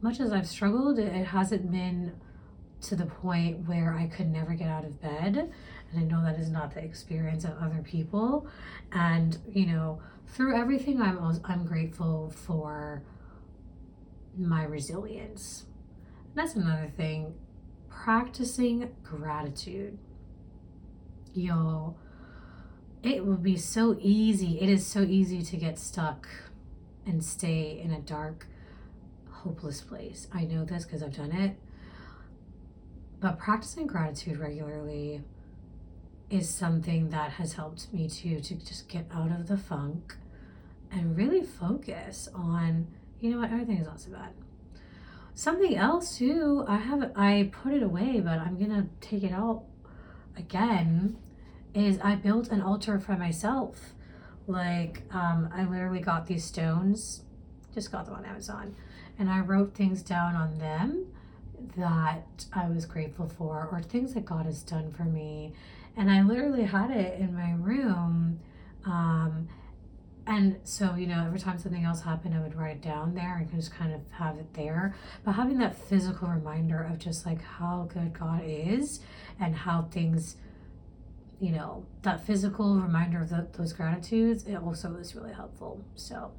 much 0.01 0.21
as 0.21 0.33
I've 0.33 0.47
struggled, 0.47 0.99
it 0.99 1.27
hasn't 1.27 1.71
been 1.71 2.13
to 2.83 2.97
the 2.97 3.07
point 3.07 3.67
where 3.67 3.95
I 3.95 4.07
could 4.07 4.31
never 4.31 4.55
get 4.55 4.69
out 4.69 4.85
of 4.85 5.01
bed. 5.01 5.51
And 5.91 6.01
I 6.01 6.03
know 6.05 6.23
that 6.23 6.39
is 6.39 6.51
not 6.51 6.75
the 6.75 6.85
experience 6.85 7.45
of 7.45 7.53
other 7.61 7.83
people. 7.83 8.47
And, 8.93 9.39
you 9.51 9.67
know, 9.67 10.01
through 10.27 10.57
everything 10.57 11.01
I'm 11.01 11.41
I'm 11.45 11.65
grateful 11.65 12.31
for 12.31 13.03
my 14.37 14.65
resilience. 14.65 15.67
that's 16.35 16.57
another 16.57 16.91
thing 16.97 17.35
practicing 18.03 18.91
gratitude. 19.03 19.99
Y'all, 21.33 21.97
it 23.03 23.25
will 23.25 23.37
be 23.37 23.57
so 23.57 23.97
easy. 24.01 24.61
It 24.61 24.69
is 24.69 24.87
so 24.87 25.03
easy 25.03 25.43
to 25.43 25.57
get 25.57 25.79
stuck 25.79 26.29
and 27.07 27.25
stay 27.25 27.81
in 27.83 27.91
a 27.91 28.01
dark, 28.01 28.47
hopeless 29.31 29.81
place. 29.81 30.29
I 30.33 30.45
know 30.45 30.65
this 30.65 30.85
because 30.85 31.03
I've 31.03 31.17
done 31.17 31.33
it. 31.33 31.57
But 33.21 33.39
practicing 33.39 33.87
gratitude 33.87 34.39
regularly 34.39 35.23
is 36.31 36.49
something 36.49 37.11
that 37.11 37.33
has 37.33 37.55
helped 37.55 37.93
me 37.93 38.09
to 38.09 38.41
to 38.41 38.55
just 38.55 38.89
get 38.89 39.07
out 39.13 39.31
of 39.31 39.47
the 39.47 39.57
funk 39.57 40.17
and 40.91 41.17
really 41.17 41.43
focus 41.43 42.29
on, 42.35 42.87
you 43.21 43.31
know 43.31 43.39
what, 43.39 43.51
everything 43.51 43.79
is 43.79 43.87
not 43.87 44.01
so 44.01 44.11
bad. 44.11 44.33
Something 45.35 45.77
else 45.77 46.19
too, 46.19 46.65
I 46.69 46.77
have 46.77 47.11
I 47.17 47.51
put 47.53 47.73
it 47.73 47.83
away, 47.83 48.21
but 48.21 48.39
I'm 48.39 48.59
gonna 48.59 48.87
take 49.01 49.25
it 49.25 49.33
out 49.33 49.65
again. 50.37 51.17
Is 51.75 51.99
I 52.05 52.15
built 52.15 52.49
an 52.51 52.61
altar 52.61 53.01
for 53.01 53.17
myself. 53.17 53.95
Like 54.47 55.03
um, 55.11 55.49
I 55.53 55.65
literally 55.65 56.01
got 56.01 56.27
these 56.27 56.45
stones, 56.45 57.23
just 57.75 57.91
got 57.91 58.05
them 58.07 58.15
on 58.15 58.25
Amazon, 58.25 58.77
and 59.19 59.29
I 59.29 59.41
wrote 59.41 59.75
things 59.75 60.03
down 60.03 60.37
on 60.37 60.59
them 60.59 61.07
that 61.77 62.47
I 62.53 62.69
was 62.69 62.87
grateful 62.87 63.29
for, 63.29 63.69
or 63.73 63.83
things 63.83 64.15
that 64.15 64.25
God 64.25 64.47
has 64.47 64.63
done 64.63 64.93
for 64.93 65.05
me. 65.05 65.53
And 65.97 66.11
I 66.11 66.23
literally 66.23 66.65
had 66.65 66.91
it 66.91 67.19
in 67.19 67.35
my 67.35 67.53
room. 67.55 68.39
Um, 68.85 69.49
And 70.27 70.57
so, 70.65 70.95
you 70.95 71.07
know, 71.07 71.23
every 71.27 71.39
time 71.39 71.59
something 71.59 71.85
else 71.85 72.01
happened, 72.01 72.35
I 72.35 72.41
would 72.41 72.57
write 72.57 72.77
it 72.77 72.83
down 72.83 73.15
there 73.15 73.37
and 73.37 73.51
just 73.51 73.75
kind 73.75 73.93
of 73.93 74.01
have 74.13 74.39
it 74.39 74.55
there. 74.55 74.95
But 75.23 75.33
having 75.33 75.59
that 75.59 75.77
physical 75.77 76.29
reminder 76.29 76.83
of 76.83 76.99
just 76.99 77.27
like 77.27 77.43
how 77.43 77.89
good 77.93 78.19
God 78.19 78.43
is 78.45 79.01
and 79.39 79.55
how 79.55 79.83
things, 79.91 80.37
you 81.41 81.53
know, 81.53 81.85
that 82.03 82.27
physical 82.27 82.77
reminder 82.77 83.21
of 83.21 83.29
the, 83.29 83.47
those 83.53 83.75
gratitudes, 83.75 84.45
it 84.45 84.57
also 84.57 84.95
is 84.97 85.15
really 85.15 85.35
helpful. 85.35 85.85
So, 85.95 86.33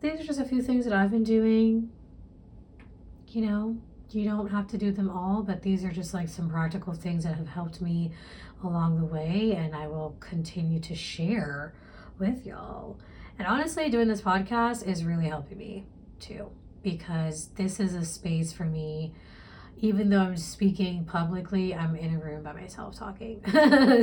these 0.00 0.20
are 0.20 0.24
just 0.24 0.40
a 0.40 0.44
few 0.44 0.62
things 0.62 0.84
that 0.86 0.94
I've 0.94 1.10
been 1.10 1.24
doing. 1.24 1.90
You 3.28 3.46
know, 3.46 3.76
you 4.10 4.24
don't 4.24 4.48
have 4.48 4.66
to 4.68 4.78
do 4.78 4.92
them 4.92 5.10
all, 5.10 5.42
but 5.42 5.62
these 5.62 5.84
are 5.84 5.90
just 5.90 6.14
like 6.14 6.28
some 6.28 6.48
practical 6.48 6.94
things 6.94 7.24
that 7.24 7.34
have 7.34 7.48
helped 7.48 7.80
me 7.82 8.12
along 8.62 8.98
the 8.98 9.04
way, 9.04 9.54
and 9.56 9.74
I 9.74 9.88
will 9.88 10.16
continue 10.20 10.80
to 10.80 10.94
share 10.94 11.74
with 12.18 12.46
y'all. 12.46 12.98
And 13.38 13.46
honestly, 13.46 13.88
doing 13.90 14.08
this 14.08 14.22
podcast 14.22 14.86
is 14.86 15.04
really 15.04 15.26
helping 15.26 15.58
me 15.58 15.84
too, 16.20 16.50
because 16.82 17.48
this 17.56 17.80
is 17.80 17.94
a 17.94 18.04
space 18.04 18.52
for 18.52 18.64
me. 18.64 19.12
Even 19.78 20.08
though 20.08 20.20
I'm 20.20 20.36
speaking 20.36 21.04
publicly, 21.04 21.74
I'm 21.74 21.96
in 21.96 22.14
a 22.14 22.18
room 22.18 22.44
by 22.44 22.52
myself 22.52 22.96
talking. 22.96 23.42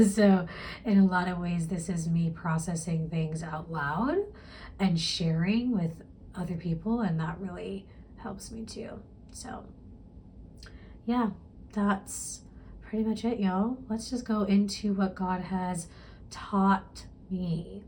so, 0.09 0.47
in 0.85 0.99
a 0.99 1.05
lot 1.05 1.27
of 1.27 1.39
ways, 1.39 1.69
this 1.69 1.89
is 1.89 2.09
me 2.09 2.29
processing 2.29 3.09
things 3.09 3.41
out 3.41 3.71
loud 3.71 4.17
and 4.79 4.99
sharing 4.99 5.71
with 5.71 6.03
other 6.35 6.55
people, 6.55 6.99
and 6.99 7.19
that 7.19 7.39
really 7.39 7.87
helps 8.17 8.51
me 8.51 8.65
too. 8.65 8.99
So, 9.31 9.65
yeah, 11.05 11.29
that's 11.73 12.41
pretty 12.81 13.05
much 13.05 13.23
it, 13.23 13.39
y'all. 13.39 13.77
Let's 13.89 14.09
just 14.09 14.25
go 14.25 14.43
into 14.43 14.93
what 14.93 15.15
God 15.15 15.41
has 15.41 15.87
taught 16.29 17.05
me. 17.29 17.83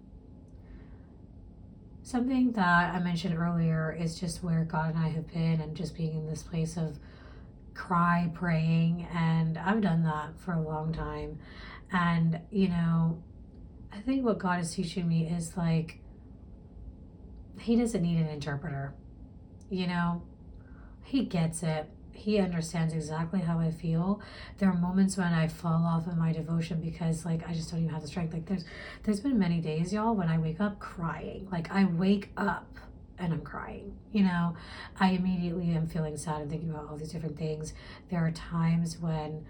Something 2.13 2.51
that 2.51 2.93
I 2.93 2.99
mentioned 2.99 3.35
earlier 3.35 3.97
is 3.99 4.19
just 4.19 4.43
where 4.43 4.65
God 4.65 4.93
and 4.93 5.03
I 5.03 5.07
have 5.09 5.25
been 5.33 5.59
and 5.59 5.75
just 5.75 5.97
being 5.97 6.13
in 6.13 6.27
this 6.27 6.43
place 6.43 6.77
of 6.77 6.99
cry 7.73 8.29
praying. 8.35 9.07
And 9.11 9.57
I've 9.57 9.81
done 9.81 10.03
that 10.03 10.37
for 10.37 10.53
a 10.53 10.61
long 10.61 10.93
time. 10.93 11.39
And, 11.91 12.39
you 12.51 12.67
know, 12.67 13.23
I 13.91 13.97
think 14.01 14.23
what 14.23 14.37
God 14.37 14.59
is 14.59 14.75
teaching 14.75 15.07
me 15.07 15.25
is 15.25 15.57
like, 15.57 16.01
He 17.57 17.77
doesn't 17.77 18.03
need 18.03 18.19
an 18.19 18.27
interpreter. 18.27 18.93
You 19.71 19.87
know, 19.87 20.21
He 21.01 21.25
gets 21.25 21.63
it 21.63 21.89
he 22.13 22.39
understands 22.39 22.93
exactly 22.93 23.41
how 23.41 23.59
I 23.59 23.71
feel. 23.71 24.21
There 24.57 24.69
are 24.69 24.77
moments 24.77 25.17
when 25.17 25.33
I 25.33 25.47
fall 25.47 25.85
off 25.85 26.07
in 26.07 26.17
my 26.17 26.31
devotion 26.31 26.79
because 26.79 27.25
like 27.25 27.47
I 27.47 27.53
just 27.53 27.71
don't 27.71 27.81
even 27.81 27.93
have 27.93 28.01
the 28.01 28.07
strength. 28.07 28.33
Like 28.33 28.45
there's 28.45 28.65
there's 29.03 29.19
been 29.19 29.37
many 29.37 29.59
days, 29.59 29.91
y'all, 29.91 30.15
when 30.15 30.29
I 30.29 30.37
wake 30.37 30.61
up 30.61 30.79
crying. 30.79 31.47
Like 31.51 31.71
I 31.71 31.85
wake 31.85 32.29
up 32.37 32.77
and 33.17 33.33
I'm 33.33 33.41
crying. 33.41 33.97
You 34.11 34.23
know, 34.23 34.55
I 34.99 35.11
immediately 35.11 35.71
am 35.71 35.87
feeling 35.87 36.17
sad 36.17 36.41
and 36.41 36.49
thinking 36.49 36.69
about 36.69 36.87
all 36.89 36.97
these 36.97 37.11
different 37.11 37.37
things. 37.37 37.73
There 38.09 38.25
are 38.25 38.31
times 38.31 38.97
when 38.99 39.45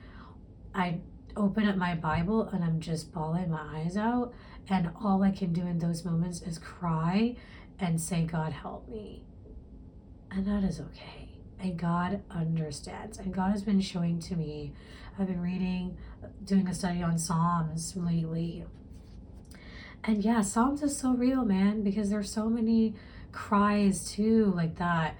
I 0.74 1.00
open 1.36 1.68
up 1.68 1.76
my 1.76 1.96
Bible 1.96 2.50
and 2.52 2.64
I'm 2.64 2.80
just 2.80 3.14
bawling 3.14 3.50
my 3.50 3.82
eyes 3.82 3.98
out, 3.98 4.34
and 4.70 4.92
all 5.04 5.24
I 5.24 5.32
can 5.32 5.54
do 5.54 5.62
in 5.62 5.80
those 5.80 6.06
moments 6.06 6.42
is 6.42 6.58
cry 6.58 7.36
and 7.80 8.00
say, 8.00 8.24
God, 8.24 8.54
help 8.54 8.88
me. 8.88 9.24
And 10.32 10.46
that 10.48 10.64
is 10.64 10.80
okay 10.80 11.23
and 11.64 11.78
God 11.78 12.22
understands. 12.30 13.18
And 13.18 13.34
God 13.34 13.52
has 13.52 13.64
been 13.64 13.80
showing 13.80 14.20
to 14.22 14.36
me. 14.36 14.74
I've 15.18 15.28
been 15.28 15.42
reading, 15.42 15.98
doing 16.44 16.68
a 16.68 16.74
study 16.74 17.02
on 17.02 17.18
Psalms 17.18 17.96
lately. 17.96 18.66
And 20.04 20.24
yeah, 20.24 20.42
Psalms 20.42 20.84
is 20.84 20.98
so 20.98 21.14
real, 21.14 21.46
man, 21.46 21.82
because 21.82 22.10
there's 22.10 22.32
so 22.32 22.50
many 22.50 22.96
cries 23.32 24.12
too, 24.12 24.52
like 24.56 24.78
that. 24.78 25.16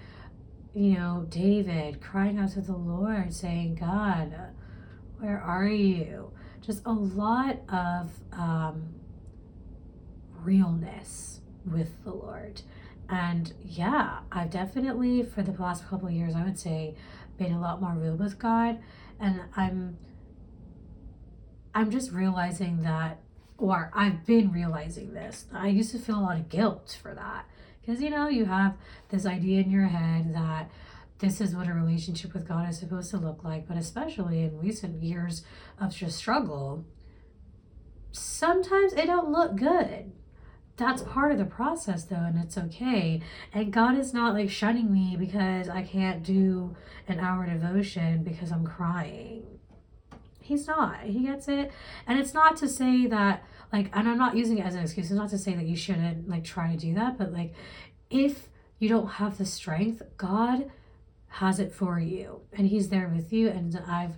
You 0.74 0.94
know, 0.94 1.26
David 1.30 2.02
crying 2.02 2.38
out 2.38 2.52
to 2.52 2.62
the 2.62 2.76
Lord, 2.76 3.34
saying, 3.34 3.76
God, 3.76 4.34
where 5.20 5.40
are 5.40 5.68
you? 5.68 6.32
Just 6.62 6.82
a 6.86 6.92
lot 6.92 7.60
of 7.70 8.12
um, 8.32 8.96
realness 10.42 11.40
with 11.66 12.04
the 12.04 12.12
Lord. 12.12 12.62
And 13.14 13.54
yeah, 13.64 14.22
I've 14.32 14.50
definitely, 14.50 15.22
for 15.22 15.44
the 15.44 15.52
past 15.52 15.88
couple 15.88 16.10
years, 16.10 16.34
I 16.36 16.44
would 16.44 16.58
say, 16.58 16.96
been 17.38 17.54
a 17.54 17.62
lot 17.62 17.80
more 17.80 17.94
real 17.94 18.16
with 18.16 18.40
God. 18.40 18.80
And 19.20 19.42
I'm, 19.56 20.00
I'm 21.76 21.92
just 21.92 22.12
realizing 22.12 22.82
that, 22.82 23.20
or 23.60 23.92
I've 23.94 24.26
been 24.26 24.52
realizing 24.52 25.14
this. 25.14 25.46
I 25.54 25.68
used 25.68 25.92
to 25.92 26.00
feel 26.00 26.18
a 26.18 26.22
lot 26.22 26.38
of 26.38 26.50
guilt 26.50 26.98
for 27.04 27.14
that. 27.14 27.46
Because, 27.82 28.02
you 28.02 28.10
know, 28.10 28.30
you 28.30 28.46
have 28.46 28.78
this 29.10 29.28
idea 29.28 29.62
in 29.62 29.70
your 29.70 29.86
head 29.86 30.34
that 30.34 30.72
this 31.20 31.40
is 31.40 31.56
what 31.56 31.68
a 31.68 31.74
relationship 31.74 32.34
with 32.34 32.48
God 32.48 32.68
is 32.68 32.80
supposed 32.80 33.12
to 33.12 33.18
look 33.18 33.44
like. 33.44 33.68
But 33.68 33.78
especially 33.78 34.42
in 34.42 34.58
recent 34.58 35.04
years 35.04 35.44
of 35.80 35.96
just 35.96 36.18
struggle, 36.18 36.84
sometimes 38.12 38.94
it 38.94 39.06
don't 39.06 39.32
look 39.32 39.56
good 39.56 40.14
that's 40.76 41.04
part 41.04 41.32
of 41.32 41.38
the 41.38 41.46
process 41.46 42.06
though 42.06 42.16
and 42.16 42.38
it's 42.38 42.58
okay. 42.58 43.22
And 43.54 43.72
god 43.72 43.98
is 43.98 44.14
not 44.14 44.34
like 44.34 44.50
shunning 44.50 44.92
me 44.92 45.16
because 45.18 45.70
i 45.70 45.84
can't 45.84 46.24
do 46.24 46.76
an 47.08 47.20
hour 47.20 47.46
devotion 47.46 48.24
because 48.24 48.52
i'm 48.52 48.66
crying. 48.66 49.44
He's 50.42 50.68
not. 50.68 51.02
He 51.04 51.24
gets 51.24 51.48
it. 51.48 51.72
And 52.06 52.20
it's 52.20 52.34
not 52.34 52.58
to 52.58 52.68
say 52.68 53.08
that 53.08 53.44
like 53.72 53.90
and 53.94 54.10
i'm 54.10 54.18
not 54.18 54.36
using 54.36 54.58
it 54.58 54.66
as 54.66 54.76
an 54.76 54.82
excuse. 54.82 55.12
It's 55.12 55.20
not 55.20 55.30
to 55.30 55.38
say 55.38 55.54
that 55.54 55.66
you 55.66 55.76
shouldn't 55.76 56.28
like 56.28 56.44
try 56.44 56.72
to 56.72 56.78
do 56.78 56.94
that 56.96 57.18
but 57.18 57.32
like 57.32 57.54
if 58.10 58.50
you 58.80 58.90
don't 58.90 59.08
have 59.08 59.38
the 59.38 59.46
strength 59.46 60.02
god 60.18 60.70
has 61.28 61.60
it 61.60 61.74
for 61.74 62.00
you 62.00 62.42
and 62.52 62.68
he's 62.68 62.90
there 62.90 63.10
with 63.14 63.32
you. 63.32 63.50
And 63.50 63.80
i've 63.88 64.16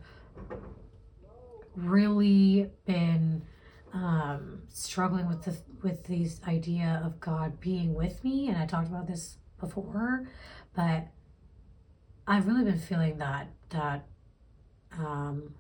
really 1.76 2.72
been 2.86 3.41
um, 3.93 4.62
struggling 4.74 5.28
with 5.28 5.43
the 5.43 5.56
with 5.86 6.04
this 6.06 6.42
idea 6.48 7.00
of 7.06 7.20
God 7.20 7.60
being 7.62 7.94
with 7.94 8.24
me, 8.24 8.48
and 8.48 8.58
I 8.58 8.66
talked 8.66 8.88
about 8.88 9.06
this 9.08 9.38
before, 9.60 10.28
but 10.76 11.08
I've 12.28 12.48
really 12.48 12.64
been 12.64 12.80
feeling 12.80 13.20
that 13.20 13.50
that 13.70 14.08
um, 14.98 15.54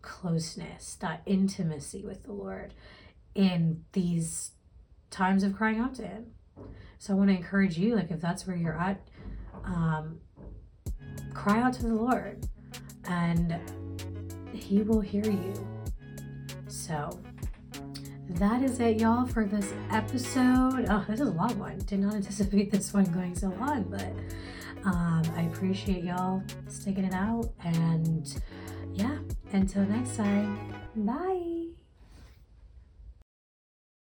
closeness, 0.00 0.96
that 1.02 1.20
intimacy 1.26 2.02
with 2.02 2.24
the 2.24 2.32
Lord 2.32 2.72
in 3.34 3.84
these 3.92 4.52
times 5.10 5.44
of 5.44 5.54
crying 5.54 5.78
out 5.78 5.94
to 5.96 6.06
Him. 6.06 6.32
So 6.98 7.12
I 7.12 7.16
want 7.16 7.28
to 7.28 7.36
encourage 7.36 7.76
you, 7.76 7.94
like 7.94 8.10
if 8.10 8.22
that's 8.22 8.46
where 8.46 8.56
you're 8.56 8.78
at, 8.78 9.06
um, 9.64 10.18
cry 11.34 11.60
out 11.60 11.74
to 11.74 11.82
the 11.82 11.94
Lord, 11.94 12.46
and 13.04 13.54
He 14.54 14.80
will 14.80 15.02
hear 15.02 15.26
you. 15.26 15.52
So 16.68 17.20
that 18.30 18.62
is 18.62 18.78
it, 18.80 19.00
y'all, 19.00 19.26
for 19.26 19.44
this 19.44 19.72
episode. 19.90 20.86
Oh, 20.88 21.04
this 21.08 21.20
is 21.20 21.28
a 21.28 21.32
long 21.32 21.58
one. 21.58 21.78
Did 21.78 22.00
not 22.00 22.14
anticipate 22.16 22.70
this 22.70 22.92
one 22.92 23.04
going 23.06 23.34
so 23.34 23.48
long, 23.60 23.84
but 23.84 24.12
um, 24.84 25.22
I 25.36 25.42
appreciate 25.52 26.04
y'all 26.04 26.42
sticking 26.68 27.04
it 27.04 27.14
out. 27.14 27.50
And 27.64 28.40
yeah, 28.92 29.18
until 29.52 29.82
next 29.84 30.16
time, 30.16 30.74
bye. 30.94 31.77